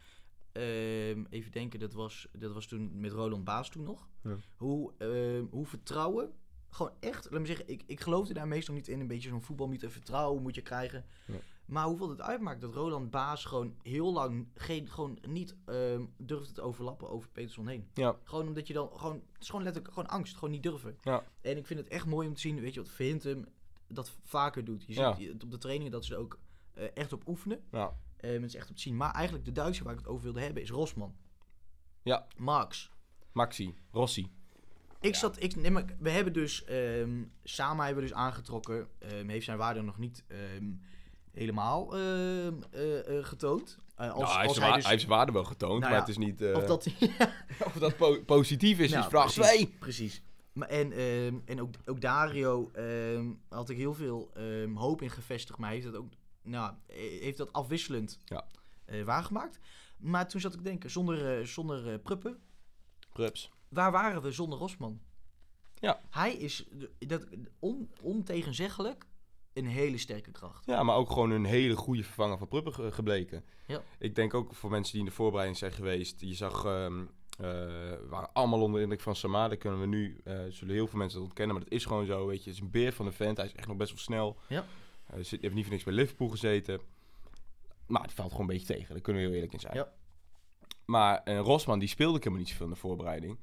ehm, 0.51 1.23
even 1.29 1.51
denken, 1.51 1.79
dat 1.79 1.93
was, 1.93 2.27
dat 2.37 2.53
was 2.53 2.67
toen 2.67 2.99
met 2.99 3.11
Roland 3.11 3.43
Baas 3.43 3.69
toen 3.69 3.83
nog. 3.83 4.07
Ja. 4.23 4.35
Hoe, 4.55 4.93
ehm, 4.97 5.45
hoe 5.49 5.65
vertrouwen. 5.65 6.31
Gewoon 6.73 6.91
echt, 6.99 7.27
laat 7.31 7.39
me 7.39 7.45
zeggen, 7.47 7.67
ik, 7.69 7.83
ik 7.85 7.99
geloofde 7.99 8.33
daar 8.33 8.47
meestal 8.47 8.73
niet 8.73 8.87
in. 8.87 8.99
Een 8.99 9.07
beetje 9.07 9.29
zo'n 9.29 9.41
voetbalmythe, 9.41 9.89
vertrouwen 9.89 10.41
moet 10.41 10.55
je 10.55 10.61
krijgen. 10.61 11.05
Ja. 11.25 11.35
Maar 11.65 11.85
hoeveel 11.85 12.09
het 12.09 12.21
uitmaakt 12.21 12.61
dat 12.61 12.73
Roland 12.73 13.09
Baas 13.09 13.45
gewoon 13.45 13.75
heel 13.81 14.13
lang 14.13 14.47
geen, 14.55 14.89
gewoon 14.89 15.17
niet 15.27 15.55
ehm, 15.65 16.05
durfde 16.17 16.53
te 16.53 16.61
overlappen 16.61 17.09
over 17.09 17.29
Peterson 17.29 17.67
heen. 17.67 17.87
Ja. 17.93 18.17
Gewoon 18.23 18.47
omdat 18.47 18.67
je 18.67 18.73
dan 18.73 18.89
gewoon, 18.95 19.15
het 19.33 19.41
is 19.41 19.47
gewoon 19.49 19.63
letterlijk 19.63 19.93
gewoon 19.93 20.09
angst, 20.09 20.33
gewoon 20.35 20.51
niet 20.51 20.63
durven. 20.63 20.97
Ja. 21.01 21.23
En 21.41 21.57
ik 21.57 21.65
vind 21.67 21.79
het 21.79 21.89
echt 21.89 22.05
mooi 22.05 22.27
om 22.27 22.33
te 22.33 22.39
zien, 22.41 22.59
weet 22.59 22.73
je 22.73 22.79
wat 22.79 22.89
Verhintem 22.89 23.45
dat 23.87 24.11
vaker 24.23 24.65
doet. 24.65 24.83
Je 24.87 24.93
Ja. 24.93 25.15
ziet 25.15 25.27
het 25.33 25.43
op 25.43 25.51
de 25.51 25.57
trainingen 25.57 25.91
dat 25.91 26.05
ze 26.05 26.13
er 26.13 26.19
ook 26.19 26.39
eh, 26.73 26.83
echt 26.93 27.13
op 27.13 27.27
oefenen. 27.27 27.63
Ja. 27.71 27.97
Eh 28.17 28.39
mensen 28.39 28.59
echt 28.59 28.69
op 28.69 28.75
te 28.75 28.81
zien. 28.81 28.97
Maar 28.97 29.11
eigenlijk 29.13 29.45
de 29.45 29.51
Duitser 29.51 29.83
waar 29.83 29.93
ik 29.93 29.99
het 29.99 30.07
over 30.09 30.23
wilde 30.23 30.41
hebben 30.41 30.63
is 30.63 30.69
Rosman. 30.69 31.15
Ja. 32.03 32.27
Max. 32.37 32.91
Maxi, 33.31 33.75
Rossi. 33.91 34.31
Ik 35.03 35.15
zat, 35.15 35.43
ik, 35.43 35.55
nee, 35.55 35.71
maar 35.71 35.85
we 35.99 36.09
hebben 36.09 36.33
dus, 36.33 36.63
ehm, 36.63 37.23
samen 37.43 37.85
hebben 37.85 38.03
we 38.03 38.09
dus 38.09 38.17
aangetrokken, 38.17 38.87
ehm, 38.99 39.27
heeft 39.27 39.45
zijn 39.45 39.57
waarde 39.57 39.81
nog 39.81 39.97
niet 39.97 40.23
ehm, 40.27 40.71
helemaal 41.31 41.95
eh, 41.95 42.47
eh, 42.47 42.53
getoond. 43.25 43.77
Eh, 43.95 44.11
als, 44.11 44.19
Nou, 44.19 44.25
hij, 44.31 44.35
heeft 44.35 44.47
als 44.47 44.57
zijn 44.57 44.69
wa- 44.69 44.73
dus- 44.75 44.83
hij 44.83 44.91
heeft 44.91 45.03
zijn 45.05 45.15
waarde 45.17 45.31
wel 45.31 45.43
getoond, 45.43 45.71
Nou 45.79 45.81
maar 45.81 45.91
ja, 45.91 45.99
het 45.99 46.09
is 46.09 46.17
niet... 46.17 46.41
of 46.41 46.63
dat 46.65 46.87
of 47.67 47.73
dat 47.73 47.97
po- 47.97 48.21
positief 48.23 48.79
is, 48.79 48.89
Nou, 48.91 49.01
is 49.03 49.09
vraag 49.09 49.33
precies, 49.33 49.53
2. 49.53 49.75
Precies. 49.79 50.21
Maar 50.53 50.67
en 50.67 50.91
en 51.45 51.61
ook, 51.61 51.73
ook 51.85 52.01
Dario 52.01 52.71
had 53.49 53.69
ik 53.69 53.77
heel 53.77 53.93
veel 53.93 54.31
hoop 54.75 55.01
in 55.01 55.09
gevestigd, 55.09 55.59
maar 55.59 55.71
heeft 55.71 55.85
dat 55.85 55.95
ook 55.95 56.11
nou, 56.43 56.73
heeft 56.87 57.37
dat 57.37 57.53
afwisselend 57.53 58.19
Ja. 58.25 58.45
waargemaakt. 59.05 59.59
Maar 59.97 60.27
toen 60.27 60.41
zat 60.41 60.51
ik 60.53 60.57
te 60.57 60.63
denken, 60.63 60.89
zonder, 60.89 61.47
zonder 61.47 61.99
Pruppen, 61.99 62.39
Rups. 63.13 63.51
Waar 63.73 63.91
waren 63.91 64.21
we 64.21 64.31
zonder 64.31 64.59
Rosman? 64.59 65.01
Ja. 65.79 66.01
Hij 66.09 66.33
is 66.33 66.65
dat, 66.99 67.25
on, 67.59 67.89
ontegenzeggelijk 68.01 69.05
een 69.53 69.65
hele 69.67 69.97
sterke 69.97 70.31
kracht. 70.31 70.65
Ja, 70.65 70.83
maar 70.83 70.95
ook 70.95 71.11
gewoon 71.11 71.31
een 71.31 71.45
hele 71.45 71.75
goede 71.75 72.03
vervanger 72.03 72.37
van 72.37 72.47
Pruppen 72.47 72.73
ge- 72.73 72.91
gebleken. 72.91 73.45
Ja. 73.67 73.81
Ik 73.99 74.15
denk 74.15 74.33
ook 74.33 74.53
voor 74.55 74.69
mensen 74.69 74.91
die 74.91 75.01
in 75.01 75.07
de 75.07 75.15
voorbereiding 75.15 75.57
zijn 75.59 75.71
geweest. 75.71 76.19
Je 76.21 76.33
zag, 76.33 76.65
ehm 76.65 76.99
eh, 77.33 77.49
we 77.49 78.05
waren 78.09 78.33
allemaal 78.33 78.61
onder 78.61 78.75
de 78.77 78.81
indruk 78.83 79.01
van 79.01 79.15
Samade. 79.15 79.55
Kunnen 79.57 79.79
we 79.79 79.85
nu, 79.85 80.21
eh, 80.23 80.39
zullen 80.49 80.73
heel 80.73 80.87
veel 80.87 80.97
mensen 80.99 81.17
dat 81.19 81.27
ontkennen. 81.27 81.55
Maar 81.55 81.63
dat 81.63 81.73
is 81.73 81.85
gewoon 81.85 82.05
zo, 82.05 82.25
weet 82.27 82.43
je. 82.43 82.49
Het 82.49 82.59
is 82.59 82.65
een 82.65 82.71
beer 82.71 82.93
van 82.93 83.05
de 83.05 83.11
vent. 83.11 83.37
Hij 83.37 83.45
is 83.45 83.53
echt 83.53 83.67
nog 83.67 83.77
best 83.77 83.89
wel 83.89 83.99
snel. 83.99 84.37
Ja. 84.47 84.65
Hij 85.03 85.23
zit, 85.23 85.41
heeft 85.41 85.53
niet 85.53 85.63
voor 85.63 85.73
niks 85.73 85.85
bij 85.85 85.93
Liverpool 85.93 86.27
gezeten. 86.29 86.79
Maar 87.87 88.01
het 88.01 88.13
valt 88.13 88.31
gewoon 88.31 88.49
een 88.49 88.55
beetje 88.57 88.73
tegen. 88.73 88.93
Daar 88.93 89.01
kunnen 89.01 89.21
we 89.21 89.27
heel 89.27 89.35
eerlijk 89.37 89.53
in 89.53 89.59
zijn. 89.59 89.75
Ja. 89.75 89.91
Maar 90.85 91.21
eh, 91.23 91.39
Rosman, 91.39 91.79
die 91.79 91.87
speelde 91.87 92.17
ik 92.17 92.23
helemaal 92.23 92.43
niet 92.43 92.51
zoveel 92.51 92.65
in 92.67 92.71
de 92.73 92.79
voorbereiding. 92.79 93.39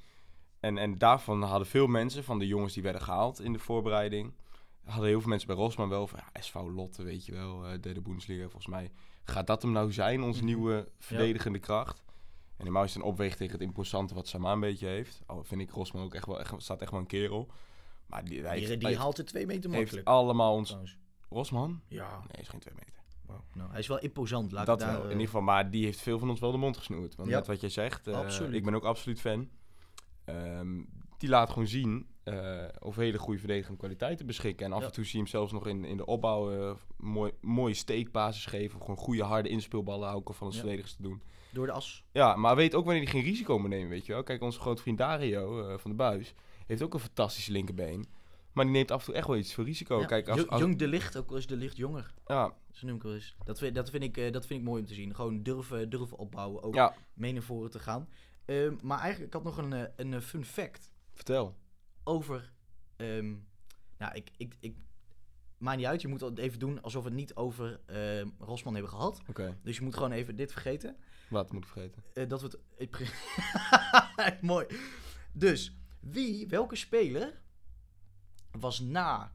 En, 0.61 0.79
en 0.79 0.99
daarvan 0.99 1.43
hadden 1.43 1.67
veel 1.67 1.87
mensen, 1.87 2.25
van 2.25 2.39
de 2.39 2.47
jongens 2.47 2.73
die 2.75 2.83
werden 2.83 3.01
gehaald 3.03 3.41
in 3.41 3.53
de 3.53 3.59
voorbereiding... 3.59 4.35
hadden 4.85 5.09
heel 5.09 5.21
veel 5.21 5.29
mensen 5.29 5.47
bij 5.49 5.57
Rosman 5.57 5.89
wel 5.89 6.07
van... 6.07 6.19
Ja, 6.33 6.41
SV 6.41 6.55
Lotte, 6.55 7.03
weet 7.03 7.27
je 7.27 7.33
wel, 7.33 7.67
eh 7.67 7.81
derde 7.81 8.01
Bundesliga 8.01 8.43
volgens 8.43 8.67
mij. 8.67 8.91
Gaat 9.25 9.47
dat 9.47 9.63
hem 9.63 9.73
nou 9.73 9.93
zijn, 9.93 10.23
onze 10.23 10.37
Mhm. 10.39 10.47
nieuwe 10.47 10.89
verdedigende 10.99 11.59
kracht? 11.59 12.03
En 12.57 12.67
helemaal 12.67 12.85
is 12.85 12.95
het 12.95 13.03
een 13.03 13.09
opweeg 13.09 13.37
tegen 13.37 13.53
het 13.53 13.63
imposante 13.63 14.15
wat 14.15 14.29
Sama 14.29 14.53
een 14.53 14.61
beetje 14.61 14.87
heeft. 14.87 15.23
Al 15.27 15.45
vind 15.45 15.61
ik 15.61 15.71
Rosman 15.71 16.03
ook 16.03 16.15
echt 16.15 16.27
wel, 16.27 16.41
echt, 16.41 16.55
staat 16.57 16.81
echt 16.81 16.91
wel 16.91 17.01
een 17.01 17.07
kerel. 17.07 17.49
Maar 18.07 18.25
die, 18.25 18.43
hij 18.43 18.57
Die, 18.59 18.67
heeft, 18.67 18.81
die 18.81 18.89
hij 18.89 18.99
haalt 18.99 19.19
er 19.19 19.25
twee 19.25 19.47
meter 19.47 19.71
heeft 19.71 19.77
makkelijk. 19.83 20.07
allemaal 20.09 20.55
ons... 20.55 20.67
trouwens. 20.69 20.99
Rosman? 21.29 21.81
Ja, 21.89 22.19
Nee, 22.19 22.43
is 22.43 22.49
geen 22.49 22.61
twee 22.61 22.75
meter. 22.75 22.95
nou, 23.53 23.71
hij 23.71 23.79
is 23.79 23.87
wel 23.87 23.99
imposant. 23.99 24.53
Laat 24.53 24.67
dat 24.67 24.81
ik 24.81 24.87
daar, 24.87 24.93
wel, 24.95 25.03
in 25.03 25.07
eh, 25.07 25.13
ieder 25.13 25.27
geval. 25.27 25.43
Maar 25.43 25.71
die 25.71 25.85
heeft 25.85 26.01
veel 26.01 26.19
van 26.19 26.31
ons 26.31 26.41
wel 26.41 26.51
de 26.53 26.59
mond 26.59 26.77
gesnoerd. 26.77 27.17
Want 27.17 27.29
Ja. 27.29 27.37
net 27.37 27.47
wat 27.47 27.61
jij 27.61 27.69
zegt, 27.71 28.09
Absoluut. 28.09 28.55
ik 28.55 28.65
ben 28.65 28.75
ook 28.75 28.85
absoluut 28.85 29.21
fan. 29.21 29.49
Ehm, 30.25 30.83
die 31.19 31.29
laat 31.29 31.51
gewoon 31.51 31.67
zien 31.69 32.07
eh 32.25 32.65
over 32.79 33.03
hele 33.03 33.19
goede 33.19 33.39
verdedigende 33.39 33.79
kwaliteiten 33.79 34.27
beschikken. 34.27 34.67
En 34.67 34.73
af 34.73 34.81
Ja. 34.81 34.87
en 34.87 34.93
toe 34.93 35.05
zie 35.05 35.13
je 35.13 35.19
hem 35.19 35.27
zelfs 35.27 35.53
nog 35.53 35.67
in, 35.67 35.85
in 35.85 35.97
de 35.97 36.07
opbouw 36.07 36.53
eh, 36.53 36.75
mooi, 36.97 37.33
mooie 37.41 37.75
steekbasis 37.75 38.47
geven. 38.47 38.77
Of 38.79 38.81
gewoon 38.85 38.97
goede 39.01 39.23
harde 39.23 39.49
inspeelballen 39.49 40.09
hou 40.09 40.21
ik 40.21 40.29
al 40.29 40.35
van 40.35 40.47
ons 40.47 40.57
Ja. 40.57 40.61
verdedigers 40.63 40.95
te 40.97 41.03
doen. 41.03 41.23
door 41.53 41.67
de 41.67 41.73
as. 41.73 42.05
Ja, 42.13 42.37
maar 42.37 42.57
weet 42.57 42.75
ook 42.75 42.85
wanneer 42.85 43.03
hij 43.03 43.13
geen 43.13 43.23
risico 43.23 43.59
moet 43.59 43.69
nemen, 43.69 43.89
weet 43.89 44.07
je 44.07 44.13
wel. 44.13 44.23
Kijk, 44.23 44.43
onze 44.43 44.61
grote 44.61 44.83
vriend 44.83 44.99
Dario 44.99 45.69
eh, 45.69 45.79
van 45.79 45.91
de 45.91 45.97
Buis 45.97 46.35
heeft 46.67 46.83
ook 46.83 46.95
een 46.95 47.01
fantastische 47.01 47.53
linkerbeen. 47.53 48.07
Maar 48.53 48.65
die 48.65 48.75
neemt 48.75 48.91
af 48.91 48.99
en 49.01 49.07
toe 49.07 49.15
echt 49.15 49.27
wel 49.27 49.37
iets 49.37 49.55
voor 49.55 49.65
risico. 49.65 49.99
Ja, 50.01 50.07
Kijk, 50.07 50.29
als, 50.29 50.49
als- 50.49 50.61
Jong 50.61 50.77
de 50.79 50.89
Licht, 50.89 51.17
ook 51.17 51.31
al 51.31 51.37
is 51.37 51.47
de 51.47 51.57
Licht 51.57 51.77
jonger. 51.77 52.13
ja, 52.27 52.53
Zo 52.73 52.87
noem 52.87 52.97
ik 52.97 53.03
wel 53.03 53.15
eens. 53.15 53.37
Dat 53.45 53.59
vind, 53.59 53.75
dat, 53.75 53.91
vind 53.91 54.03
ik, 54.03 54.33
dat 54.33 54.47
vind 54.47 54.61
ik 54.61 54.67
mooi 54.67 54.81
om 54.81 54.87
te 54.87 54.95
zien. 54.95 55.15
Gewoon 55.15 55.43
durven, 55.43 55.91
durven 55.91 56.19
opbouwen. 56.19 56.63
Ook 56.63 56.75
ja, 56.75 56.95
mee 57.15 57.33
naar 57.33 57.43
voren 57.43 57.71
te 57.71 57.79
gaan. 57.79 58.09
Ehm, 58.51 58.77
maar 58.83 58.99
eigenlijk, 58.99 59.27
ik 59.27 59.33
had 59.33 59.45
nog 59.45 59.57
een, 59.57 59.73
eh, 59.73 59.93
een 59.97 60.15
eh, 60.15 60.21
fun 60.21 60.45
fact 60.45 60.91
vertel. 61.13 61.57
over... 62.05 62.53
ehm, 62.97 63.35
nou, 63.99 64.15
ik, 64.15 64.31
ik, 64.37 64.57
ik... 64.61 64.77
Maakt 65.59 65.77
niet 65.77 65.87
uit, 65.87 66.01
je 66.01 66.09
moet 66.09 66.21
het 66.21 66.39
even 66.39 66.59
doen 66.59 66.83
alsof 66.83 67.03
we 67.03 67.09
het 67.09 67.19
niet 67.19 67.35
over 67.37 67.81
ehm, 67.87 68.29
Rosman 68.39 68.73
hebben 68.73 68.91
gehad. 68.93 69.23
Oké, 69.29 69.59
Dus 69.63 69.77
je 69.77 69.83
moet 69.83 69.95
gewoon 69.95 70.13
even 70.13 70.37
dit 70.37 70.53
vergeten. 70.53 70.97
wat 71.31 71.53
moet 71.53 71.63
ik 71.65 71.69
vergeten? 71.69 72.05
Eh, 72.15 72.29
dat 72.29 72.41
we 72.41 72.59
het... 72.77 74.43
Mooi. 74.43 74.67
Dus, 75.33 75.77
wie, 76.01 76.49
welke 76.49 76.77
speler 76.77 77.41
was 78.51 78.81
na 78.81 79.35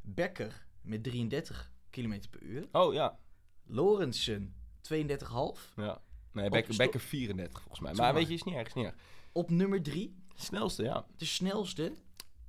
Becker 0.00 0.66
met 0.80 1.02
33 1.02 1.72
km 1.90 2.20
per 2.30 2.42
uur, 2.42 2.68
Oh 2.72 2.92
ja, 2.94 3.18
Lorensen 3.64 4.54
32,5, 4.94 5.74
Ja. 5.76 6.00
Nee, 6.36 6.50
Becker, 6.50 6.76
Becker 6.76 7.00
34 7.00 7.58
volgens 7.60 7.80
mij. 7.80 7.94
Maar 7.94 8.14
weet 8.14 8.28
je, 8.28 8.34
is 8.34 8.42
niet 8.42 8.54
erg, 8.54 8.66
is 8.66 8.74
niet 8.74 8.84
erg. 8.84 8.94
op 9.32 9.50
nummer 9.50 9.82
3, 9.82 10.14
Snelste, 10.34 10.82
ja. 10.82 11.06
de 11.16 11.24
snelste, 11.24 11.92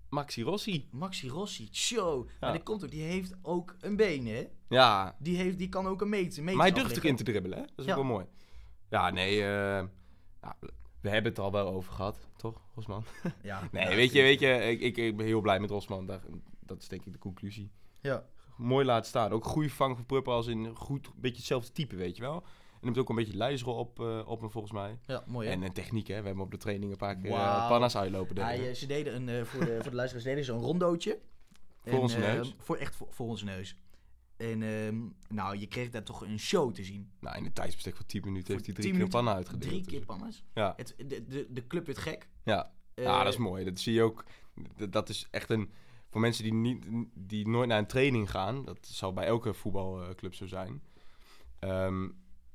Maxi 0.10 0.44
Rossi. 0.44 0.88
Maxi 0.92 1.30
Rossi. 1.30 1.70
Show. 1.72 2.26
Maar 2.40 2.50
Ja. 2.50 2.56
dat 2.56 2.64
komt 2.64 2.84
ook, 2.84 2.92
die 2.92 3.02
heeft 3.02 3.34
ook 3.42 3.76
een 3.80 3.96
been, 3.96 4.28
hè? 4.28 4.48
Ja, 4.70 5.16
Die, 5.20 5.38
heeft, 5.38 5.58
die 5.58 5.70
kan 5.70 5.88
ook 5.88 6.02
een 6.02 6.10
meter. 6.10 6.44
maar 6.44 6.56
hij 6.56 6.72
durft 6.72 6.98
ook 6.98 7.04
in 7.04 7.16
te 7.16 7.24
dribbelen, 7.24 7.58
hè? 7.58 7.64
Dat 7.66 7.78
is 7.78 7.86
Ja. 7.86 7.92
ook 7.92 7.98
wel 7.98 8.06
mooi. 8.12 8.26
Ja, 8.90 9.10
nee, 9.10 9.42
eh, 9.44 9.48
nou, 10.42 10.54
we 11.02 11.10
hebben 11.10 11.30
het 11.30 11.38
er 11.38 11.44
al 11.44 11.52
wel 11.52 11.68
over 11.68 11.94
gehad, 11.94 12.28
toch, 12.38 12.62
Rosman? 12.76 13.04
Ja. 13.44 13.62
Nee, 13.72 13.84
Ja, 13.90 13.96
weet 13.96 14.12
je, 14.12 14.22
weet 14.22 14.40
je 14.40 14.48
ik, 14.48 14.80
ik, 14.82 14.98
ik 14.98 15.18
ben 15.18 15.26
heel 15.26 15.42
blij 15.42 15.60
met 15.60 15.70
Rosman. 15.70 16.06
Daar, 16.06 16.22
dat 16.60 16.82
is 16.82 16.88
denk 16.88 17.06
ik 17.06 17.12
de 17.14 17.20
conclusie. 17.20 17.72
Ja. 18.02 18.26
Mooi 18.58 18.86
laten 18.86 19.08
staan. 19.10 19.32
Ook 19.32 19.46
goede 19.46 19.70
vang 19.70 19.96
van 19.96 20.06
Prupper 20.06 20.34
als 20.34 20.48
in 20.48 20.76
goed, 20.76 21.12
beetje 21.16 21.38
hetzelfde 21.38 21.72
type, 21.72 21.96
weet 21.96 22.16
je 22.16 22.22
wel. 22.22 22.44
En 22.80 22.86
neemt 22.86 22.98
ook 22.98 23.10
een 23.10 23.16
beetje 23.16 23.38
leidersrol 23.38 23.76
op, 23.76 24.00
eh, 24.00 24.22
op 24.26 24.40
hem 24.40 24.52
volgens 24.52 24.74
mij. 24.74 25.00
Ja, 25.06 25.24
mooi 25.28 25.48
hè? 25.48 25.54
En 25.54 25.62
een 25.62 25.74
techniek, 25.74 26.08
hè. 26.08 26.20
We 26.20 26.26
hebben 26.26 26.44
op 26.44 26.52
de 26.52 26.58
training 26.58 26.92
een 26.92 26.98
paar 26.98 27.16
keer 27.18 27.30
uh, 27.32 27.68
panna's 27.70 27.96
uitlopen. 27.98 28.38
Hij, 28.38 28.68
eh, 28.70 28.76
ze 28.76 28.86
deden 28.86 29.16
een, 29.16 29.30
eh, 29.30 29.44
voor, 29.44 29.66
de, 29.66 29.78
voor 29.82 29.90
de 29.90 29.96
luisteraars 29.96 30.28
deden 30.28 30.44
ze 30.46 30.52
een 30.52 30.60
rondootje. 30.60 31.20
Voor 31.86 32.00
onze 32.00 32.16
eh, 32.16 32.34
neus. 32.34 32.56
Voor 32.58 32.76
echt 32.78 32.96
voor, 32.96 33.08
voor 33.10 33.28
onze 33.28 33.46
neus. 33.46 33.76
En 34.38 34.64
ehm, 34.64 34.98
nou, 35.30 35.58
je 35.58 35.68
kreeg 35.68 35.90
daar 35.90 36.04
toch 36.04 36.22
een 36.22 36.40
show 36.40 36.74
te 36.74 36.84
zien. 36.84 37.12
Nou, 37.20 37.38
in 37.38 37.46
een 37.46 37.54
tijdsbestek 37.54 37.96
van 37.96 38.06
10 38.06 38.22
minuten 38.26 38.54
heeft 38.54 38.66
hij 38.66 38.76
drie 38.76 38.90
10 38.90 38.98
keer 39.00 39.08
pannen 39.10 39.34
uitgedeeld. 39.34 39.64
Drie 39.72 39.82
Dus- 39.84 39.92
keer 39.92 40.06
pannes. 40.06 40.44
Ja, 40.54 40.74
Het, 40.78 40.94
de, 40.98 41.26
de, 41.28 41.48
de 41.50 41.68
club 41.68 41.86
werd 41.86 41.98
gek. 41.98 42.28
ja. 42.44 42.72
Eh, 42.94 43.04
ja, 43.04 43.24
dat 43.24 43.34
is 43.34 43.40
mooi. 43.40 43.66
Dat 43.66 43.80
zie 43.80 43.94
je 43.94 44.02
ook. 44.02 44.24
Dat 44.90 45.10
is 45.10 45.28
echt 45.32 45.50
een... 45.50 45.72
Voor 46.10 46.22
mensen 46.22 46.44
die, 46.44 46.54
niet, 46.54 46.86
die 47.14 47.48
nooit 47.48 47.68
naar 47.68 47.78
een 47.78 47.88
training 47.88 48.30
gaan, 48.32 48.66
dat 48.66 48.78
zal 48.82 49.14
bij 49.14 49.26
elke 49.26 49.54
voetbalclub 49.54 50.34
zo 50.34 50.46
zijn. 50.48 50.82
Ehm, 51.60 52.08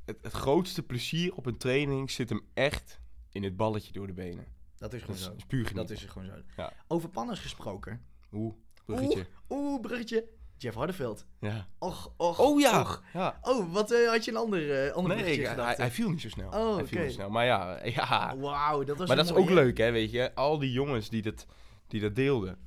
het, 0.04 0.18
het 0.22 0.32
grootste 0.32 0.82
plezier 0.82 1.34
op 1.34 1.46
een 1.46 1.56
training 1.56 2.10
zit 2.10 2.28
hem 2.28 2.40
echt 2.54 3.00
in 3.30 3.42
het 3.42 3.56
balletje 3.56 3.92
door 3.92 4.06
de 4.06 4.12
benen. 4.12 4.46
Dat 4.76 4.92
is 4.92 5.00
gewoon 5.00 5.16
zo. 5.16 5.28
dat 5.28 5.36
is 5.36 5.44
puur 5.44 5.74
Dat 5.74 5.90
is 5.90 6.02
gewoon 6.04 6.28
zo. 6.28 6.34
Ja. 6.56 6.72
Over 6.86 7.08
pannes 7.08 7.38
gesproken. 7.38 8.04
Oeh, 8.32 8.54
bruggetje. 8.84 9.26
Oeh, 9.48 9.80
bruggetje. 9.80 10.28
Jeff 10.56 10.76
Hardeveld. 10.76 11.26
Ja. 11.40 11.68
Och, 11.78 12.12
och. 12.16 12.40
Oh 12.40 12.60
ja! 12.60 12.80
och. 12.80 13.02
ja. 13.12 13.38
Oh, 13.42 13.72
wat 13.72 13.90
eh, 13.90 14.08
had 14.08 14.24
je 14.24 14.30
een 14.30 14.36
ander, 14.36 14.86
eh 14.86 14.92
ander 14.92 15.16
Nee, 15.16 15.36
ik- 15.40 15.46
hij, 15.46 15.74
hij 15.76 15.90
viel 15.90 16.10
niet 16.10 16.20
zo 16.20 16.28
snel. 16.28 16.48
Oh, 16.48 16.76
hij 16.76 16.86
viel 16.86 16.96
oké. 16.96 17.06
niet 17.06 17.14
snel. 17.14 17.30
Maar 17.30 17.44
ja, 17.44 17.84
ja. 17.96 18.36
Wauw, 18.36 18.84
dat 18.84 18.96
was 18.98 19.08
maar 19.08 19.16
dat 19.16 19.24
is 19.24 19.32
ook 19.32 19.50
leuk, 19.50 19.78
hè, 19.78 19.90
weet 19.90 20.10
je. 20.10 20.34
Al 20.34 20.58
die 20.58 20.72
jongens 20.72 21.08
die 21.08 21.22
dat, 21.22 21.46
die 21.86 22.00
dat 22.00 22.14
deelden. 22.14 22.58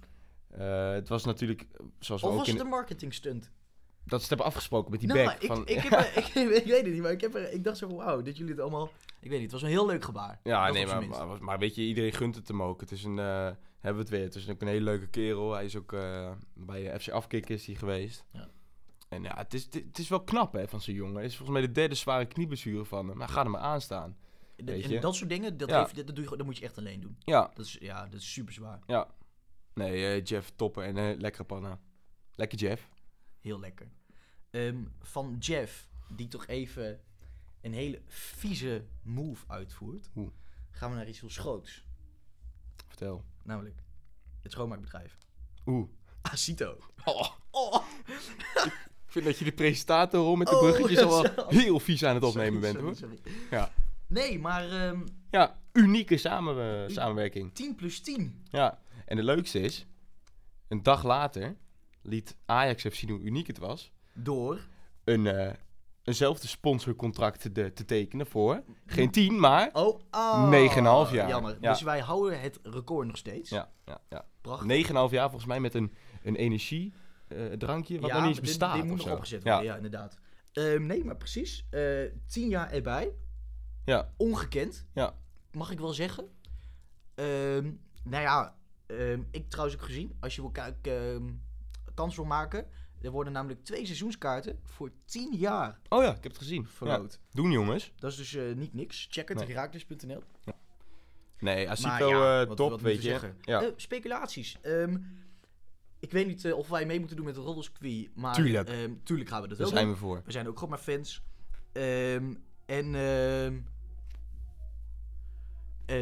Eh, 0.49 0.91
het 0.91 1.07
was 1.07 1.25
natuurlijk, 1.25 1.67
zoals 1.99 2.21
we 2.21 2.27
Of 2.27 2.33
ook 2.33 2.39
was 2.39 2.47
in... 2.47 2.53
het 2.53 2.63
een 2.63 2.69
marketing 2.69 3.13
stunt? 3.13 3.51
Dat 4.05 4.21
ze 4.21 4.27
het 4.27 4.27
hebben 4.29 4.45
afgesproken 4.45 4.91
met 4.91 4.99
die 4.99 5.09
nou, 5.09 5.23
back. 5.25 5.37
ik, 5.41 5.47
van, 5.47 5.67
ik, 5.67 5.77
heb, 5.79 5.91
er- 5.91 6.17
ik, 6.23 6.27
ik 6.63 6.65
weet 6.65 6.83
het 6.83 6.93
niet, 6.93 7.01
maar 7.01 7.11
ik, 7.11 7.21
heb 7.21 7.35
er, 7.35 7.51
ik 7.51 7.63
dacht 7.63 7.77
zo 7.77 7.87
van 7.87 7.97
wauw, 7.97 8.21
dat 8.21 8.37
jullie 8.37 8.51
het 8.51 8.61
allemaal... 8.61 8.89
Ik 9.19 9.29
weet 9.29 9.39
niet, 9.39 9.41
het 9.41 9.51
was 9.51 9.61
een 9.61 9.67
heel 9.75 9.85
leuk 9.85 10.03
gebaar. 10.03 10.39
ja, 10.43 10.71
nee, 10.71 10.87
zijn 10.87 11.09
maar, 11.09 11.27
maar, 11.27 11.43
maar 11.43 11.59
weet 11.59 11.75
je, 11.75 11.81
iedereen 11.81 12.13
gunt 12.13 12.35
het 12.35 12.47
hem 12.47 12.61
ook. 12.63 12.79
Het 12.81 12.91
is 12.91 13.03
een, 13.03 13.19
eh, 13.19 13.25
hebben 13.79 13.93
we 13.95 13.99
het 13.99 14.09
weer, 14.09 14.23
het 14.23 14.35
is 14.35 14.49
ook 14.49 14.61
een 14.61 14.67
hele 14.67 14.83
leuke 14.83 15.07
kerel. 15.07 15.53
Hij 15.53 15.65
is 15.65 15.75
ook 15.75 15.93
eh, 15.93 16.31
bij 16.53 16.99
FC 16.99 17.09
Afkik 17.09 17.49
is 17.49 17.65
hij 17.65 17.75
geweest. 17.75 18.23
Ja. 18.31 18.47
En 19.09 19.23
ja, 19.23 19.35
het 19.37 19.53
is, 19.53 19.63
het 19.71 19.97
is 19.97 20.07
wel 20.09 20.23
knap 20.23 20.53
hè, 20.53 20.67
van 20.67 20.81
zo'n 20.81 20.93
jongen. 20.93 21.15
Het 21.21 21.31
is 21.31 21.35
volgens 21.37 21.57
mij 21.57 21.67
de 21.67 21.73
derde 21.73 21.95
zware 21.95 22.25
knieblessure 22.25 22.85
van 22.85 23.07
hem. 23.07 23.17
Maar 23.17 23.29
ga 23.29 23.43
er 23.43 23.49
maar 23.49 23.61
aan 23.61 23.81
staan. 23.81 24.17
En 24.55 24.99
dat 25.01 25.15
soort 25.15 25.29
dingen, 25.29 25.57
dat, 25.57 25.69
Ja. 25.69 25.79
heeft, 25.79 25.95
dat, 26.07 26.15
doe 26.15 26.29
je, 26.29 26.37
dat 26.37 26.45
moet 26.45 26.57
je 26.57 26.63
echt 26.65 26.77
alleen 26.77 26.99
doen. 27.01 27.17
Ja, 27.19 27.51
Dat 27.53 27.65
is, 27.65 27.77
ja, 27.79 28.03
dat 28.05 28.19
is 28.19 28.33
super 28.33 28.53
zwaar. 28.53 28.79
ja. 28.87 29.07
Nee, 29.73 30.05
eh, 30.05 30.23
Jeff, 30.23 30.51
toppen 30.55 30.83
en 30.97 31.19
lekkere 31.21 31.43
panna. 31.43 31.79
Lekker 32.35 32.57
Jeff. 32.57 32.87
Heel 33.45 33.59
lekker. 33.59 33.87
Ehm, 34.49 34.83
van 35.01 35.35
Jeff, 35.39 35.87
die 36.09 36.27
toch 36.27 36.47
even 36.47 36.99
een 37.61 37.73
hele 37.73 38.01
vieze 38.07 38.85
move 39.01 39.43
uitvoert, 39.47 40.09
Oeh. 40.15 40.29
gaan 40.71 40.89
we 40.89 40.95
naar 40.95 41.07
iets 41.07 41.19
heel 41.19 41.29
schoots. 41.29 41.83
Vertel. 42.87 43.23
Namelijk 43.43 43.83
het 44.41 44.51
schoonmaakbedrijf. 44.51 45.17
Oeh. 45.65 45.89
Acito. 46.21 46.77
Oh. 47.03 47.29
Oh, 47.51 47.85
Ik 49.05 49.21
vind 49.21 49.25
dat 49.25 49.37
je 49.37 49.45
de 49.45 49.51
presentator 49.51 50.37
met 50.37 50.47
de 50.47 50.55
Oh, 50.55 50.59
bruggetjes 50.61 50.99
al 50.99 51.21
wel 51.35 51.47
heel 51.49 51.79
vies 51.79 52.03
aan 52.03 52.15
het 52.15 52.23
opnemen 52.23 52.61
sorry, 52.61 52.73
bent, 52.73 52.85
hoor. 52.85 52.95
sorry. 52.95 53.19
Ja. 53.51 53.71
Nee, 54.07 54.39
maar 54.39 54.69
ehm 54.71 55.05
Ja, 55.31 55.59
unieke 55.71 56.17
samen, 56.17 56.85
eh, 56.87 56.93
samenwerking. 56.93 57.53
10 57.55 57.75
plus 57.75 57.99
10. 58.01 58.43
Ja, 58.51 58.79
en 59.05 59.15
de 59.15 59.23
leukste 59.23 59.59
is, 59.59 59.85
een 60.67 60.83
dag 60.83 61.03
later 61.03 61.55
liet 62.05 62.35
Ajax 62.45 62.83
even 62.83 62.97
zien 62.97 63.09
hoe 63.09 63.19
uniek 63.19 63.47
het 63.47 63.57
was. 63.57 63.91
Door. 64.13 64.59
Een, 65.03 65.27
eh, 65.27 65.53
eenzelfde 66.03 66.47
sponsorcontract 66.47 67.41
te, 67.41 67.73
te 67.73 67.85
tekenen 67.85 68.27
voor, 68.27 68.63
geen 68.85 69.11
10, 69.11 69.39
maar... 69.39 69.69
Oh, 69.73 69.99
ah, 70.09 70.51
9,5 71.07 71.13
jaar. 71.13 71.29
Jammer. 71.29 71.57
Ja. 71.61 71.71
Dus 71.71 71.81
wij 71.81 71.99
houden 71.99 72.41
het 72.41 72.59
record 72.63 73.07
nog 73.07 73.17
steeds. 73.17 73.49
Ja, 73.49 73.71
ja, 73.85 74.01
ja. 74.09 74.25
Prachtig. 74.41 74.87
9,5 74.87 74.93
jaar 75.11 75.29
volgens 75.29 75.45
mij 75.45 75.59
met 75.59 75.73
een, 75.73 75.93
een 76.23 76.35
energie 76.35 76.93
eh, 77.27 77.37
wat 77.37 77.59
ja, 77.59 77.87
nog 77.87 77.99
niet 77.99 78.01
eens 78.01 78.09
maar 78.11 78.23
dit- 78.25 78.41
bestaat 78.41 78.75
Dit, 78.75 78.83
moet 78.83 78.99
of 78.99 79.05
nog 79.05 79.15
opgezet 79.15 79.43
ja. 79.43 79.51
worden, 79.51 79.71
ja, 79.71 79.75
inderdaad. 79.75 80.17
Ehm, 80.51 80.85
nee, 80.85 81.03
maar 81.03 81.17
precies. 81.17 81.65
Eh 81.69 81.81
10 82.25 82.49
jaar 82.49 82.71
erbij. 82.71 83.13
Ja. 83.85 84.13
Ongekend. 84.17 84.85
Ja. 84.93 85.15
Mag 85.51 85.71
ik 85.71 85.79
wel 85.79 85.93
zeggen. 85.93 86.27
Ehm, 87.15 87.71
nou 88.03 88.23
ja, 88.23 88.55
ehm, 88.85 89.21
ik 89.31 89.49
trouwens 89.49 89.77
ook 89.77 89.85
gezien. 89.85 90.17
Als 90.19 90.35
je 90.35 90.41
wil 90.41 90.51
kijken, 90.51 91.41
kans 91.95 92.15
wil 92.15 92.25
maken. 92.25 92.67
Er 93.01 93.11
worden 93.11 93.33
namelijk 93.33 93.63
twee 93.63 93.85
seizoenskaarten 93.85 94.59
voor 94.63 94.91
10 95.05 95.35
jaar 95.35 95.79
Oh 95.89 96.03
ja, 96.03 96.09
ik 96.09 96.23
heb 96.23 96.31
het 96.31 96.37
gezien. 96.37 96.61
Ja. 96.61 96.67
verloot. 96.69 97.19
Doen 97.31 97.51
jongens. 97.51 97.91
Dat 97.99 98.11
is 98.11 98.17
dus 98.17 98.33
eh, 98.35 98.55
niet 98.55 98.73
niks. 98.73 99.07
Check 99.09 99.29
het, 99.29 99.37
Nee. 99.37 99.47
Herakles.nl. 99.47 100.23
Nee, 101.39 101.69
Acito 101.69 102.09
ja, 102.09 102.45
wat- 102.45 102.57
top, 102.57 102.81
weet 102.81 103.03
je. 103.03 103.19
we? 103.19 103.33
Ja. 103.41 103.61
Eh, 103.61 103.71
speculaties. 103.75 104.57
Ehm, 104.61 104.97
ik 105.99 106.11
weet 106.11 106.27
niet 106.27 106.53
of 106.53 106.67
wij 106.69 106.85
mee 106.85 106.99
moeten 106.99 107.15
doen 107.17 107.25
met 107.25 107.35
de 107.35 107.41
Roddelsquee. 107.41 108.11
Maar 108.15 108.33
Tuurlijk. 108.33 108.69
ehm, 108.69 108.91
tuurlijk 109.03 109.29
gaan 109.29 109.41
we 109.41 109.47
dat 109.47 109.57
Daar 109.57 109.67
wel 109.67 109.75
zijn 109.75 109.85
doen. 109.87 109.93
we 109.95 109.99
voor. 110.01 110.21
We 110.25 110.31
zijn 110.31 110.47
ook 110.47 110.53
gewoon 110.55 110.69
maar 110.69 110.79
fans. 110.79 111.23
Ehm, 111.71 112.33
en 112.65 112.91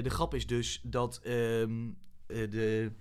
de 0.04 0.10
grap 0.10 0.34
is 0.34 0.48
dus 0.48 0.80
dat 0.84 1.20
de... 1.24 2.92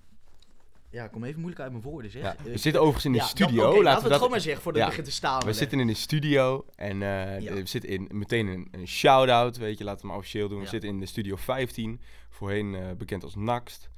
Ja, 0.93 1.05
ik 1.05 1.11
kom 1.11 1.25
even 1.25 1.39
moeilijk 1.41 1.63
uit 1.63 1.73
mijn 1.73 1.85
woorden, 1.85 2.11
zeg. 2.11 2.23
Ja. 2.23 2.37
Eh, 2.37 2.43
We 2.45 2.59
zitten 2.59 2.81
overigens 2.81 3.05
in 3.05 3.13
de 3.13 3.19
ja, 3.19 3.25
studio. 3.25 3.63
Oké, 3.63 3.63
laten 3.63 3.79
we 3.79 3.83
Laten 3.85 4.03
dat... 4.05 4.13
gewoon 4.15 4.31
maar 4.31 4.41
zeggen 4.41 4.63
voordat 4.63 4.83
Ja. 4.83 4.89
begint 4.89 5.07
te 5.07 5.13
staan. 5.13 5.45
We 5.45 5.53
zitten 5.53 5.81
in 5.81 5.87
de 5.87 5.95
studio 5.95 6.65
en 6.75 6.93
eh, 7.03 7.53
we 7.55 7.61
zitten 7.65 7.91
in, 7.91 8.09
meteen 8.13 8.47
een, 8.47 8.69
een 8.71 8.89
shout-out, 8.89 9.57
weet 9.57 9.79
je, 9.79 9.85
laten 9.85 10.03
we 10.03 10.09
hem 10.09 10.17
officieel 10.17 10.49
doen. 10.49 10.61
We 10.61 10.67
zitten 10.67 10.89
in 10.91 11.01
de 11.01 11.07
studio 11.07 11.37
15, 11.37 12.01
voorheen 12.31 12.75
eh, 12.75 12.81
bekend 12.99 13.23
als 13.23 13.35
Naxt. 13.35 13.91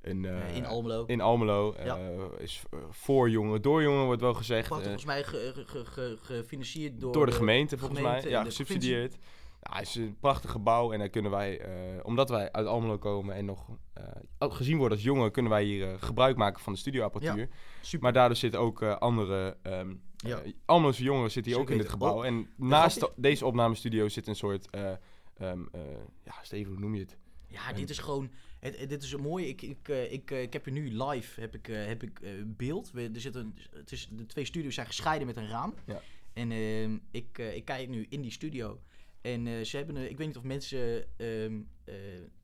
Eh, 0.00 0.12
in 0.56 0.66
Almelo. 0.66 1.04
In 1.06 1.20
Almelo. 1.20 1.74
Is 2.38 2.62
voor 2.90 3.30
jongen, 3.30 3.62
door 3.62 3.82
jongen 3.82 4.04
wordt 4.04 4.20
wel 4.20 4.34
gezegd. 4.34 4.70
Eh, 4.70 4.76
volgens 4.78 5.04
mij 5.04 5.24
ge- 5.24 5.52
ge- 5.54 5.64
ge- 5.66 5.84
ge- 5.84 6.18
gefinancierd 6.22 7.00
door, 7.00 7.12
door 7.12 7.26
de 7.26 7.32
gemeente, 7.32 7.78
volgens 7.78 8.00
gemeente 8.00 8.22
mij. 8.28 8.30
Ja, 8.36 8.44
gesubsidieerd. 8.44 9.16
Ja, 9.70 9.76
het 9.78 9.86
is 9.88 9.94
een 9.94 10.16
prachtig 10.20 10.50
gebouw 10.50 10.92
en 10.92 10.98
daar 10.98 11.08
kunnen 11.08 11.30
wij, 11.30 11.58
eh, 11.60 11.70
omdat 12.02 12.28
wij 12.28 12.52
uit 12.52 12.66
Almelo 12.66 12.98
komen 12.98 13.34
en 13.34 13.44
nog 13.44 13.68
eh, 13.92 14.04
gezien 14.38 14.76
worden 14.76 14.96
als 14.96 15.06
jongen, 15.06 15.30
kunnen 15.32 15.50
wij 15.52 15.64
hier 15.64 15.88
eh, 15.92 16.02
gebruik 16.02 16.36
maken 16.36 16.60
van 16.62 16.72
de 16.72 16.78
studioapparatuur. 16.78 17.48
Super. 17.80 18.02
Maar 18.02 18.12
daardoor 18.12 18.36
zitten 18.36 18.60
ook 18.60 18.82
andere 18.82 19.56
Ja. 20.16 20.42
Almeloze 20.64 21.02
jongeren 21.02 21.30
zitten 21.30 21.52
hier 21.52 21.60
ook 21.60 21.70
in 21.70 21.78
dit 21.78 21.88
gebouw. 21.88 22.22
En 22.24 22.48
naast 22.56 22.96
grap 22.96 23.12
deze 23.16 23.46
opnamestudio 23.46 24.08
zit 24.08 24.26
een 24.26 24.34
soort, 24.36 24.70
eh, 24.70 24.90
ehm, 25.36 25.60
eh, 25.72 25.80
ja 26.24 26.34
Steven, 26.42 26.72
hoe 26.72 26.80
noem 26.80 26.94
je 26.94 27.00
het? 27.00 27.16
Ja, 27.46 27.72
dit 27.72 27.90
is 27.90 27.98
gewoon. 27.98 28.30
Het, 28.60 28.78
het- 28.78 28.88
dit 28.88 29.02
is 29.02 29.12
een 29.12 29.20
mooie. 29.20 29.48
Ik, 29.48 29.62
ik, 29.62 29.88
ik, 29.88 30.30
ik 30.30 30.52
heb 30.52 30.66
er 30.66 30.72
nu 30.72 31.02
live 31.02 31.40
heb 31.40 31.54
ik, 31.54 31.66
heb 31.66 32.02
ik, 32.02 32.20
beeld. 32.56 32.90
We, 32.90 33.10
er 33.14 33.20
zit 33.20 33.34
een, 33.34 33.58
het 33.74 33.92
is, 33.92 34.08
de 34.12 34.26
twee 34.26 34.44
studio's 34.44 34.74
zijn 34.74 34.86
gescheiden 34.86 35.26
met 35.26 35.36
een 35.36 35.48
raam. 35.48 35.74
Ja. 35.86 36.00
En 36.32 36.50
ehm, 36.50 36.98
ik, 37.10 37.38
ik 37.38 37.64
kijk 37.64 37.88
nu 37.88 38.06
in 38.08 38.20
die 38.20 38.30
studio. 38.30 38.80
En 39.22 39.46
eh, 39.46 39.60
ze 39.64 39.76
hebben. 39.76 39.96
een- 39.96 40.10
ik 40.10 40.16
weet 40.18 40.26
niet 40.26 40.36
of 40.36 40.42
mensen 40.42 41.04
ehm 41.16 41.60
eh 41.84 41.94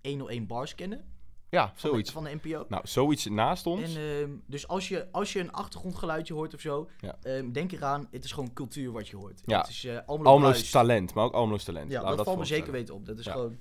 101 0.03 0.47
bars 0.47 0.75
kennen. 0.75 1.17
Ja, 1.51 1.73
Van 1.75 1.91
zoiets. 1.91 2.09
De, 2.09 2.15
van 2.15 2.25
de 2.25 2.39
NPO. 2.43 2.65
Nou, 2.69 2.87
zoiets 2.87 3.27
naast 3.27 3.67
ons. 3.67 3.95
En, 3.97 4.21
ehm, 4.21 4.31
dus 4.47 4.69
als 4.69 4.89
je, 4.89 5.09
als 5.13 5.33
je 5.33 5.41
een 5.41 5.53
achtergrondgeluidje 5.53 6.35
hoort 6.35 6.55
of 6.55 6.61
zo, 6.61 6.89
Ja. 7.01 7.17
ehm, 7.23 7.51
denk 7.53 7.73
eraan, 7.73 8.09
het 8.11 8.25
is 8.25 8.33
gewoon 8.33 8.53
cultuur 8.53 8.93
wat 8.93 9.09
je 9.09 9.17
hoort. 9.17 9.43
Ja. 9.47 9.59
Het 9.61 9.69
is 9.69 9.85
eh 9.85 10.71
talent, 10.71 11.15
maar 11.15 11.25
ook 11.25 11.33
Almelo's 11.33 11.65
talent. 11.65 11.91
Ja, 11.91 11.95
Laten 11.95 12.11
we 12.11 12.17
dat 12.17 12.25
valt 12.27 12.39
me 12.39 12.45
zeker 12.45 12.73
weten 12.73 12.95
op. 12.95 13.07
Dat 13.07 13.19
is 13.19 13.25
Ja. 13.25 13.33
gewoon. 13.33 13.59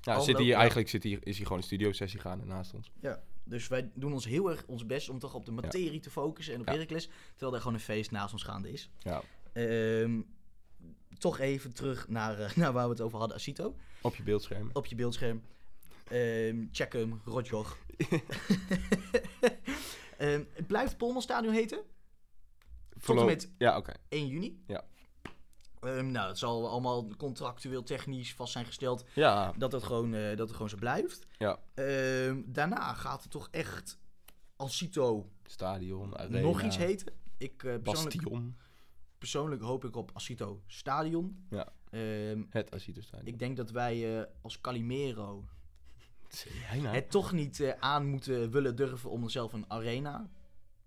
Ja, 0.00 0.20
zit 0.20 0.38
hier, 0.38 0.54
eigenlijk 0.54 0.88
zit 0.88 1.02
hier, 1.02 1.18
is 1.22 1.36
hier 1.36 1.46
gewoon 1.46 1.58
een 1.58 1.64
studiosessie 1.68 2.20
gaande 2.20 2.44
naast 2.44 2.74
ons. 2.74 2.90
Ja, 3.00 3.22
dus 3.44 3.68
wij 3.68 3.90
doen 3.94 4.12
ons 4.12 4.24
heel 4.24 4.50
erg 4.50 4.64
ons 4.66 4.86
best 4.86 5.08
om 5.08 5.18
toch 5.18 5.34
op 5.34 5.44
de 5.44 5.52
materie 5.52 6.00
te 6.00 6.10
focussen 6.10 6.54
en 6.54 6.60
op. 6.60 6.66
Heracles, 6.66 7.08
terwijl 7.30 7.52
er 7.54 7.58
gewoon 7.58 7.74
een 7.74 7.80
feest 7.80 8.10
naast 8.10 8.32
ons 8.32 8.42
gaande 8.42 8.72
is. 8.72 8.90
Ja, 8.98 9.22
Ehm, 9.52 10.20
toch 11.22 11.38
even 11.38 11.72
terug 11.74 12.08
naar, 12.08 12.38
eh, 12.40 12.54
naar 12.62 12.72
waar 12.72 12.84
we 12.84 12.90
het 12.90 13.00
over 13.00 13.18
hadden, 13.18 13.36
Asito. 13.36 13.74
op 14.00 14.14
je 14.16 14.22
beeldscherm. 14.22 14.70
Op 14.72 14.86
je 14.86 14.94
beeldscherm. 14.94 15.42
Ehm, 16.08 16.66
check 16.72 16.92
hem, 16.92 17.20
Rotjoch. 17.24 17.76
Ehm, 20.18 20.42
het 20.52 20.66
blijft 20.66 20.96
Polmanstadion 20.96 21.52
heten, 21.54 21.82
met- 23.06 23.52
Ja, 23.58 23.76
oké. 23.76 23.92
1 24.08 24.26
juni. 24.26 24.62
Ja. 24.66 24.84
Ehm, 25.80 26.10
nou, 26.10 26.28
het 26.28 26.38
zal 26.38 26.68
allemaal 26.68 27.06
contractueel 27.16 27.82
technisch 27.82 28.34
vast 28.34 28.52
zijn 28.52 28.64
gesteld 28.64 29.04
Ja, 29.14 29.52
dat 29.56 29.72
het 29.72 29.82
gewoon, 29.82 30.14
eh, 30.14 30.28
dat 30.28 30.38
het 30.38 30.52
gewoon 30.52 30.68
zo 30.68 30.76
blijft. 30.76 31.26
ja. 31.38 31.58
Daarna 32.46 32.92
gaat 32.94 33.22
het 33.22 33.30
toch 33.30 33.48
echt 33.50 33.98
Asito 34.56 35.30
Stadion, 35.44 36.16
arena. 36.18 36.40
nog 36.40 36.62
iets 36.62 36.76
heten. 36.76 37.12
Ik 37.38 37.64
eh, 37.64 37.74
persoonlijk, 37.82 38.16
Bastion. 38.22 38.56
Persoonlijk 39.22 39.62
hoop 39.62 39.84
ik 39.84 39.96
op 39.96 40.10
Asito 40.14 40.62
Stadion. 40.66 41.46
Ja. 41.50 41.72
Ehm, 41.90 42.42
Het 42.50 42.70
Asito 42.70 43.00
Stadion. 43.00 43.26
ik 43.26 43.38
denk 43.38 43.56
dat 43.56 43.70
wij 43.70 44.18
eh, 44.20 44.26
als 44.40 44.60
Calimero 44.60 45.44
nou? 46.72 46.86
het 46.86 47.10
toch 47.10 47.32
niet 47.32 47.60
eh, 47.60 47.72
aan 47.78 48.06
moeten 48.06 48.50
willen 48.50 48.76
durven 48.76 49.10
om 49.10 49.22
onszelf 49.22 49.52
een 49.52 49.70
arena 49.70 50.30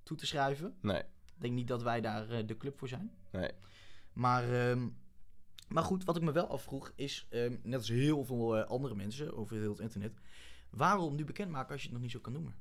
toe 0.04 0.18
te 0.18 0.26
schrijven. 0.26 0.76
Nee, 0.82 1.00
Ik 1.00 1.42
denk 1.42 1.54
niet 1.54 1.68
dat 1.68 1.84
wij 1.84 2.02
daar 2.02 2.30
eh, 2.30 2.48
de 2.48 2.58
club 2.58 2.78
voor 2.78 2.88
zijn. 2.88 3.12
nee. 3.32 3.52
Maar, 4.14 4.70
ehm, 4.70 4.90
maar 5.68 5.84
goed, 5.84 6.04
wat 6.04 6.16
ik 6.16 6.22
me 6.24 6.32
wel 6.32 6.48
afvroeg 6.48 6.92
is, 6.96 7.28
ehm, 7.30 7.58
net 7.64 7.80
als 7.80 7.90
heel 7.90 8.24
veel 8.26 8.64
andere 8.64 8.96
mensen 8.96 9.34
over 9.38 9.58
heel 9.58 9.70
het 9.72 9.80
internet, 9.80 10.14
waarom 10.70 11.16
nu 11.16 11.24
bekendmaken 11.26 11.72
als 11.72 11.80
je 11.82 11.86
het 11.88 11.94
nog 11.94 12.04
niet 12.04 12.12
zo 12.12 12.20
kan 12.20 12.34
noemen? 12.34 12.56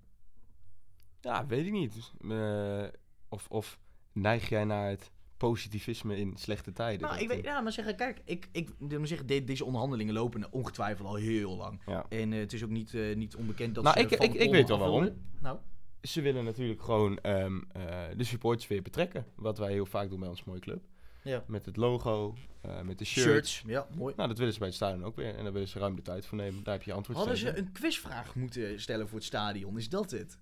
Ja, 1.20 1.46
weet 1.46 1.66
ik 1.66 1.72
niet. 1.72 2.12
Eh, 2.28 2.86
of, 3.28 3.48
of 3.50 3.78
neig 4.12 4.48
jij 4.48 4.64
naar 4.64 4.88
het 4.90 5.12
positivisme 5.48 6.16
in 6.16 6.36
slechte 6.36 6.72
tijden? 6.72 7.00
Nou, 7.00 7.12
Dat, 7.12 7.22
ik 7.22 7.28
weet, 7.28 7.38
eh, 7.38 7.44
ja, 7.44 7.60
maar 7.60 7.72
zeggen, 7.72 7.96
kijk, 7.96 8.20
ik, 8.24 8.48
ik 8.52 8.70
moet 8.78 9.08
zeggen, 9.08 9.26
de- 9.26 9.44
deze 9.44 9.64
onderhandelingen 9.64 10.14
lopen 10.14 10.52
ongetwijfeld 10.52 11.08
al 11.08 11.14
heel 11.14 11.56
lang. 11.56 11.80
Ja. 11.86 12.06
En 12.08 12.32
eh, 12.32 12.38
het 12.38 12.52
is 12.52 12.64
ook 12.64 12.70
niet, 12.70 12.94
eh, 12.94 13.16
niet 13.16 13.36
onbekend 13.36 13.74
dat 13.74 13.84
Nou, 13.84 13.96
ze 13.98 14.02
ik- 14.04 14.10
ik- 14.22 14.34
ik 14.34 14.50
weet 14.50 14.68
wel 14.68 14.78
waarom. 14.78 15.10
Nou, 15.40 15.58
Ze 16.02 16.20
willen 16.20 16.44
natuurlijk 16.44 16.82
gewoon 16.82 17.18
ehm, 17.18 17.60
eh, 17.72 18.02
de 18.16 18.24
supporters 18.24 18.66
weer 18.68 18.82
betrekken. 18.82 19.26
Wat 19.34 19.58
wij 19.58 19.72
heel 19.72 19.86
vaak 19.86 20.08
doen 20.08 20.20
bij 20.20 20.28
ons 20.28 20.44
mooie 20.44 20.60
club. 20.60 20.82
ja. 21.22 21.44
Met 21.46 21.66
het 21.66 21.76
logo, 21.76 22.34
met 22.82 22.98
de 22.98 23.04
shirts. 23.04 23.28
Shirts, 23.52 23.62
ja, 23.66 23.86
mooi. 23.96 24.14
Nou, 24.16 24.28
dat 24.28 24.38
willen 24.38 24.52
ze 24.52 24.58
bij 24.58 24.68
het 24.68 24.76
stadion 24.76 25.04
ook 25.04 25.16
weer. 25.16 25.34
En 25.36 25.42
daar 25.44 25.52
willen 25.52 25.68
ze 25.68 25.78
ruim 25.78 25.96
de 25.96 26.02
tijd 26.02 26.26
voor 26.26 26.38
nemen. 26.38 26.64
Daar 26.64 26.74
heb 26.74 26.82
je 26.82 26.92
antwoord 26.92 27.18
Hadden 27.18 27.36
ze 27.36 27.56
een 27.58 27.72
quizvraag 27.72 28.34
moeten 28.34 28.80
stellen 28.80 29.08
voor 29.08 29.18
het 29.18 29.26
stadion? 29.26 29.76
Is 29.78 29.88
dat 29.88 30.10
het? 30.10 30.38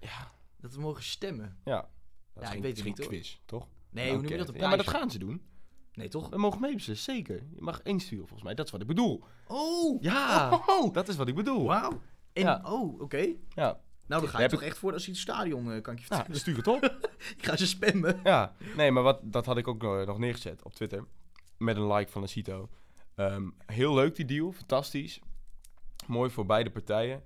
Ja, 0.00 0.30
Dat 0.60 0.74
we 0.74 0.80
mogen 0.80 1.02
stemmen? 1.02 1.56
ja. 1.64 1.88
Dat 2.34 2.42
Ja, 2.42 2.50
is 2.50 2.56
ik 2.56 2.62
weet 2.62 2.76
het 2.76 2.86
niet, 2.86 3.06
quiz, 3.06 3.36
toch? 3.44 3.68
Nee, 3.90 4.10
hoe 4.12 4.20
noem 4.22 4.30
je 4.30 4.36
dat? 4.36 4.48
Een 4.48 4.54
Ja, 4.54 4.68
maar 4.68 4.76
dat 4.76 4.88
gaan 4.88 5.10
ze 5.10 5.18
doen. 5.18 5.42
Nee, 5.92 6.08
toch? 6.08 6.28
We 6.28 6.38
mogen 6.38 6.60
meebeslissen, 6.60 7.14
zeker. 7.14 7.34
Je 7.54 7.60
mag 7.62 7.82
insturen 7.82 8.24
volgens 8.26 8.42
mij. 8.42 8.54
Dat 8.54 8.66
is 8.66 8.72
wat 8.72 8.80
ik 8.80 8.86
bedoel. 8.86 9.24
Oh! 9.46 10.02
Ja, 10.02 10.60
Oh! 10.66 10.92
dat 10.92 11.08
is 11.08 11.16
wat 11.16 11.28
ik 11.28 11.34
bedoel. 11.34 11.66
Wauw! 11.66 12.00
En, 12.32 12.42
Ja. 12.42 12.60
oh, 12.64 13.00
oké. 13.00 13.16
Ja, 13.54 13.80
Nou, 14.06 14.20
dan 14.22 14.28
ga 14.28 14.36
je 14.36 14.42
Heb 14.42 14.50
toch 14.50 14.62
echt 14.62 14.78
voor 14.78 14.92
als 14.92 15.04
je 15.04 15.10
het 15.10 15.20
stadion, 15.20 15.72
eh, 15.72 15.80
kan 15.82 15.92
ik 15.94 16.00
je 16.00 16.06
vertellen. 16.06 16.36
stuur 16.40 16.56
het 16.56 16.66
op. 16.66 16.82
Ik 17.36 17.46
ga 17.46 17.56
ze 17.56 17.66
spammen. 17.66 18.20
Ja, 18.24 18.54
nee, 18.76 18.90
maar 18.90 19.02
wat, 19.02 19.18
dat 19.22 19.46
had 19.46 19.56
ik 19.56 19.68
ook 19.68 19.82
nog, 19.82 20.06
nog 20.06 20.18
neergezet 20.18 20.62
op 20.62 20.72
Twitter. 20.74 21.04
Met 21.58 21.76
een 21.76 21.92
like 21.92 22.10
van 22.10 22.22
Acito. 22.22 22.68
Ehm 23.14 23.48
heel 23.66 23.94
leuk 23.94 24.16
die 24.16 24.24
deal, 24.24 24.52
fantastisch. 24.52 25.20
Mooi 26.06 26.30
voor 26.30 26.46
beide 26.46 26.70
partijen. 26.70 27.22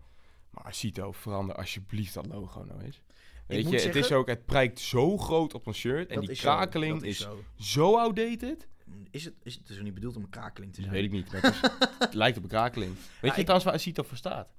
Maar 0.51 0.65
Acito, 0.65 1.13
verander 1.13 1.57
alsjeblieft 1.57 2.15
dat 2.15 2.27
logo 2.27 2.63
nou 2.65 2.81
eens. 2.83 3.01
Weet 3.47 3.65
je, 3.67 3.73
het 3.73 3.81
zeggen- 3.83 4.01
is 4.01 4.13
ook, 4.13 4.27
het 4.29 4.47
prijkt 4.47 4.81
zo 4.81 5.19
groot 5.19 5.55
op 5.55 5.67
een 5.67 5.75
shirt. 5.75 6.11
En 6.11 6.21
die 6.21 6.31
is 6.31 6.41
zo, 6.41 6.45
krakeling 6.55 6.93
dat 6.95 7.03
is, 7.03 7.19
zo. 7.19 7.43
zo 7.57 7.97
outdated. 7.99 8.69
Is 9.11 9.25
het, 9.25 9.35
is 9.43 9.55
het 9.55 9.67
dus 9.67 9.81
niet 9.81 9.95
bedoeld 9.95 10.17
om 10.17 10.23
een 10.23 10.29
krakeling 10.31 10.73
te 10.75 10.81
Dat 10.81 10.91
zijn? 10.91 11.03
weet 11.03 11.13
ik 11.13 11.17
niet, 11.19 11.33
het, 11.43 11.55
is- 11.55 11.61
het 11.99 12.15
lijkt 12.15 12.37
op 12.37 12.43
een 12.43 12.49
krakeling. 12.49 12.95
Weet 12.95 13.05
je 13.21 13.29
ik- 13.29 13.35
trouwens 13.35 13.65
waar 13.65 13.75
Acito 13.75 14.03
voor 14.03 14.17
staat? 14.17 14.53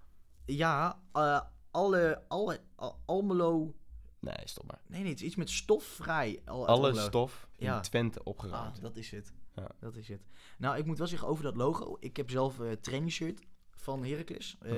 Ja, 0.46 1.00
eh, 1.14 1.42
alle, 1.72 2.22
alle, 2.28 2.60
Al- 2.76 3.00
Almelo... 3.06 3.74
Nee, 4.20 4.36
stop 4.44 4.66
maar. 4.68 4.82
Nee, 4.88 5.02
nee, 5.02 5.10
het 5.12 5.20
is 5.20 5.26
iets 5.26 5.36
met 5.36 5.50
stofvrij. 5.50 6.42
Al, 6.46 6.68
Alle 6.68 6.88
Almelo. 6.88 7.06
stof 7.08 7.48
in 7.56 7.66
Ja. 7.66 7.80
Twente 7.80 8.20
Ah, 8.20 8.26
opgeruimd. 8.28 8.82
dat 8.82 8.96
is 8.98 9.12
het. 9.12 9.34
Ja. 9.56 9.68
Dat 9.80 9.96
is 9.96 10.08
het. 10.08 10.22
Nou, 10.58 10.78
ik 10.78 10.86
moet 10.86 10.98
wel 10.98 11.08
zeggen 11.08 11.28
over 11.28 11.44
dat 11.44 11.56
logo. 11.56 11.98
Ik 12.00 12.18
heb 12.18 12.30
zelf 12.30 12.58
een 12.58 12.80
trainingsshirt 12.82 13.40
van 13.72 14.06
Heracles. 14.06 14.58
Eh, 14.62 14.76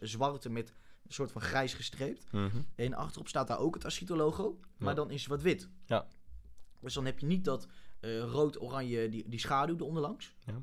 zwarte 0.00 0.50
met 0.50 0.72
een 1.06 1.12
soort 1.14 1.32
van 1.32 1.40
grijs 1.42 1.74
gestreept. 1.74 2.32
Mhm. 2.32 2.60
En 2.74 2.94
achterop 2.94 3.28
staat 3.28 3.48
daar 3.48 3.58
ook 3.58 3.74
het 3.74 3.84
Asito 3.84 4.16
logo. 4.16 4.60
Maar 4.78 4.88
Ja. 4.88 4.94
dan 4.94 5.10
is 5.10 5.20
het 5.20 5.30
wat 5.30 5.42
wit. 5.42 5.68
Ja. 5.86 6.06
Dus 6.80 6.94
dan 6.94 7.04
heb 7.04 7.18
je 7.18 7.26
niet 7.26 7.44
dat 7.44 7.66
eh, 8.00 8.18
rood-oranje, 8.20 9.08
die, 9.08 9.28
die 9.28 9.38
schaduw 9.40 9.76
eronderlangs. 9.76 10.34
Ja. 10.46 10.62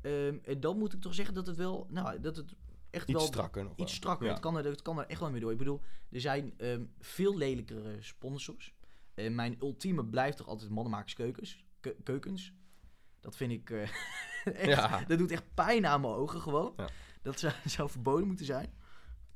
Ehm, 0.00 0.38
en 0.42 0.60
dan 0.60 0.78
moet 0.78 0.92
ik 0.92 1.00
toch 1.00 1.14
zeggen 1.14 1.34
dat 1.34 1.46
het 1.46 1.56
wel, 1.56 1.86
nou, 1.90 2.20
dat 2.20 2.36
het 2.36 2.54
echt 2.90 3.08
Iets 3.08 3.18
wel 3.18 3.26
strakker 3.26 3.64
nog 3.64 3.76
iets 3.76 3.94
strakker. 3.94 4.26
Ja. 4.26 4.32
Het, 4.32 4.40
kan 4.40 4.56
er, 4.58 4.64
het 4.64 4.82
kan 4.82 4.98
er 4.98 5.06
echt 5.06 5.20
wel 5.20 5.30
mee 5.30 5.40
door. 5.40 5.52
Ik 5.52 5.58
bedoel, 5.58 5.80
er 6.10 6.20
zijn 6.20 6.54
ehm, 6.58 6.84
veel 7.00 7.36
lelijkere 7.36 7.96
sponsors. 8.02 8.74
Mijn 9.14 9.56
ultieme 9.60 10.04
blijft 10.04 10.36
toch 10.36 10.46
altijd 10.46 10.70
mannenmakerskeukens. 10.70 11.64
Ke- 11.80 11.96
keukens. 12.04 12.52
Dat 13.20 13.36
vind 13.36 13.52
ik 13.52 13.70
eh, 13.70 13.82
echt, 14.44 14.64
Ja. 14.66 15.04
dat 15.04 15.18
doet 15.18 15.30
echt 15.30 15.54
pijn 15.54 15.86
aan 15.86 16.00
mijn 16.00 16.12
ogen 16.12 16.40
gewoon. 16.40 16.72
Ja. 16.76 16.88
Dat 17.22 17.38
zou, 17.38 17.52
zou 17.76 17.90
verboden 17.90 18.26
moeten 18.26 18.46
zijn. 18.46 18.72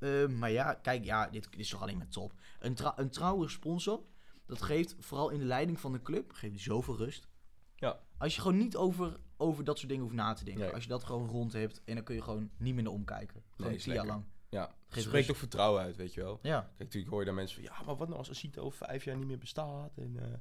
Ehm, 0.02 0.38
maar 0.38 0.50
ja, 0.50 0.74
kijk, 0.74 1.04
ja, 1.04 1.26
dit, 1.28 1.50
dit 1.50 1.60
is 1.60 1.68
toch 1.68 1.82
alleen 1.82 1.98
maar 1.98 2.08
top. 2.08 2.32
Een, 2.60 2.74
tra- 2.74 2.92
een 2.96 3.10
trouwe 3.10 3.48
sponsor, 3.48 4.02
dat 4.46 4.62
geeft 4.62 4.96
vooral 4.98 5.30
in 5.30 5.38
de 5.38 5.44
leiding 5.44 5.80
van 5.80 5.92
de 5.92 6.02
club, 6.02 6.32
geeft 6.32 6.60
zoveel 6.60 6.96
rust. 6.96 7.28
Ja. 7.76 8.00
Als 8.18 8.34
je 8.34 8.40
gewoon 8.40 8.56
niet 8.58 8.76
over, 8.76 9.16
over 9.36 9.64
dat 9.64 9.76
soort 9.76 9.88
dingen 9.88 10.04
hoeft 10.04 10.16
na 10.16 10.32
te 10.32 10.44
denken. 10.44 10.62
Nee. 10.64 10.72
Als 10.74 10.82
je 10.82 10.88
dat 10.88 11.04
gewoon 11.04 11.28
rond 11.28 11.52
hebt 11.52 11.82
en 11.84 11.94
dan 11.94 12.04
kun 12.04 12.14
je 12.14 12.22
gewoon 12.22 12.50
niet 12.56 12.74
meer 12.74 12.82
naar 12.82 12.92
omkijken. 12.92 13.42
Gewoon 13.50 13.72
is 13.72 13.82
tien 13.82 13.92
jaar 13.94 14.06
lang. 14.06 14.24
Ja, 14.48 14.74
het 14.88 15.02
spreekt 15.02 15.30
ook 15.30 15.36
vertrouwen 15.36 15.82
uit, 15.82 15.96
weet 15.96 16.14
je 16.14 16.20
wel. 16.22 16.38
Ja. 16.42 16.60
Kijk, 16.60 16.78
natuurlijk 16.78 17.10
hoor 17.10 17.20
je 17.20 17.26
daar 17.26 17.34
mensen 17.34 17.54
van, 17.62 17.64
ja, 17.64 17.84
maar 17.86 17.96
wat 17.96 18.06
nou 18.08 18.18
als 18.18 18.30
Acito 18.30 18.62
over 18.62 18.86
vijf 18.86 19.04
jaar 19.04 19.16
niet 19.16 19.26
meer 19.26 19.38
bestaat? 19.38 19.96
En, 19.96 20.16
eh, 20.18 20.38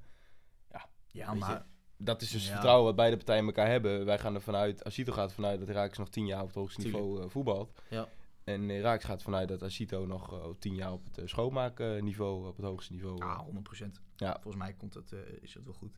Ja, 1.14 1.34
maar... 1.34 1.66
dat 1.98 2.22
is 2.22 2.30
dus 2.32 2.46
Ja. 2.46 2.52
vertrouwen 2.52 2.86
wat 2.86 2.96
beide 2.96 3.18
partijen 3.18 3.46
elkaar 3.46 3.68
hebben. 3.68 4.06
Wij 4.06 4.20
gaan 4.20 4.36
er 4.36 4.42
vanuit, 4.42 4.84
Acito 4.84 5.14
gaat 5.14 5.30
ervan 5.30 5.46
uit 5.46 5.60
dat 5.60 5.70
Raak's 5.70 5.98
nog 5.98 6.10
tien 6.10 6.26
jaar 6.26 6.42
op 6.42 6.48
het 6.48 6.56
hoogste 6.56 6.82
Tuurlijk. 6.82 7.04
niveau 7.04 7.24
eh, 7.24 7.30
voetbalt. 7.30 7.74
Ja. 7.90 8.08
En 8.44 8.82
Raaks 8.82 9.04
gaat 9.06 9.18
ervan 9.18 9.36
uit 9.36 9.48
dat 9.48 9.64
Acito 9.64 10.06
nog 10.06 10.34
eh, 10.34 10.50
tien 10.60 10.76
jaar 10.76 10.92
op 10.92 11.06
het 11.06 11.18
eh, 11.18 11.28
schoonmaakniveau, 11.28 12.48
op 12.48 12.56
het 12.58 12.66
hoogste 12.66 12.94
niveau. 12.94 13.20
eh, 13.22 13.28
Ja, 13.28 13.46
100%. 13.46 14.02
Ja. 14.16 14.32
Volgens 14.42 14.64
mij 14.64 14.74
komt 14.74 14.94
dat, 14.94 15.12
eh, 15.12 15.20
is 15.42 15.54
dat 15.54 15.64
wel 15.64 15.74
goed. 15.74 15.98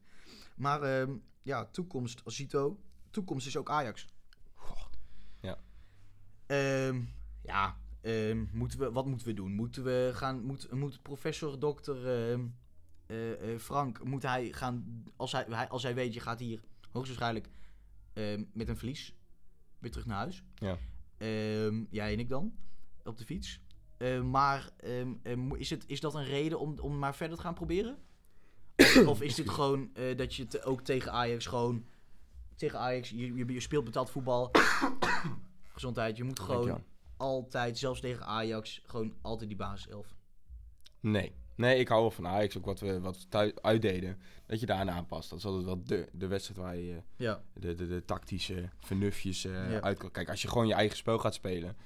Maar 0.55 0.81
ehm, 0.81 1.15
ja, 1.41 1.65
toekomst 1.65 2.21
Azito. 2.25 2.79
Toekomst 3.09 3.47
is 3.47 3.57
ook 3.57 3.69
Ajax. 3.69 4.07
Ja. 5.41 5.57
Ehm, 6.45 7.01
ja, 7.41 7.77
ehm, 8.01 8.45
moeten 8.51 8.79
we, 8.79 8.91
wat 8.91 9.05
moeten 9.05 9.27
we 9.27 9.33
doen? 9.33 9.51
Moeten 9.53 9.83
we 9.83 10.11
gaan, 10.13 10.43
moet, 10.43 10.71
moet 10.71 11.01
professor, 11.01 11.59
dokter 11.59 12.07
eh, 12.07 12.33
eh, 13.53 13.59
Frank, 13.59 14.03
moet 14.03 14.23
hij 14.23 14.51
gaan, 14.53 15.03
als 15.15 15.31
hij, 15.31 15.45
hij, 15.49 15.69
als 15.69 15.83
hij 15.83 15.95
weet, 15.95 16.13
je 16.13 16.19
gaat 16.19 16.39
hier 16.39 16.63
hoogstwaarschijnlijk 16.91 17.49
met 18.53 18.67
een 18.67 18.77
verlies 18.77 19.15
weer 19.79 19.91
terug 19.91 20.05
naar 20.05 20.17
huis. 20.17 20.43
Ja. 20.55 20.77
Ehm, 21.23 21.83
jij 21.89 22.13
en 22.13 22.19
ik 22.19 22.29
dan, 22.29 22.53
op 23.03 23.17
de 23.17 23.25
fiets. 23.25 23.59
Ehm, 23.97 24.29
maar 24.29 24.69
ehm, 24.77 25.53
is, 25.55 25.69
het, 25.69 25.83
is 25.87 25.99
dat 25.99 26.15
een 26.15 26.25
reden 26.25 26.59
om, 26.59 26.79
om 26.79 26.99
maar 26.99 27.15
verder 27.15 27.37
te 27.37 27.43
gaan 27.43 27.53
proberen? 27.53 27.97
Of, 28.75 29.07
of 29.07 29.21
is 29.21 29.35
dit 29.35 29.49
gewoon 29.49 29.89
eh, 29.93 30.17
dat 30.17 30.35
je 30.35 30.47
te- 30.47 30.63
ook 30.63 30.81
tegen 30.81 31.11
Ajax 31.11 31.45
gewoon... 31.45 31.85
Tegen 32.55 32.79
Ajax, 32.79 33.09
je, 33.09 33.33
je, 33.33 33.53
je 33.53 33.59
speelt 33.59 33.83
betaald 33.85 34.09
voetbal. 34.09 34.51
Gezondheid, 35.73 36.17
je 36.17 36.23
moet 36.23 36.39
gewoon 36.39 36.55
Dankjewel. 36.67 36.83
altijd, 37.17 37.77
zelfs 37.77 37.99
tegen 37.99 38.25
Ajax, 38.25 38.81
gewoon 38.85 39.13
altijd 39.21 39.49
die 39.49 39.57
basiself. 39.57 40.15
Nee. 40.99 41.35
Nee, 41.55 41.79
ik 41.79 41.87
hou 41.87 42.01
wel 42.01 42.11
van 42.11 42.27
Ajax, 42.27 42.57
ook 42.57 42.65
wat 42.65 42.79
we, 42.79 42.99
wat 42.99 43.17
we 43.17 43.27
thuis 43.29 43.51
uitdeden. 43.61 44.19
Dat 44.45 44.59
je 44.59 44.65
daarna 44.65 44.91
aanpast. 44.91 45.29
Dat 45.29 45.39
is 45.39 45.45
altijd 45.45 45.65
wel 45.65 45.83
de, 45.83 46.09
de 46.11 46.27
wedstrijd 46.27 46.59
waar 46.59 46.77
je 46.77 47.01
Ja. 47.15 47.43
de, 47.53 47.75
de, 47.75 47.87
de 47.87 48.05
tactische 48.05 48.69
vernuftjes 48.79 49.45
eh 49.45 49.71
Ja. 49.71 49.81
uit 49.81 49.97
kan. 49.97 50.11
Kijk, 50.11 50.29
als 50.29 50.41
je 50.41 50.47
gewoon 50.47 50.67
je 50.67 50.73
eigen 50.73 50.97
spel 50.97 51.17
gaat 51.19 51.33
spelen, 51.33 51.77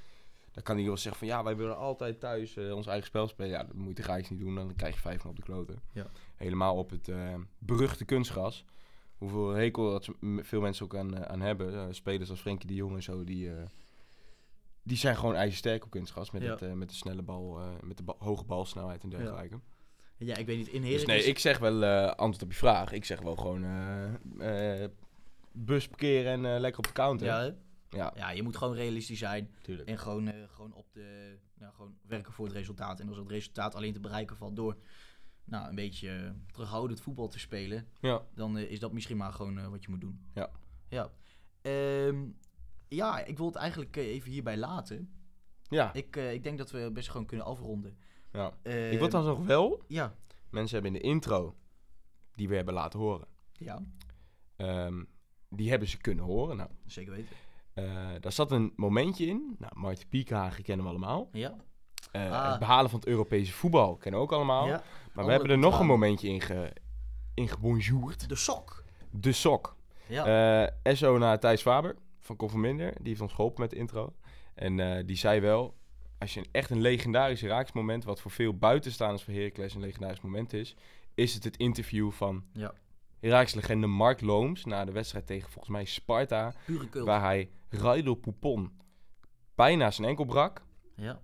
dan 0.52 0.64
kan 0.64 0.86
wel 0.86 0.98
zeggen 0.98 1.20
van 1.20 1.28
ja, 1.28 1.44
wij 1.44 1.56
willen 1.56 1.78
altijd 1.78 2.20
thuis 2.20 2.56
eh, 2.58 2.76
ons 2.76 2.88
eigen 2.88 3.06
spel 3.08 3.28
spelen. 3.28 3.52
Ja, 3.52 3.64
dat 3.64 3.76
moet 3.76 3.98
je 3.98 4.08
Ajax 4.08 4.30
niet 4.30 4.40
doen, 4.40 4.56
dan 4.56 4.76
krijg 4.76 4.94
je 4.94 5.00
vijf 5.02 5.24
man 5.24 5.32
op 5.32 5.38
de 5.38 5.44
kloten. 5.44 5.82
Ja. 5.94 6.08
Helemaal 6.36 6.76
op 6.76 6.90
het 6.90 7.08
eh, 7.08 7.34
beruchte 7.58 8.06
kunstgras. 8.06 8.66
Hoeveel 9.18 9.50
hekel 9.50 9.92
dat 9.92 10.10
veel 10.22 10.62
mensen 10.62 10.86
ook 10.86 10.96
aan, 10.96 11.26
aan 11.28 11.42
hebben. 11.42 11.96
Spelers 11.96 12.30
als 12.30 12.40
Frenkie 12.42 12.68
de 12.68 12.76
Jong 12.76 12.96
en 12.96 13.04
zo, 13.04 13.24
die, 13.24 13.52
die 14.88 14.98
zijn 14.98 15.16
gewoon 15.18 15.36
ijzersterk 15.36 15.84
op 15.84 15.90
kunstgras. 15.90 16.32
Met, 16.32 16.42
Ja. 16.42 16.50
het, 16.52 16.62
eh, 16.62 16.72
met 16.74 16.90
de 16.90 16.96
snelle 16.96 17.22
bal, 17.22 17.60
eh, 17.60 17.68
met 17.84 17.98
de 17.98 18.04
ba- 18.04 18.16
hoge 18.18 18.44
balsnelheid 18.46 19.04
en 19.04 19.10
dergelijke. 19.10 19.60
Ja, 20.18 20.36
ik 20.36 20.46
weet 20.46 20.58
niet, 20.58 20.68
in 20.68 20.82
Dus 20.82 20.90
Heracles... 20.92 21.22
nee, 21.22 21.30
ik 21.30 21.40
zeg 21.40 21.58
wel 21.60 21.84
eh, 21.84 22.06
antwoord 22.08 22.44
op 22.44 22.52
je 22.52 22.58
vraag. 22.58 22.92
Ik 22.92 23.06
zeg 23.06 23.22
wel 23.22 23.36
gewoon 23.36 23.64
bus 25.52 25.88
parkeren 25.88 26.46
en 26.46 26.60
lekker 26.60 26.80
op 26.80 26.88
de 26.88 26.94
counter. 26.94 27.28
Ja, 27.28 27.56
ja, 27.90 28.14
ja, 28.16 28.30
je 28.32 28.44
moet 28.44 28.58
gewoon 28.58 28.74
realistisch 28.76 29.20
zijn. 29.20 29.52
tuurlijk. 29.62 29.90
En 29.90 29.98
gewoon, 29.98 30.32
gewoon 30.48 30.74
op 30.74 30.94
de. 30.94 31.38
Nou, 31.60 31.74
gewoon 31.74 31.96
werken 32.08 32.34
voor 32.34 32.46
het 32.46 32.54
resultaat. 32.56 33.00
En 33.00 33.08
als 33.08 33.18
het 33.18 33.30
resultaat 33.30 33.76
alleen 33.76 33.94
te 33.94 34.00
bereiken 34.00 34.38
valt 34.38 34.56
door. 34.56 34.78
Nou, 35.44 35.70
een 35.70 35.76
beetje 35.76 36.36
terughoudend 36.52 37.02
voetbal 37.02 37.28
te 37.28 37.40
spelen. 37.40 37.88
Ja. 38.02 38.22
Dan 38.36 38.58
is 38.58 38.80
dat 38.80 38.92
misschien 38.94 39.18
maar 39.18 39.34
gewoon 39.34 39.70
wat 39.70 39.84
je 39.84 39.90
moet 39.90 40.02
doen. 40.02 40.22
Ja. 40.34 40.50
Ja. 40.90 41.12
Ehm, 41.62 42.26
ja, 42.88 43.20
ik 43.26 43.38
wil 43.38 43.46
het 43.46 43.56
eigenlijk 43.56 43.98
eh, 43.98 44.08
even 44.08 44.32
hierbij 44.32 44.58
laten. 44.58 45.12
Ja, 45.70 45.94
Ik, 45.94 46.16
eh, 46.16 46.34
ik 46.34 46.44
denk 46.44 46.58
dat 46.58 46.72
we 46.72 46.90
best 46.94 47.10
gewoon 47.10 47.26
kunnen 47.26 47.46
afronden. 47.46 47.98
ja. 48.32 48.52
Ehm, 48.64 48.92
ik 48.92 49.00
wil 49.00 49.10
dan 49.10 49.26
nog 49.26 49.46
wel... 49.46 49.84
Ja. 49.88 50.16
Mensen 50.50 50.74
hebben 50.82 50.96
in 50.96 51.02
de 51.02 51.08
intro, 51.08 51.56
die 52.36 52.48
we 52.50 52.56
hebben 52.56 52.74
laten 52.74 53.00
horen... 53.00 53.28
Ja, 53.52 53.82
ehm, 54.56 55.04
die 55.50 55.70
hebben 55.70 55.88
ze 55.88 55.98
kunnen 55.98 56.26
horen. 56.26 56.58
Nou, 56.58 56.70
zeker 56.86 57.12
weten. 57.14 57.36
eh, 57.74 58.10
daar 58.20 58.32
zat 58.32 58.52
een 58.52 58.74
momentje 58.76 59.26
in. 59.26 59.56
Nou, 59.60 59.72
Martin 59.80 60.08
Piekhagen 60.08 60.64
kennen 60.64 60.86
we 60.86 60.92
allemaal. 60.92 61.30
Ja. 61.32 61.56
Eh, 62.12 62.32
Ah. 62.32 62.50
Het 62.50 62.60
behalen 62.60 62.90
van 62.90 63.00
het 63.00 63.08
Europese 63.08 63.54
voetbal 63.54 63.96
kennen 63.96 64.20
we 64.20 64.26
ook 64.26 64.32
allemaal. 64.34 64.68
ja. 64.68 64.84
maar 65.14 65.26
we 65.26 65.32
hebben 65.32 65.50
er 65.50 65.58
nog 65.58 65.80
een 65.80 65.86
momentje 65.86 66.28
in, 66.28 66.42
ge, 66.42 66.74
in 67.34 67.48
gebonjourd. 67.48 68.30
De 68.30 68.36
sok. 68.36 68.84
De 69.12 69.32
sok. 69.32 69.76
Ja. 70.08 70.66
Eh, 70.84 70.96
SO 70.96 71.18
naar 71.18 71.40
Thijs 71.40 71.62
Faber 71.62 71.96
van 72.28 72.36
Conforminder. 72.36 72.94
Die 72.98 73.08
heeft 73.08 73.22
ons 73.22 73.34
geholpen 73.34 73.62
met 73.62 73.70
de 73.70 73.76
intro. 73.76 74.16
En 74.54 74.80
eh, 74.80 75.06
die 75.06 75.16
zei 75.16 75.40
wel... 75.40 75.76
Als 76.20 76.34
je 76.34 76.40
een, 76.40 76.48
echt 76.52 76.70
een 76.70 76.82
legendarisch 76.82 77.44
raaksmoment... 77.44 78.04
wat 78.04 78.22
voor 78.22 78.32
veel 78.32 78.58
buitenstaanders 78.58 79.24
van 79.24 79.34
Heracles 79.34 79.74
een 79.74 79.82
legendarisch 79.82 80.22
moment 80.22 80.54
is... 80.54 80.76
is 81.14 81.34
het 81.34 81.44
het 81.44 81.58
interview 81.58 82.12
van 82.12 82.44
ja. 82.54 82.74
Heracles-legende 83.20 83.88
Mark 83.88 84.22
Looms... 84.22 84.66
na 84.66 84.86
de 84.86 84.92
wedstrijd 84.92 85.26
tegen 85.26 85.50
volgens 85.50 85.74
mij 85.74 85.86
Sparta... 85.86 86.54
Waar 86.92 87.22
hij 87.22 87.50
Raidel 87.70 88.16
Poupon 88.16 88.72
bijna 89.58 89.92
zijn 89.92 90.08
enkel 90.08 90.26
brak. 90.26 90.62
Ja. 90.96 91.20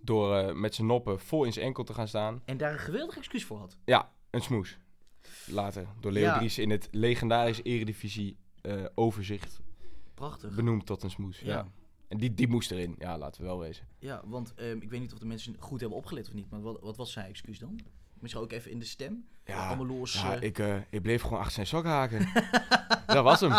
Door 0.00 0.36
eh, 0.36 0.54
met 0.54 0.74
zijn 0.74 0.86
noppen 0.86 1.20
vol 1.20 1.44
in 1.44 1.52
zijn 1.52 1.64
enkel 1.64 1.84
te 1.84 1.94
gaan 1.94 2.08
staan. 2.08 2.42
En 2.44 2.56
daar 2.56 2.72
een 2.72 2.78
geweldig 2.78 3.16
excuus 3.16 3.44
voor 3.44 3.58
had. 3.58 3.76
Ja, 3.84 4.12
een 4.30 4.42
smoes. 4.42 4.78
Later 5.46 5.86
door 6.00 6.12
Leo 6.12 6.24
Ja. 6.24 6.38
Dries 6.38 6.58
in 6.58 6.70
het 6.70 6.88
legendarische 6.90 7.62
Eredivisie 7.62 8.36
eh, 8.60 8.84
overzicht 8.94 9.60
Prachtig. 10.14 10.54
benoemd 10.54 10.86
tot 10.86 11.02
een 11.02 11.10
smoes. 11.10 11.38
Ja. 11.40 11.46
Ja. 11.52 11.66
En 12.08 12.18
die, 12.18 12.34
die 12.34 12.48
moest 12.48 12.70
erin. 12.70 12.94
Ja, 12.98 13.18
laten 13.18 13.40
we 13.40 13.46
wel 13.46 13.58
wezen. 13.58 13.86
Ja, 13.98 14.22
want 14.24 14.54
ehm, 14.54 14.76
ik 14.80 14.90
weet 14.90 15.00
niet 15.00 15.12
of 15.12 15.18
de 15.18 15.26
mensen 15.26 15.56
goed 15.58 15.80
hebben 15.80 15.98
opgelet 15.98 16.26
of 16.28 16.34
niet. 16.34 16.50
Maar 16.50 16.60
wat, 16.60 16.78
wat 16.80 16.96
was 16.96 17.12
zijn 17.12 17.26
excuus 17.28 17.58
dan? 17.58 17.80
Misschien 18.20 18.42
ook 18.44 18.52
even 18.52 18.70
in 18.70 18.78
de 18.78 18.84
stem. 18.84 19.26
Ja, 19.44 19.66
Allemaal 19.66 19.86
los. 19.86 20.12
ja 20.12 20.34
eh, 20.36 20.42
ik, 20.42 20.58
eh, 20.58 20.76
ik 20.90 21.02
bleef 21.02 21.22
gewoon 21.22 21.38
achter 21.38 21.52
zijn 21.52 21.66
sok 21.66 21.84
haken. 21.84 22.28
dat 23.06 23.24
was 23.24 23.40
hem. 23.40 23.50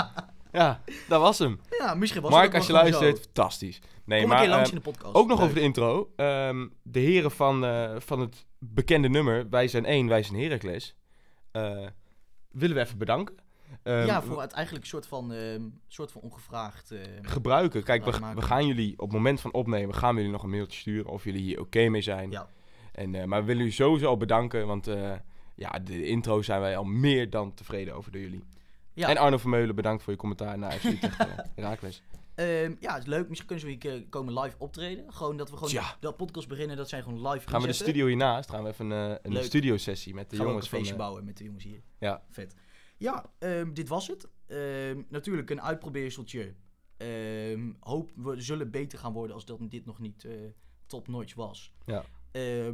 Ja, 0.52 0.82
dat 1.08 1.22
was 1.22 1.40
hem. 1.40 1.60
ja, 1.80 1.94
misschien 1.96 2.22
was 2.22 2.32
Mark, 2.32 2.46
het 2.46 2.56
als 2.56 2.68
je 2.68 2.74
luistert, 2.74 3.20
fantastisch. 3.20 3.80
Nee, 4.06 4.20
Kom 4.20 4.30
maar 4.30 4.38
een 4.38 4.44
keer 4.44 4.54
langs 4.54 4.70
eh, 4.70 4.76
in 4.76 4.82
de 4.84 4.90
podcast. 4.92 5.16
ook 5.16 5.28
nog 5.28 5.38
Leuk. 5.38 5.46
over 5.48 5.60
de 5.60 5.66
intro. 5.66 6.12
Ehm, 6.16 6.68
de 6.84 7.00
heren 7.00 7.32
van, 7.32 7.62
van 8.02 8.20
het 8.20 8.46
bekende 8.60 9.10
nummer 9.10 9.50
Wij 9.50 9.68
zijn 9.68 9.86
één, 9.86 10.08
wij 10.08 10.24
zijn 10.24 10.40
Heracles. 10.42 10.96
willen 12.52 12.76
we 12.76 12.80
even 12.80 12.98
bedanken. 12.98 13.36
Ehm, 13.84 14.06
ja, 14.06 14.22
voor 14.22 14.42
het 14.42 14.52
eigenlijk 14.52 14.86
soort 14.86 15.08
van, 15.08 15.34
ehm, 15.34 15.62
soort 15.88 16.12
van 16.12 16.22
ongevraagd. 16.22 16.92
ehm, 16.92 17.24
gebruiken. 17.24 17.84
Kijk, 17.84 18.06
we, 18.06 18.12
we 18.36 18.42
gaan 18.42 18.66
jullie 18.68 18.94
op 18.94 19.00
het 19.08 19.12
moment 19.12 19.42
van 19.42 19.54
opnemen, 19.54 19.96
gaan 19.96 20.10
we 20.10 20.16
jullie 20.16 20.32
nog 20.32 20.44
een 20.44 20.50
mailtje 20.50 20.80
sturen 20.80 21.12
of 21.12 21.24
jullie 21.24 21.42
hier 21.42 21.60
oké 21.60 21.90
mee 21.90 22.02
zijn. 22.02 22.32
Ja. 22.32 22.50
En, 22.92 23.16
eh, 23.16 23.24
maar 23.24 23.40
we 23.40 23.46
willen 23.46 23.62
jullie 23.62 23.78
sowieso 23.78 24.08
al 24.08 24.18
bedanken, 24.18 24.68
want 24.68 24.88
eh, 24.88 25.12
ja, 25.56 25.70
de 25.84 26.08
intro 26.08 26.42
zijn 26.42 26.62
wij 26.62 26.78
al 26.78 26.84
meer 26.84 27.30
dan 27.30 27.54
tevreden 27.54 27.96
over 27.96 28.12
door 28.12 28.22
jullie. 28.22 28.44
Ja. 28.94 29.10
En 29.10 29.18
Arno 29.18 29.38
Vermeulen, 29.38 29.76
bedankt 29.76 30.04
voor 30.04 30.14
je 30.14 30.20
commentaar 30.20 30.58
naar 30.58 30.72
FC 30.72 30.84
Utrecht. 30.84 32.02
Ehm, 32.36 32.74
ja, 32.80 32.94
het 32.94 33.02
is 33.02 33.08
leuk. 33.08 33.28
Misschien 33.30 33.48
kunnen 33.50 33.68
een 33.70 33.78
keer 33.78 34.06
komen 34.10 34.40
live 34.40 34.56
optreden. 34.58 35.14
Gewoon 35.14 35.38
dat 35.38 35.50
we 35.50 35.58
gewoon 35.58 35.84
de 36.00 36.12
podcast 36.12 36.48
beginnen, 36.48 36.78
dat 36.78 36.90
zijn 36.90 37.04
gewoon 37.04 37.28
live 37.28 37.50
Gaan 37.50 37.62
we 37.62 37.68
de 37.68 37.74
studio 37.74 38.06
hiernaast, 38.06 38.50
gaan 38.50 38.64
we 38.64 38.70
even 38.70 38.90
een, 38.90 39.10
eh, 39.12 39.18
een 39.22 39.34
Leuk. 39.34 39.44
studiosessie 39.44 40.14
met 40.14 40.30
de 40.30 40.36
Gaan 40.36 40.46
we 40.46 40.52
ook 40.52 40.62
jongens 40.62 40.66
een 40.66 40.72
van... 40.72 40.80
feestje 40.80 40.98
bouwen 40.98 41.26
met 41.26 41.38
de 41.38 41.44
jongens 41.44 41.64
hier. 41.64 41.82
ja. 42.00 42.22
Vet. 42.30 42.56
Ja, 42.98 43.32
ehm, 43.40 43.74
dit 43.74 43.88
was 43.88 44.08
het. 44.08 44.28
Ehm, 44.48 45.02
natuurlijk 45.10 45.50
een 45.50 45.62
uitprobeerseltje. 45.62 46.54
Ehm, 46.98 47.72
hoop 47.80 48.12
we 48.16 48.42
zullen 48.42 48.72
beter 48.72 49.00
gaan 49.00 49.14
worden 49.14 49.36
als 49.36 49.46
dat 49.46 49.60
dit 49.62 49.86
nog 49.86 50.00
niet 50.00 50.26
eh 50.26 50.32
top 50.88 51.08
notch 51.08 51.36
was. 51.36 51.72
Ja. 51.86 52.04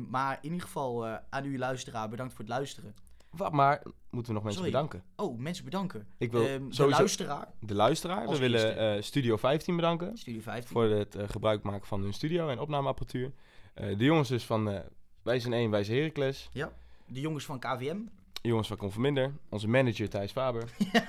Maar 0.10 0.38
in 0.42 0.52
ieder 0.52 0.62
geval 0.62 1.08
eh, 1.08 1.16
aan 1.30 1.46
u 1.46 1.58
luisteraar, 1.58 2.10
bedankt 2.10 2.34
voor 2.34 2.42
het 2.42 2.54
luisteren. 2.54 2.96
Wat, 3.30 3.52
maar 3.52 3.84
moeten 4.10 4.34
we 4.34 4.40
nog 4.40 4.44
mensen 4.44 4.64
Sorry. 4.64 4.72
bedanken? 4.72 5.04
Oh, 5.16 5.38
mensen 5.40 5.66
bedanken. 5.66 6.08
Ik 6.18 6.32
wil 6.32 6.44
de 6.70 6.88
luisteraar, 6.88 7.54
de 7.60 7.76
luisteraar. 7.76 8.30
We 8.30 8.38
willen 8.38 8.78
eh, 8.78 9.02
Studio 9.02 9.38
15 9.38 9.76
bedanken 9.76 10.18
Studio 10.18 10.42
15. 10.42 10.72
voor 10.72 10.84
het 10.84 11.18
gebruik 11.28 11.64
maken 11.64 11.88
van 11.88 12.02
hun 12.02 12.14
studio 12.14 12.50
en 12.50 12.60
opnameapparatuur. 12.60 13.32
De 13.74 14.04
jongens 14.04 14.30
dus 14.30 14.46
van 14.46 14.84
Wij 15.22 15.40
zijn 15.40 15.54
één, 15.54 15.70
wij 15.70 15.84
zijn 15.84 15.98
Heracles. 15.98 16.50
De 17.08 17.20
jongens 17.22 17.46
van 17.46 17.60
KVM. 17.60 18.00
Jongens 18.42 18.68
van 18.68 18.78
Conforminder. 18.78 19.34
Onze 19.50 19.68
manager 19.68 20.10
Thijs 20.10 20.32
Faber. 20.32 20.64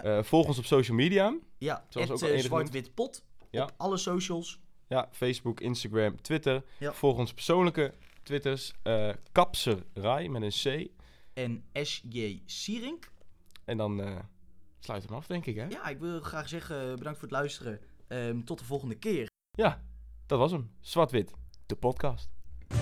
Eh, 0.00 0.22
volg 0.22 0.46
ons 0.46 0.58
op 0.58 0.64
social 0.64 0.96
media. 0.96 1.36
Ja, 1.58 1.84
Zoals 1.88 2.10
ook 2.10 2.22
eh, 2.22 2.38
Zwart-Wit 2.38 2.94
Pot. 2.94 3.24
Ja. 3.50 3.62
Op 3.62 3.72
alle 3.76 3.96
socials. 3.96 4.60
Ja, 4.86 5.08
Facebook, 5.12 5.60
Instagram, 5.60 6.20
Twitter. 6.22 6.62
Ja. 6.78 6.92
Volg 6.92 7.16
ons 7.18 7.32
persoonlijke 7.34 7.94
Twitters. 8.22 8.72
eh 8.82 9.10
Kapserrai 9.32 10.28
met 10.28 10.42
een 10.42 10.50
C. 10.88 10.90
En 11.34 11.64
SJ 11.72 12.42
Sierink. 12.46 13.10
En 13.64 13.76
dan 13.76 14.00
eh 14.02 14.16
sluit 14.78 15.02
hem 15.04 15.14
af, 15.14 15.26
denk 15.26 15.46
ik, 15.46 15.56
hè? 15.56 15.66
Ja, 15.66 15.88
ik 15.88 15.98
wil 15.98 16.20
graag 16.20 16.48
zeggen, 16.48 16.96
bedankt 16.96 17.18
voor 17.18 17.28
het 17.28 17.36
luisteren. 17.36 17.80
Ehm, 18.08 18.40
tot 18.42 18.58
de 18.58 18.64
volgende 18.64 18.94
keer. 18.94 19.28
Ja, 19.50 19.82
dat 20.26 20.38
was 20.38 20.50
hem. 20.50 20.70
Zwart-Wit, 20.80 21.32
de 21.66 21.76
podcast. 21.76 22.28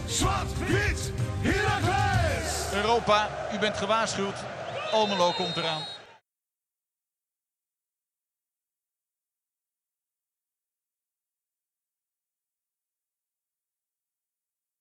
Zwart-wit, 0.06 1.12
Heracles! 1.40 2.27
Europa, 2.72 3.28
u 3.52 3.58
bent 3.58 3.76
gewaarschuwd. 3.76 4.36
Almelo 4.92 5.32
komt 5.32 5.56
eraan. 5.56 5.97